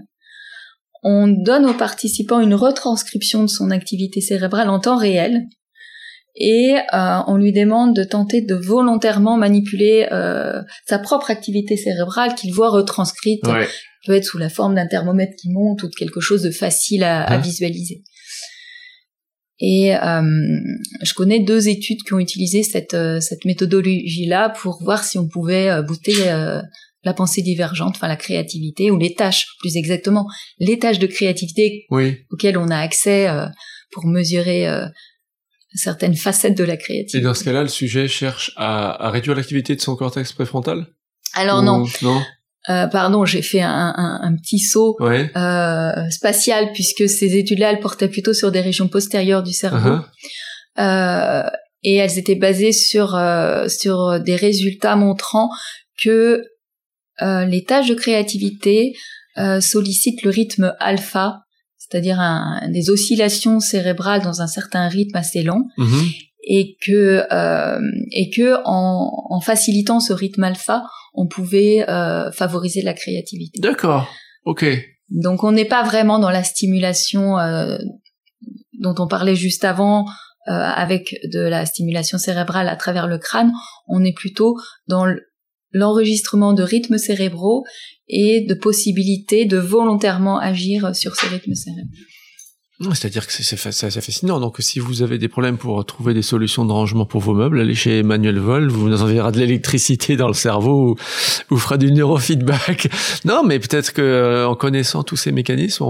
on 1.03 1.27
donne 1.27 1.65
aux 1.65 1.73
participants 1.73 2.39
une 2.39 2.55
retranscription 2.55 3.43
de 3.43 3.49
son 3.49 3.71
activité 3.71 4.21
cérébrale 4.21 4.69
en 4.69 4.79
temps 4.79 4.97
réel, 4.97 5.43
et 6.35 6.75
euh, 6.93 7.19
on 7.27 7.35
lui 7.35 7.51
demande 7.51 7.95
de 7.95 8.03
tenter 8.03 8.41
de 8.41 8.55
volontairement 8.55 9.37
manipuler 9.37 10.07
euh, 10.11 10.61
sa 10.87 10.97
propre 10.97 11.29
activité 11.29 11.75
cérébrale 11.75 12.35
qu'il 12.35 12.53
voit 12.53 12.69
retranscrite, 12.69 13.41
peut 14.05 14.15
être 14.15 14.25
sous 14.25 14.37
la 14.37 14.49
forme 14.49 14.75
d'un 14.75 14.87
thermomètre 14.87 15.33
qui 15.39 15.49
monte 15.49 15.83
ou 15.83 15.87
de 15.87 15.95
quelque 15.95 16.19
chose 16.19 16.41
de 16.41 16.51
facile 16.51 17.03
à, 17.03 17.23
à 17.23 17.37
visualiser. 17.37 18.03
Et 19.61 19.95
euh, 19.95 20.21
je 21.03 21.13
connais 21.13 21.39
deux 21.39 21.69
études 21.69 22.01
qui 22.01 22.13
ont 22.13 22.19
utilisé 22.19 22.63
cette, 22.63 22.95
euh, 22.95 23.19
cette 23.19 23.45
méthodologie-là 23.45 24.49
pour 24.49 24.81
voir 24.83 25.03
si 25.03 25.19
on 25.19 25.27
pouvait 25.27 25.69
euh, 25.69 25.83
booster 25.83 26.13
la 27.03 27.13
pensée 27.13 27.41
divergente, 27.41 27.95
enfin 27.95 28.07
la 28.07 28.15
créativité, 28.15 28.91
ou 28.91 28.97
les 28.97 29.13
tâches, 29.13 29.45
plus 29.59 29.75
exactement, 29.75 30.27
les 30.59 30.77
tâches 30.77 30.99
de 30.99 31.07
créativité 31.07 31.87
auxquelles 32.31 32.57
on 32.57 32.69
a 32.69 32.77
accès 32.77 33.27
pour 33.91 34.05
mesurer 34.05 34.67
certaines 35.73 36.15
facettes 36.15 36.55
de 36.55 36.63
la 36.63 36.77
créativité. 36.77 37.17
Et 37.17 37.21
dans 37.21 37.33
ce 37.33 37.43
cas-là, 37.43 37.63
le 37.63 37.69
sujet 37.69 38.07
cherche 38.07 38.51
à, 38.55 39.07
à 39.07 39.09
réduire 39.09 39.35
l'activité 39.35 39.75
de 39.75 39.81
son 39.81 39.95
cortex 39.95 40.31
préfrontal 40.31 40.85
Alors 41.33 41.63
non. 41.63 41.87
Non? 42.03 42.21
Euh, 42.69 42.85
pardon, 42.87 43.25
j'ai 43.25 43.41
fait 43.41 43.61
un, 43.61 43.93
un, 43.97 44.19
un, 44.21 44.35
petit 44.35 44.59
saut 44.59 44.95
euh, 45.01 46.09
spatial 46.11 46.71
puisque 46.73 47.09
ces 47.09 47.35
études-là, 47.35 47.71
elles 47.71 47.79
portaient 47.79 48.07
plutôt 48.07 48.33
sur 48.33 48.51
des 48.51 48.61
régions 48.61 48.87
postérieures 48.87 49.41
du 49.41 49.51
cerveau. 49.51 49.97
Uh-huh. 49.97 50.03
euh, 50.79 51.49
et 51.83 51.95
elles 51.95 52.19
étaient 52.19 52.35
basées 52.35 52.73
sur 52.73 53.15
euh, 53.15 53.67
sur 53.67 54.19
des 54.19 54.35
résultats 54.35 54.95
montrant 54.95 55.49
que 56.03 56.43
euh, 57.23 57.45
les 57.45 57.63
tâches 57.63 57.89
de 57.89 57.95
créativité 57.95 58.93
sollicitent 59.61 60.23
le 60.23 60.29
rythme 60.29 60.75
alpha 60.79 61.39
c'est-à-dire 61.77 62.19
des 62.69 62.89
oscillations 62.89 63.59
cérébrales 63.59 64.21
dans 64.21 64.41
un 64.41 64.47
certain 64.47 64.87
rythme 64.87 65.15
assez 65.15 65.41
lent, 65.41 65.63
mhm. 65.77 66.03
Et 66.43 66.75
que 66.85 67.23
euh, 67.31 67.79
et 68.11 68.29
que 68.29 68.55
en, 68.65 69.27
en, 69.29 69.39
facilitant 69.41 69.99
ce 69.99 70.13
rythme 70.13 70.43
alpha, 70.43 70.83
on 71.13 71.27
pouvait 71.27 71.87
euh, 71.89 72.31
favoriser 72.31 72.81
la 72.81 72.93
créativité. 72.93 73.59
D'accord. 73.59 74.09
Ok. 74.45 74.65
Donc 75.09 75.43
on 75.43 75.51
n'est 75.51 75.65
pas 75.65 75.83
vraiment 75.83 76.19
dans 76.19 76.29
la 76.29 76.43
stimulation 76.43 77.37
euh, 77.37 77.77
dont 78.79 78.95
on 78.97 79.07
parlait 79.07 79.35
juste 79.35 79.65
avant. 79.65 80.05
Euh, 80.47 80.53
avec 80.53 81.15
de 81.31 81.41
la 81.41 81.67
stimulation 81.67 82.17
cérébrale 82.17 82.67
à 82.67 82.75
travers 82.75 83.05
le 83.05 83.19
crâne, 83.19 83.51
on 83.87 84.03
est 84.03 84.11
plutôt 84.11 84.57
dans 84.87 85.05
l'enregistrement 85.71 86.53
de 86.53 86.63
rythmes 86.63 86.97
cérébraux 86.97 87.63
et 88.07 88.43
de 88.49 88.55
possibilités 88.55 89.45
de 89.45 89.57
volontairement 89.57 90.39
agir 90.39 90.95
sur 90.95 91.15
ces 91.15 91.27
rythmes 91.27 91.53
cérébraux. 91.53 91.91
C'est-à-dire 92.93 93.27
que 93.27 93.33
c'est 93.33 93.55
fascinant. 93.55 94.39
Donc, 94.39 94.57
si 94.59 94.79
vous 94.79 95.01
avez 95.01 95.17
des 95.17 95.27
problèmes 95.27 95.57
pour 95.57 95.83
trouver 95.85 96.13
des 96.13 96.21
solutions 96.21 96.65
de 96.65 96.71
rangement 96.71 97.05
pour 97.05 97.21
vos 97.21 97.33
meubles, 97.33 97.59
allez 97.59 97.75
chez 97.75 97.99
Emmanuel 97.99 98.39
Vol, 98.39 98.69
vous 98.69 98.89
nous 98.89 99.01
enverra 99.01 99.31
de 99.31 99.39
l'électricité 99.39 100.15
dans 100.15 100.27
le 100.27 100.33
cerveau, 100.33 100.95
vous 101.49 101.57
fera 101.57 101.77
du 101.77 101.91
neurofeedback. 101.91 102.89
Non, 103.25 103.43
mais 103.43 103.59
peut-être 103.59 103.93
que 103.93 104.01
euh, 104.01 104.47
en 104.47 104.55
connaissant 104.55 105.03
tous 105.03 105.15
ces 105.15 105.31
mécanismes, 105.31 105.85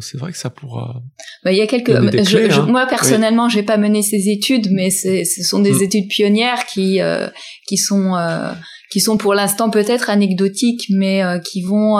c'est 0.00 0.18
vrai 0.18 0.30
que 0.30 0.38
ça 0.38 0.50
pourra. 0.50 1.02
Bah, 1.44 1.52
il 1.52 1.58
y 1.58 1.62
a 1.62 1.66
quelques. 1.66 1.90
Hein. 1.90 2.66
Moi 2.68 2.86
personnellement, 2.86 3.48
j'ai 3.48 3.62
pas 3.62 3.76
mené 3.76 4.02
ces 4.02 4.28
études, 4.28 4.68
mais 4.70 4.90
ce 4.90 5.42
sont 5.42 5.60
des 5.60 5.72
mm. 5.72 5.82
études 5.82 6.08
pionnières 6.08 6.66
qui 6.66 7.00
euh, 7.00 7.28
qui 7.66 7.76
sont 7.76 8.14
euh, 8.16 8.52
qui 8.90 9.00
sont 9.00 9.16
pour 9.16 9.34
l'instant 9.34 9.70
peut-être 9.70 10.10
anecdotiques, 10.10 10.86
mais 10.90 11.22
qui 11.44 11.62
vont, 11.62 11.98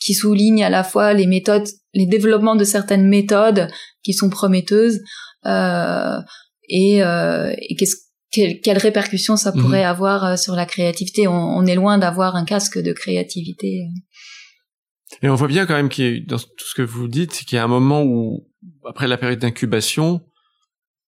qui 0.00 0.12
soulignent 0.12 0.64
à 0.64 0.70
la 0.70 0.82
fois 0.82 1.12
les 1.12 1.26
méthodes, 1.26 1.68
les 1.94 2.06
développements 2.06 2.56
de 2.56 2.64
certaines 2.64 3.06
méthodes 3.06 3.68
qui 4.02 4.12
sont 4.12 4.28
prometteuses, 4.28 5.00
et, 5.44 6.98
et 6.98 7.76
qu'est-ce 7.78 8.06
quelles 8.32 8.78
répercussions 8.78 9.36
ça 9.36 9.52
pourrait 9.52 9.84
mhm. 9.84 9.90
avoir 9.90 10.38
sur 10.38 10.54
la 10.54 10.66
créativité. 10.66 11.26
On, 11.26 11.32
on 11.32 11.64
est 11.64 11.74
loin 11.74 11.98
d'avoir 11.98 12.36
un 12.36 12.44
casque 12.44 12.78
de 12.78 12.92
créativité. 12.92 13.86
Et 15.22 15.28
on 15.28 15.34
voit 15.34 15.48
bien 15.48 15.66
quand 15.66 15.74
même 15.74 15.88
qu'il 15.88 16.26
dans 16.26 16.38
tout 16.38 16.66
ce 16.66 16.74
que 16.74 16.82
vous 16.82 17.08
dites, 17.08 17.32
qu'il 17.44 17.56
y 17.56 17.58
a 17.58 17.64
un 17.64 17.68
moment 17.68 18.02
où, 18.02 18.48
après 18.86 19.08
la 19.08 19.16
période 19.16 19.38
d'incubation, 19.38 20.20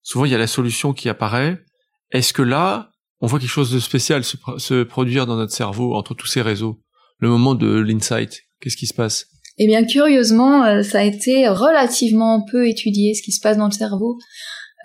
souvent 0.02 0.26
il 0.26 0.32
y 0.32 0.36
a 0.36 0.38
la 0.38 0.48
solution 0.48 0.94
qui 0.94 1.10
apparaît. 1.10 1.64
Est-ce 2.12 2.34
que 2.34 2.42
là, 2.42 2.92
on 3.22 3.28
voit 3.28 3.40
quelque 3.40 3.50
chose 3.50 3.72
de 3.72 3.80
spécial 3.80 4.24
se, 4.24 4.38
se 4.58 4.84
produire 4.84 5.26
dans 5.26 5.36
notre 5.36 5.54
cerveau 5.54 5.96
entre 5.96 6.14
tous 6.14 6.28
ces 6.28 6.42
réseaux 6.42 6.80
Le 7.20 7.30
moment 7.30 7.56
de 7.56 7.80
l'insight, 7.80 8.44
qu'est-ce 8.62 8.78
qui 8.78 8.88
se 8.88 8.94
passe? 8.94 9.28
Eh 9.58 9.66
bien, 9.66 9.84
curieusement, 9.86 10.64
euh, 10.66 10.84
ça 10.84 11.00
a 11.00 11.04
été 11.04 11.48
relativement 11.48 12.46
peu 12.52 12.68
étudié 12.68 13.16
ce 13.16 13.24
qui 13.24 13.32
se 13.32 13.42
passe 13.42 13.58
dans 13.58 13.66
le 13.66 13.72
cerveau 13.72 14.18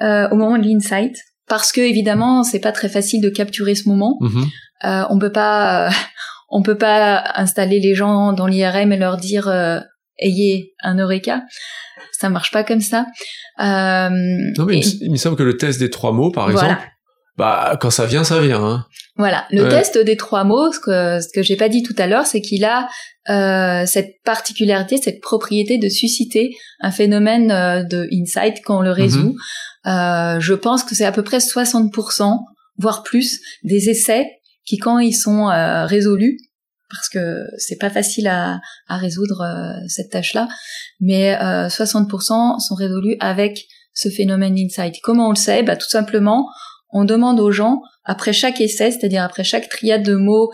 euh, 0.00 0.28
au 0.30 0.36
moment 0.36 0.56
de 0.56 0.66
l'insight, 0.66 1.14
parce 1.46 1.72
que 1.72 1.80
évidemment, 1.80 2.42
c'est 2.42 2.60
pas 2.60 2.72
très 2.72 2.88
facile 2.88 3.20
de 3.20 3.28
capturer 3.28 3.74
ce 3.74 3.88
moment. 3.88 4.18
Mm-hmm. 4.20 4.48
Euh, 4.84 5.04
on 5.10 5.18
peut 5.18 5.32
pas, 5.32 5.90
on 6.48 6.62
peut 6.62 6.78
pas 6.78 7.22
installer 7.36 7.80
les 7.80 7.94
gens 7.94 8.32
dans 8.32 8.46
l'IRM 8.46 8.92
et 8.92 8.96
leur 8.96 9.16
dire 9.16 9.48
euh, 9.48 9.80
ayez 10.18 10.74
un 10.82 10.96
eureka. 10.98 11.42
Ça 12.12 12.28
marche 12.28 12.50
pas 12.50 12.64
comme 12.64 12.80
ça. 12.80 13.06
Euh, 13.60 14.08
non 14.56 14.64
mais 14.64 14.78
il, 14.78 15.10
me 15.10 15.16
semble 15.16 15.36
que 15.36 15.42
le 15.42 15.56
test 15.56 15.78
des 15.78 15.90
trois 15.90 16.12
mots, 16.12 16.30
par 16.30 16.50
exemple, 16.50 16.80
bah 17.36 17.76
quand 17.80 17.90
ça 17.90 18.06
vient, 18.06 18.24
ça 18.24 18.40
vient. 18.40 18.62
Hein. 18.62 18.86
Voilà, 19.16 19.46
le 19.50 19.68
test 19.68 19.98
des 19.98 20.16
trois 20.16 20.44
mots, 20.44 20.72
ce 20.72 20.80
que 20.80 21.20
ce 21.20 21.28
que 21.34 21.42
j'ai 21.42 21.56
pas 21.56 21.68
dit 21.68 21.82
tout 21.82 21.94
à 21.98 22.06
l'heure, 22.06 22.26
c'est 22.26 22.40
qu'il 22.40 22.64
a 22.64 22.88
euh, 23.30 23.86
cette 23.86 24.22
particularité, 24.24 24.96
cette 24.96 25.20
propriété 25.20 25.78
de 25.78 25.88
susciter 25.88 26.54
un 26.80 26.90
phénomène 26.90 27.50
euh, 27.50 27.82
de 27.82 28.08
insight 28.12 28.62
quand 28.64 28.78
on 28.78 28.82
le 28.82 28.90
résout. 28.90 29.36
Mm-hmm. 29.84 30.40
je 30.40 30.54
pense 30.54 30.84
que 30.84 30.94
c'est 30.94 31.04
à 31.04 31.12
peu 31.12 31.22
près 31.22 31.38
60%, 31.38 32.38
voire 32.78 33.02
plus, 33.02 33.40
des 33.62 33.88
essais 33.88 34.26
qui 34.64 34.78
quand 34.78 34.98
ils 34.98 35.14
sont 35.14 35.48
euh, 35.48 35.86
résolus, 35.86 36.38
parce 36.90 37.08
que 37.08 37.44
c'est 37.56 37.78
pas 37.78 37.90
facile 37.90 38.28
à, 38.28 38.60
à 38.86 38.96
résoudre 38.96 39.40
euh, 39.42 39.86
cette 39.88 40.10
tâche-là, 40.10 40.48
mais 41.00 41.34
60% 41.34 42.56
euh, 42.56 42.58
sont 42.58 42.74
résolus 42.74 43.16
avec 43.20 43.64
ce 43.94 44.08
phénomène 44.08 44.54
d'insight. 44.54 44.96
Comment 45.02 45.28
on 45.28 45.30
le 45.30 45.36
sait? 45.36 45.62
Bah 45.62 45.76
tout 45.76 45.88
simplement, 45.88 46.48
on 46.92 47.04
demande 47.04 47.40
aux 47.40 47.52
gens 47.52 47.80
après 48.04 48.32
chaque 48.32 48.60
essai, 48.60 48.90
c'est-à-dire 48.90 49.22
après 49.22 49.44
chaque 49.44 49.68
triade 49.68 50.02
de 50.02 50.14
mots 50.14 50.50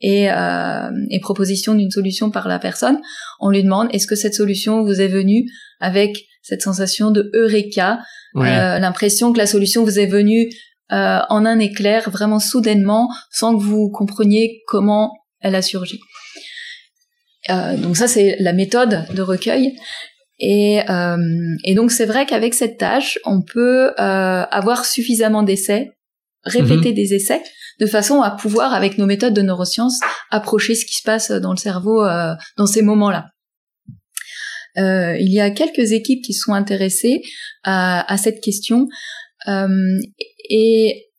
et, 0.00 0.30
euh, 0.30 0.90
et 1.10 1.20
proposition 1.20 1.74
d'une 1.74 1.90
solution 1.90 2.30
par 2.30 2.48
la 2.48 2.58
personne, 2.58 2.98
on 3.40 3.50
lui 3.50 3.62
demande 3.62 3.88
est-ce 3.92 4.06
que 4.06 4.14
cette 4.14 4.34
solution 4.34 4.84
vous 4.84 5.00
est 5.00 5.08
venue 5.08 5.44
avec 5.80 6.16
cette 6.42 6.62
sensation 6.62 7.10
de 7.10 7.30
eureka, 7.34 8.00
euh, 8.36 8.78
l'impression 8.78 9.32
que 9.32 9.38
la 9.38 9.46
solution 9.46 9.84
vous 9.84 9.98
est 9.98 10.06
venue 10.06 10.48
euh, 10.92 11.18
en 11.28 11.44
un 11.44 11.58
éclair, 11.58 12.08
vraiment 12.08 12.38
soudainement, 12.38 13.08
sans 13.30 13.56
que 13.56 13.62
vous 13.62 13.90
compreniez 13.90 14.62
comment 14.66 15.12
elle 15.40 15.54
a 15.54 15.62
surgi. 15.62 16.00
Euh, 17.50 17.76
donc 17.76 17.96
ça, 17.96 18.08
c'est 18.08 18.36
la 18.40 18.52
méthode 18.52 19.04
de 19.14 19.22
recueil. 19.22 19.76
Et, 20.40 20.80
euh, 20.88 21.16
et 21.64 21.74
donc 21.74 21.90
c'est 21.90 22.06
vrai 22.06 22.26
qu'avec 22.26 22.54
cette 22.54 22.78
tâche, 22.78 23.18
on 23.24 23.42
peut 23.42 23.90
avoir 23.96 24.84
suffisamment 24.84 25.42
d'essais, 25.42 25.92
répéter 26.44 26.90
mhm. 26.90 26.94
des 26.94 27.14
essais, 27.14 27.42
de 27.80 27.86
façon 27.86 28.22
à 28.22 28.30
pouvoir, 28.30 28.72
avec 28.74 28.98
nos 28.98 29.06
méthodes 29.06 29.34
de 29.34 29.42
neurosciences, 29.42 30.00
approcher 30.30 30.74
ce 30.74 30.84
qui 30.84 30.96
se 30.96 31.02
passe 31.02 31.30
dans 31.30 31.50
le 31.50 31.56
cerveau 31.56 32.04
dans 32.56 32.66
ces 32.66 32.82
moments-là. 32.82 33.30
il 34.76 35.32
y 35.32 35.40
a 35.40 35.50
quelques 35.50 35.92
équipes 35.92 36.22
qui 36.24 36.34
sont 36.34 36.52
intéressées 36.52 37.20
à, 37.64 38.12
à 38.12 38.16
cette 38.16 38.40
question 38.40 38.86
euh, 39.46 39.98
et 40.48 41.10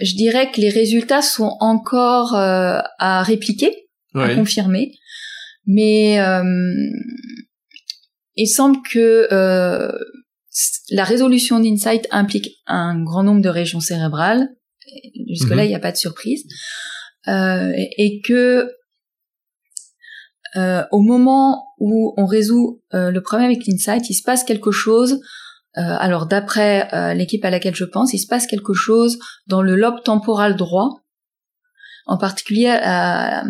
je 0.00 0.14
dirais 0.14 0.50
que 0.50 0.60
les 0.60 0.70
résultats 0.70 1.22
sont 1.22 1.56
encore 1.60 2.34
euh, 2.34 2.80
à 2.98 3.22
répliquer, 3.22 3.88
à 4.14 4.34
confirmer, 4.34 4.92
mais 5.66 6.20
euh, 6.20 6.42
il 8.36 8.48
semble 8.48 8.78
que 8.82 9.28
la 10.90 11.04
résolution 11.04 11.60
d'insight 11.60 12.06
implique 12.10 12.62
un 12.66 13.02
grand 13.02 13.22
nombre 13.22 13.40
de 13.40 13.48
régions 13.48 13.80
cérébrales. 13.80 14.48
Jusque-là, 15.28 15.62
mhm. 15.62 15.64
il 15.64 15.68
n'y 15.68 15.74
a 15.74 15.80
pas 15.80 15.92
de 15.92 15.96
surprise. 15.96 16.44
Euh, 17.28 17.72
et 17.98 18.20
que 18.20 18.68
euh, 20.56 20.84
au 20.90 21.00
moment 21.00 21.68
où 21.78 22.12
on 22.16 22.26
résout 22.26 22.82
euh, 22.94 23.10
le 23.10 23.22
problème 23.22 23.46
avec 23.46 23.66
l'insight, 23.66 24.10
il 24.10 24.14
se 24.14 24.22
passe 24.22 24.44
quelque 24.44 24.72
chose 24.72 25.20
euh, 25.78 25.80
alors 25.80 26.26
d'après 26.26 26.92
euh, 26.92 27.14
l'équipe 27.14 27.44
à 27.46 27.50
laquelle 27.50 27.74
je 27.74 27.84
pense, 27.84 28.12
il 28.12 28.18
se 28.18 28.26
passe 28.26 28.46
quelque 28.46 28.74
chose 28.74 29.18
dans 29.46 29.62
le 29.62 29.74
lobe 29.74 30.02
temporal 30.02 30.54
droit, 30.54 31.00
en 32.04 32.18
particulier 32.18 32.78
euh, 32.84 33.40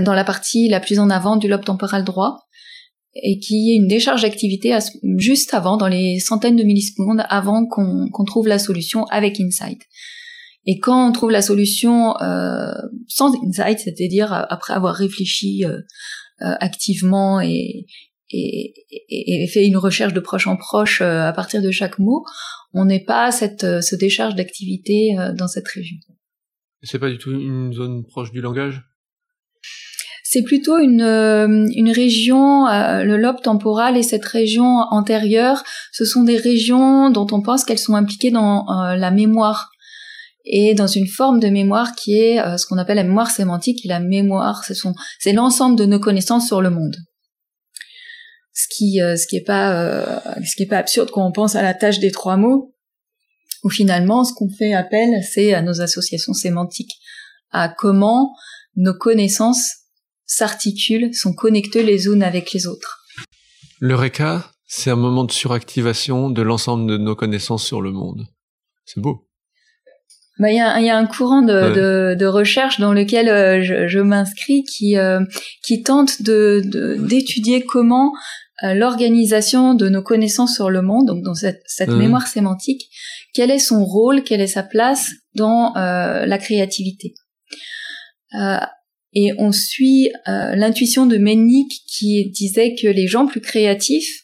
dans 0.00 0.14
la 0.14 0.22
partie 0.22 0.68
la 0.68 0.78
plus 0.78 1.00
en 1.00 1.10
avant 1.10 1.34
du 1.34 1.48
lobe 1.48 1.64
temporal 1.64 2.04
droit, 2.04 2.46
et 3.14 3.38
qui 3.38 3.72
est 3.72 3.76
une 3.76 3.88
décharge 3.88 4.22
d'activité 4.22 4.76
juste 5.16 5.54
avant, 5.54 5.76
dans 5.76 5.88
les 5.88 6.18
centaines 6.18 6.56
de 6.56 6.62
millisecondes, 6.62 7.22
avant 7.28 7.66
qu'on 7.66 8.24
trouve 8.24 8.48
la 8.48 8.58
solution 8.58 9.04
avec 9.04 9.38
Insight. 9.40 9.80
Et 10.64 10.78
quand 10.78 11.08
on 11.08 11.12
trouve 11.12 11.30
la 11.30 11.42
solution 11.42 12.14
sans 13.08 13.32
Insight, 13.46 13.80
c'est-à-dire 13.80 14.32
après 14.32 14.72
avoir 14.72 14.94
réfléchi 14.94 15.64
activement 16.40 17.40
et, 17.40 17.86
et, 18.32 19.46
fait 19.48 19.66
une 19.66 19.76
recherche 19.76 20.12
de 20.12 20.20
proche 20.20 20.46
en 20.46 20.56
proche 20.56 21.00
euh, 21.00 21.22
à 21.22 21.32
partir 21.32 21.62
de 21.62 21.70
chaque 21.70 21.98
mot, 21.98 22.24
on 22.72 22.84
n'est 22.84 23.04
pas 23.04 23.30
cette 23.30 23.64
euh, 23.64 23.80
ce 23.80 23.96
décharge 23.96 24.34
d'activité 24.34 25.18
euh, 25.18 25.32
dans 25.32 25.48
cette 25.48 25.68
région. 25.68 25.98
C'est 26.82 26.98
pas 26.98 27.10
du 27.10 27.18
tout 27.18 27.30
une 27.30 27.72
zone 27.72 28.04
proche 28.04 28.32
du 28.32 28.40
langage? 28.40 28.82
C'est 30.32 30.42
plutôt 30.42 30.78
une, 30.78 31.02
une 31.02 31.90
région, 31.90 32.64
le 32.66 33.16
lobe 33.18 33.42
temporal 33.42 33.98
et 33.98 34.02
cette 34.02 34.24
région 34.24 34.64
antérieure, 34.90 35.62
ce 35.92 36.06
sont 36.06 36.22
des 36.22 36.38
régions 36.38 37.10
dont 37.10 37.26
on 37.32 37.42
pense 37.42 37.64
qu'elles 37.64 37.78
sont 37.78 37.96
impliquées 37.96 38.30
dans 38.30 38.64
la 38.96 39.10
mémoire. 39.10 39.70
Et 40.46 40.74
dans 40.74 40.86
une 40.86 41.06
forme 41.06 41.38
de 41.38 41.48
mémoire 41.48 41.94
qui 41.94 42.16
est 42.16 42.38
ce 42.56 42.64
qu'on 42.64 42.78
appelle 42.78 42.96
la 42.96 43.04
mémoire 43.04 43.30
sémantique 43.30 43.84
et 43.84 43.88
la 43.88 44.00
mémoire, 44.00 44.64
c'est 45.20 45.32
l'ensemble 45.34 45.76
de 45.76 45.84
nos 45.84 46.00
connaissances 46.00 46.46
sur 46.46 46.62
le 46.62 46.70
monde. 46.70 46.96
Ce 48.54 48.66
qui 48.68 49.00
euh, 49.00 49.16
ce 49.16 49.26
qui 49.26 49.36
est 49.36 49.44
pas 49.44 49.74
euh, 49.74 50.20
ce 50.44 50.56
qui 50.56 50.64
est 50.64 50.68
pas 50.68 50.78
absurde 50.78 51.10
quand 51.10 51.26
on 51.26 51.32
pense 51.32 51.56
à 51.56 51.62
la 51.62 51.74
tâche 51.74 52.00
des 52.00 52.10
trois 52.10 52.36
mots 52.36 52.74
où 53.64 53.70
finalement 53.70 54.24
ce 54.24 54.34
qu'on 54.34 54.50
fait 54.50 54.74
appel 54.74 55.22
c'est 55.22 55.54
à 55.54 55.62
nos 55.62 55.80
associations 55.80 56.34
sémantiques 56.34 56.92
à 57.50 57.68
comment 57.70 58.34
nos 58.76 58.92
connaissances 58.92 59.81
s'articulent 60.32 61.14
sont 61.14 61.34
connectées 61.34 61.82
les 61.82 62.06
unes 62.06 62.22
avec 62.22 62.52
les 62.52 62.66
autres 62.66 63.00
l'eureka 63.80 64.50
c'est 64.66 64.90
un 64.90 64.96
moment 64.96 65.24
de 65.24 65.32
suractivation 65.32 66.30
de 66.30 66.42
l'ensemble 66.42 66.90
de 66.90 66.96
nos 66.96 67.14
connaissances 67.14 67.64
sur 67.64 67.80
le 67.80 67.92
monde 67.92 68.26
c'est 68.84 69.00
beau 69.00 69.28
bah, 70.38 70.50
il 70.50 70.56
y, 70.56 70.60
a, 70.60 70.80
y 70.80 70.88
a 70.88 70.96
un 70.96 71.06
courant 71.06 71.42
de, 71.42 71.74
de, 71.74 72.16
de 72.18 72.26
recherche 72.26 72.80
dans 72.80 72.94
lequel 72.94 73.28
euh, 73.28 73.62
je, 73.62 73.86
je 73.86 73.98
m'inscris 73.98 74.64
qui 74.64 74.96
qui 75.62 75.82
tente 75.82 76.22
de 76.22 76.62
d'étudier 76.98 77.64
comment 77.64 78.12
euh, 78.64 78.74
l'organisation 78.74 79.74
de 79.74 79.88
nos 79.88 80.02
connaissances 80.02 80.54
sur 80.54 80.70
le 80.70 80.82
monde, 80.82 81.06
donc 81.06 81.24
dans 81.24 81.34
cette, 81.34 81.62
cette 81.66 81.88
mmh. 81.88 81.98
mémoire 81.98 82.28
sémantique, 82.28 82.88
quel 83.34 83.50
est 83.50 83.58
son 83.58 83.84
rôle, 83.84 84.22
quelle 84.22 84.40
est 84.40 84.46
sa 84.46 84.62
place 84.62 85.10
dans 85.34 85.76
euh, 85.76 86.26
la 86.26 86.38
créativité. 86.38 87.14
Euh, 89.14 89.18
et 89.20 89.32
on 89.38 89.52
suit 89.52 90.10
euh, 90.28 90.54
l'intuition 90.54 91.06
de 91.06 91.18
Mennick 91.18 91.70
qui 91.86 92.30
disait 92.30 92.74
que 92.74 92.88
les 92.88 93.06
gens 93.06 93.26
plus 93.26 93.40
créatifs, 93.40 94.22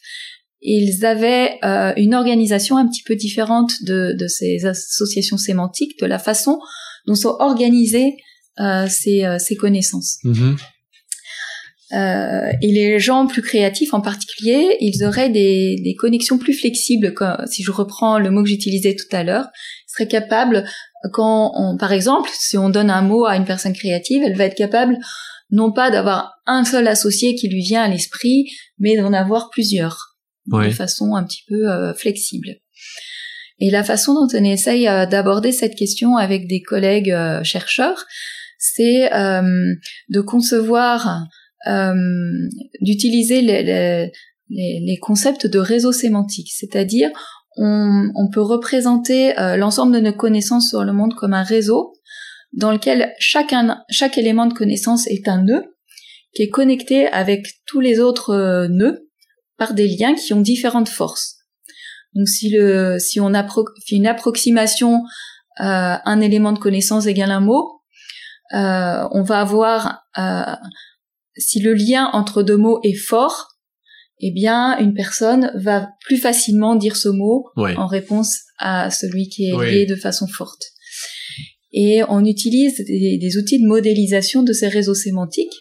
ils 0.61 1.05
avaient 1.05 1.57
euh, 1.63 1.93
une 1.95 2.13
organisation 2.13 2.77
un 2.77 2.87
petit 2.87 3.03
peu 3.03 3.15
différente 3.15 3.71
de, 3.83 4.13
de, 4.17 4.27
ces 4.27 4.65
associations 4.65 5.37
sémantiques, 5.37 5.99
de 5.99 6.05
la 6.05 6.19
façon 6.19 6.59
dont 7.07 7.15
sont 7.15 7.35
organisées 7.39 8.17
ces, 8.89 9.37
ces 9.39 9.55
connaissances. 9.55 10.17
Mmh. 10.25 10.55
Euh, 11.91 12.51
et 12.61 12.71
les 12.71 12.99
gens 12.99 13.25
plus 13.25 13.41
créatifs 13.41 13.93
en 13.93 14.01
particulier, 14.01 14.77
ils 14.79 15.03
auraient 15.03 15.29
des, 15.29 15.77
des 15.83 15.95
connexions 15.95 16.37
plus 16.37 16.53
flexibles. 16.53 17.15
Si 17.49 17.63
je 17.63 17.71
reprends 17.71 18.19
le 18.19 18.29
mot 18.29 18.43
que 18.43 18.49
j'utilisais 18.49 18.95
tout 18.95 19.07
à 19.11 19.23
l'heure, 19.23 19.47
ils 19.87 19.91
seraient 19.91 20.07
capables, 20.07 20.65
quand 21.13 21.51
on, 21.55 21.77
par 21.77 21.91
exemple, 21.91 22.29
si 22.33 22.57
on 22.57 22.69
donne 22.69 22.89
un 22.89 23.01
mot 23.01 23.25
à 23.25 23.35
une 23.35 23.45
personne 23.45 23.73
créative, 23.73 24.23
elle 24.23 24.35
va 24.35 24.45
être 24.45 24.57
capable 24.57 24.97
non 25.51 25.71
pas 25.71 25.89
d'avoir 25.89 26.33
un 26.45 26.63
seul 26.63 26.87
associé 26.87 27.35
qui 27.35 27.49
lui 27.49 27.61
vient 27.61 27.83
à 27.83 27.87
l'esprit, 27.87 28.45
mais 28.77 28.97
d'en 28.97 29.13
avoir 29.13 29.49
plusieurs. 29.49 30.17
De 30.51 30.71
façon 30.71 31.15
un 31.15 31.23
petit 31.23 31.43
peu 31.47 31.69
euh, 31.69 31.93
flexible. 31.93 32.55
Et 33.59 33.69
la 33.69 33.83
façon 33.83 34.13
dont 34.15 34.27
on 34.33 34.43
essaye 34.43 34.85
d'aborder 34.85 35.51
cette 35.51 35.75
question 35.75 36.15
avec 36.15 36.47
des 36.47 36.61
collègues 36.61 37.15
chercheurs, 37.43 38.05
c'est 38.57 39.09
de 39.11 40.21
concevoir, 40.21 41.27
d'utiliser 42.81 43.41
les, 43.41 44.11
les, 44.49 44.97
concepts 44.97 45.47
de 45.47 45.59
réseau 45.59 45.91
sémantique, 45.91 46.49
c'est-à-dire 46.53 47.11
on, 47.61 48.29
peut 48.31 48.41
représenter 48.41 49.33
l'ensemble 49.57 49.93
de 49.93 49.99
nos 49.99 50.13
connaissances 50.13 50.69
sur 50.69 50.83
le 50.83 50.93
monde 50.93 51.13
comme 51.15 51.33
un 51.33 51.43
réseau 51.43 51.93
dans 52.53 52.71
lequel 52.71 53.13
chaque 53.19 54.17
élément 54.17 54.45
de 54.45 54.53
connaissance 54.53 55.07
est 55.07 55.27
un 55.27 55.43
nœud 55.43 55.63
qui 56.33 56.43
est 56.43 56.49
connecté 56.49 57.07
avec 57.07 57.45
tous 57.65 57.79
les 57.79 57.99
autres 57.99 58.31
euh, 58.31 58.67
nœuds 58.67 59.09
par 59.57 59.73
des 59.73 59.87
liens 59.87 60.13
qui 60.13 60.33
ont 60.33 60.41
différentes 60.41 60.89
forces. 60.89 61.37
Donc 62.13 62.27
si 62.27 62.57
on 63.19 63.33
fait 63.33 63.95
une 63.95 64.07
approximation 64.07 65.03
euh, 65.59 65.95
un 66.05 66.21
élément 66.21 66.53
de 66.53 66.59
connaissance 66.59 67.05
égale 67.05 67.31
un 67.31 67.41
mot, 67.41 67.81
euh, 68.53 69.07
on 69.11 69.23
va 69.23 69.41
avoir 69.41 70.03
euh, 70.17 70.55
si 71.35 71.59
le 71.59 71.73
lien 71.73 72.09
entre 72.13 72.43
deux 72.43 72.57
mots 72.57 72.79
est 72.83 72.95
fort, 72.95 73.58
eh 74.19 74.31
bien 74.31 74.77
une 74.79 74.93
personne 74.93 75.51
va 75.55 75.89
plus 76.05 76.17
facilement 76.17 76.75
dire 76.75 76.95
ce 76.95 77.09
mot 77.09 77.45
en 77.55 77.87
réponse 77.87 78.35
à 78.57 78.89
celui 78.89 79.29
qui 79.29 79.49
est 79.49 79.71
lié 79.71 79.85
de 79.85 79.95
façon 79.95 80.27
forte. 80.27 80.61
Et 81.71 82.01
on 82.09 82.25
utilise 82.25 82.83
des, 82.85 83.37
outils 83.37 83.61
de 83.61 83.67
modélisation 83.67 84.43
de 84.43 84.53
ces 84.53 84.67
réseaux 84.67 84.95
sémantiques 84.95 85.53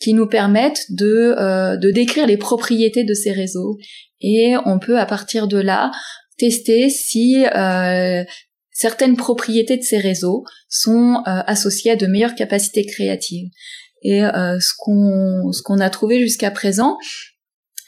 qui 0.00 0.12
nous 0.12 0.28
permettent 0.28 0.84
de, 0.90 1.34
euh, 1.38 1.76
de 1.76 1.90
décrire 1.90 2.26
les 2.26 2.36
propriétés 2.36 3.04
de 3.04 3.14
ces 3.14 3.32
réseaux. 3.32 3.78
Et 4.20 4.54
on 4.64 4.78
peut 4.78 4.98
à 4.98 5.06
partir 5.06 5.48
de 5.48 5.58
là 5.58 5.90
tester 6.36 6.88
si 6.90 7.44
euh, 7.46 8.24
certaines 8.70 9.16
propriétés 9.16 9.76
de 9.76 9.82
ces 9.82 9.98
réseaux 9.98 10.44
sont 10.68 11.22
euh, 11.26 11.40
associées 11.46 11.92
à 11.92 11.96
de 11.96 12.06
meilleures 12.06 12.34
capacités 12.34 12.84
créatives. 12.84 13.48
Et 14.02 14.20
ce 14.20 14.72
qu'on 14.78 15.50
ce 15.50 15.60
qu'on 15.62 15.80
a 15.80 15.90
trouvé 15.90 16.20
jusqu'à 16.20 16.52
présent, 16.52 16.98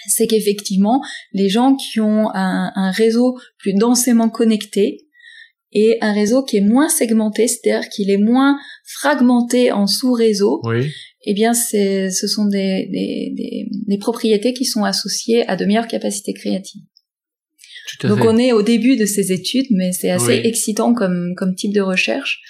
c'est 0.08 0.26
qu'effectivement, 0.26 1.02
les 1.32 1.48
gens 1.48 1.76
qui 1.76 2.00
ont 2.00 2.28
un, 2.34 2.72
un 2.74 2.90
réseau 2.90 3.38
plus 3.58 3.74
densément 3.74 4.28
connecté, 4.28 5.06
et 5.72 5.98
un 6.00 6.12
réseau 6.12 6.42
qui 6.42 6.56
est 6.56 6.62
moins 6.62 6.88
segmenté, 6.88 7.46
c'est-à-dire 7.46 7.88
qu'il 7.88 8.10
est 8.10 8.18
moins 8.18 8.58
fragmenté 8.84 9.70
en 9.70 9.86
sous-réseaux, 9.86 10.60
oui. 10.64 10.90
eh 11.24 11.34
bien, 11.34 11.54
c'est, 11.54 12.10
ce 12.10 12.26
sont 12.26 12.46
des, 12.46 12.88
des, 12.90 13.32
des, 13.36 13.68
des, 13.86 13.98
propriétés 13.98 14.52
qui 14.52 14.64
sont 14.64 14.82
associées 14.82 15.48
à 15.48 15.54
de 15.54 15.64
meilleures 15.64 15.86
capacités 15.86 16.32
créatives. 16.32 16.82
Donc, 18.02 18.20
on 18.24 18.36
est 18.36 18.52
au 18.52 18.62
début 18.62 18.96
de 18.96 19.04
ces 19.04 19.32
études, 19.32 19.66
mais 19.70 19.92
c'est 19.92 20.10
assez 20.10 20.40
excitant 20.44 20.94
comme, 20.94 21.34
comme 21.36 21.54
type 21.54 21.72
de 21.72 21.80
recherche 21.80 22.40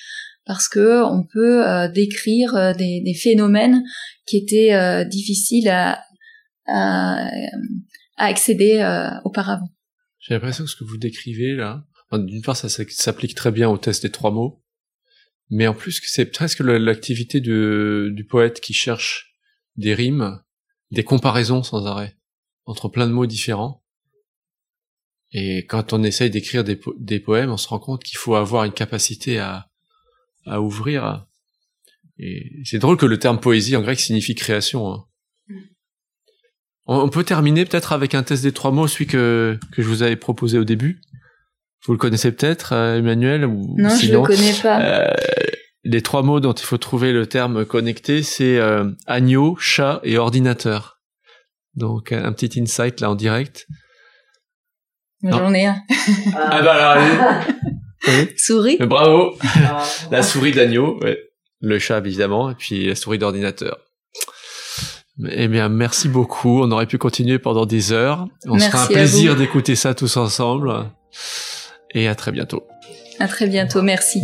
parce 0.46 0.68
que 0.68 1.04
on 1.04 1.24
peut 1.24 1.66
euh, 1.66 1.88
décrire 1.88 2.56
euh, 2.56 2.72
des, 2.72 3.00
des, 3.04 3.14
phénomènes 3.14 3.82
qui 4.26 4.38
étaient 4.38 4.74
euh, 4.74 5.04
difficiles 5.04 5.68
à, 5.68 6.00
à, 6.72 7.30
accéder 8.16 8.82
auparavant. 9.24 9.68
J'ai 10.18 10.34
l'impression 10.34 10.64
que 10.64 10.70
ce 10.70 10.76
que 10.76 10.84
vous 10.84 10.98
décrivez 10.98 11.54
là, 11.54 11.84
d'une 12.12 12.42
part, 12.42 12.56
ça 12.56 12.68
s'applique 12.68 13.34
très 13.34 13.50
bien 13.50 13.68
au 13.68 13.78
test 13.78 14.02
des 14.02 14.10
trois 14.10 14.30
mots, 14.30 14.62
mais 15.48 15.66
en 15.66 15.74
plus, 15.74 16.00
c'est 16.04 16.26
presque 16.26 16.60
l'activité 16.60 17.40
du 17.40 18.26
poète 18.28 18.60
qui 18.60 18.72
cherche 18.72 19.36
des 19.76 19.94
rimes, 19.94 20.40
des 20.90 21.04
comparaisons 21.04 21.62
sans 21.62 21.86
arrêt 21.86 22.16
entre 22.66 22.88
plein 22.88 23.06
de 23.06 23.12
mots 23.12 23.26
différents. 23.26 23.84
Et 25.32 25.66
quand 25.66 25.92
on 25.92 26.02
essaye 26.02 26.30
d'écrire 26.30 26.64
des, 26.64 27.20
poèmes, 27.20 27.50
on 27.50 27.56
se 27.56 27.68
rend 27.68 27.78
compte 27.78 28.02
qu'il 28.02 28.18
faut 28.18 28.34
avoir 28.34 28.64
une 28.64 28.72
capacité 28.72 29.38
à, 29.38 29.68
à 30.46 30.60
ouvrir. 30.60 31.26
Et 32.18 32.62
c'est 32.64 32.78
drôle 32.78 32.96
que 32.96 33.06
le 33.06 33.18
terme 33.18 33.40
poésie 33.40 33.76
en 33.76 33.82
grec 33.82 33.98
signifie 34.00 34.34
création. 34.34 34.92
Hein. 34.92 35.04
On, 36.86 37.08
peut 37.08 37.24
terminer 37.24 37.64
peut-être 37.64 37.92
avec 37.92 38.14
un 38.14 38.22
test 38.22 38.42
des 38.42 38.52
trois 38.52 38.72
mots, 38.72 38.88
celui 38.88 39.06
que, 39.06 39.58
que 39.72 39.82
je 39.82 39.88
vous 39.88 40.02
avais 40.02 40.16
proposé 40.16 40.58
au 40.58 40.64
début. 40.64 41.00
Vous 41.86 41.92
le 41.92 41.98
connaissez 41.98 42.32
peut-être, 42.32 42.72
euh, 42.72 42.98
Emmanuel 42.98 43.44
ou 43.46 43.74
Non, 43.78 43.90
je 43.90 44.12
le 44.12 44.20
connais 44.20 44.52
pas. 44.62 44.82
Euh, 44.82 45.14
les 45.84 46.02
trois 46.02 46.22
mots 46.22 46.40
dont 46.40 46.52
il 46.52 46.64
faut 46.64 46.78
trouver 46.78 47.12
le 47.12 47.26
terme 47.26 47.64
connecté, 47.64 48.22
c'est 48.22 48.58
euh, 48.58 48.90
agneau, 49.06 49.56
chat 49.56 50.00
et 50.02 50.18
ordinateur. 50.18 51.00
Donc 51.74 52.12
un 52.12 52.32
petit 52.32 52.60
insight 52.60 53.00
là 53.00 53.10
en 53.10 53.14
direct. 53.14 53.66
J'en 55.22 55.54
ai 55.54 55.66
un. 55.66 55.76
ah 56.34 56.62
bah 56.62 56.72
alors, 56.74 57.44
Souris. 58.36 58.78
Bravo. 58.78 59.36
la 60.10 60.22
souris 60.22 60.52
d'agneau, 60.52 60.98
ouais. 61.02 61.18
le 61.60 61.78
chat 61.78 61.98
évidemment, 61.98 62.50
et 62.50 62.54
puis 62.54 62.86
la 62.86 62.94
souris 62.94 63.18
d'ordinateur. 63.18 63.78
Eh 65.28 65.48
bien, 65.48 65.68
merci 65.68 66.08
beaucoup. 66.08 66.62
On 66.62 66.70
aurait 66.70 66.86
pu 66.86 66.98
continuer 66.98 67.38
pendant 67.38 67.66
des 67.66 67.92
heures. 67.92 68.26
On 68.46 68.58
se 68.58 68.64
fera 68.64 68.84
un 68.84 68.86
plaisir 68.86 69.36
d'écouter 69.36 69.76
ça 69.76 69.94
tous 69.94 70.16
ensemble 70.16 70.86
et 71.92 72.08
à 72.08 72.14
très 72.14 72.32
bientôt. 72.32 72.64
À 73.18 73.28
très 73.28 73.46
bientôt, 73.46 73.82
merci. 73.82 74.22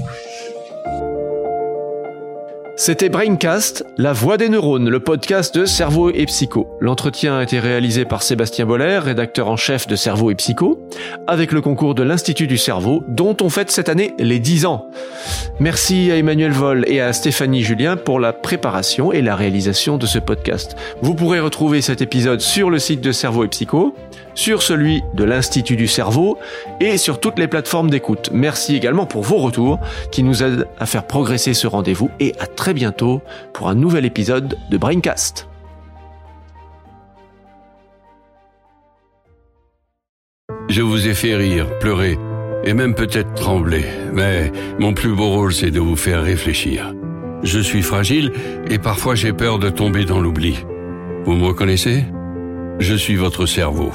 C'était 2.79 3.09
Braincast, 3.09 3.87
la 3.97 4.13
voix 4.13 4.37
des 4.37 4.51
neurones, 4.51 4.91
le 4.91 5.01
podcast 5.01 5.57
de 5.57 5.65
Cerveau 5.65 6.11
et 6.11 6.27
Psycho. 6.27 6.69
L'entretien 6.79 7.39
a 7.39 7.43
été 7.43 7.59
réalisé 7.59 8.05
par 8.05 8.23
Sébastien 8.23 8.67
Boller, 8.67 8.99
rédacteur 8.99 9.49
en 9.49 9.57
chef 9.57 9.87
de 9.87 9.97
Cerveau 9.97 10.31
et 10.31 10.35
Psycho, 10.35 10.87
avec 11.27 11.53
le 11.53 11.63
concours 11.63 11.95
de 11.95 12.03
l'Institut 12.03 12.47
du 12.47 12.59
Cerveau, 12.59 13.03
dont 13.09 13.35
on 13.41 13.49
fête 13.49 13.71
cette 13.71 13.89
année 13.89 14.13
les 14.19 14.41
10 14.41 14.67
ans. 14.67 14.91
Merci 15.59 16.11
à 16.11 16.19
Emmanuel 16.19 16.53
Vol 16.53 16.85
et 16.87 17.01
à 17.01 17.15
Stéphanie 17.15 17.63
Julien 17.63 17.97
pour 17.97 18.21
la 18.21 18.35
préparation 18.35 19.11
et 19.11 19.23
la 19.23 19.37
réalisation 19.37 19.97
de 19.97 20.05
ce 20.05 20.19
podcast. 20.19 20.77
Vous 21.01 21.15
pourrez 21.15 21.41
retrouver 21.41 21.81
cet 21.81 22.03
épisode 22.03 22.43
sur 22.43 22.69
le 22.69 22.79
site 22.79 23.01
de 23.01 23.11
Cerveau 23.11 23.45
et 23.45 23.49
Psycho, 23.49 23.95
sur 24.37 24.63
celui 24.63 25.03
de 25.15 25.25
l'Institut 25.25 25.75
du 25.75 25.89
Cerveau 25.89 26.39
et 26.81 26.99
sur 26.99 27.19
toutes 27.19 27.41
les 27.41 27.49
plateformes 27.49 27.91
d'écoute. 27.91 28.31
Merci 28.33 28.77
également 28.77 29.07
pour 29.07 29.23
vos 29.23 29.39
retours 29.39 29.81
qui 30.13 30.23
nous 30.23 30.45
aident 30.45 30.69
à 30.79 30.87
faire 30.87 31.09
progresser 31.09 31.55
ce 31.55 31.67
rendez-vous 31.67 32.11
et 32.21 32.35
à 32.39 32.47
très 32.47 32.75
bientôt 32.75 33.23
pour 33.53 33.69
un 33.69 33.75
nouvel 33.75 34.05
épisode 34.05 34.57
de 34.71 34.79
Braincast. 34.79 35.49
Je 40.69 40.83
vous 40.83 41.09
ai 41.09 41.15
fait 41.15 41.35
rire, 41.35 41.67
pleurer 41.79 42.19
et 42.65 42.75
même 42.75 42.95
peut-être 42.95 43.35
trembler, 43.35 43.85
mais 44.13 44.53
mon 44.79 44.93
plus 44.93 45.15
beau 45.15 45.31
rôle 45.31 45.53
c'est 45.53 45.71
de 45.71 45.81
vous 45.81 45.97
faire 45.97 46.23
réfléchir. 46.23 46.95
Je 47.43 47.61
suis 47.61 47.83
fragile 47.83 48.33
et 48.69 48.79
parfois 48.79 49.15
j'ai 49.15 49.33
peur 49.33 49.59
de 49.59 49.71
tomber 49.71 50.05
dans 50.05 50.21
l'oubli. 50.21 50.59
Vous 51.25 51.35
me 51.35 51.47
reconnaissez? 51.47 52.05
Je 52.79 52.95
suis 52.95 53.15
votre 53.15 53.47
cerveau. 53.47 53.93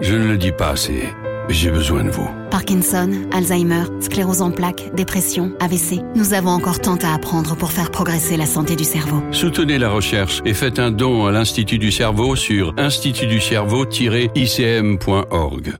Je 0.00 0.14
ne 0.14 0.26
le 0.26 0.38
dis 0.38 0.52
pas 0.52 0.70
assez, 0.70 1.02
mais 1.48 1.54
j'ai 1.54 1.70
besoin 1.70 2.04
de 2.04 2.10
vous. 2.10 2.28
Parkinson, 2.50 3.10
Alzheimer, 3.32 3.84
sclérose 4.00 4.42
en 4.42 4.50
plaques, 4.50 4.94
dépression, 4.94 5.52
AVC. 5.60 6.00
Nous 6.14 6.34
avons 6.34 6.50
encore 6.50 6.80
tant 6.80 6.96
à 6.96 7.14
apprendre 7.14 7.56
pour 7.56 7.70
faire 7.70 7.90
progresser 7.90 8.36
la 8.36 8.46
santé 8.46 8.76
du 8.76 8.84
cerveau. 8.84 9.22
Soutenez 9.30 9.78
la 9.78 9.90
recherche 9.90 10.40
et 10.44 10.54
faites 10.54 10.78
un 10.78 10.90
don 10.90 11.26
à 11.26 11.32
l'Institut 11.32 11.78
du 11.78 11.92
cerveau 11.92 12.34
sur 12.34 12.74
institutducerveau-icm.org. 12.78 15.74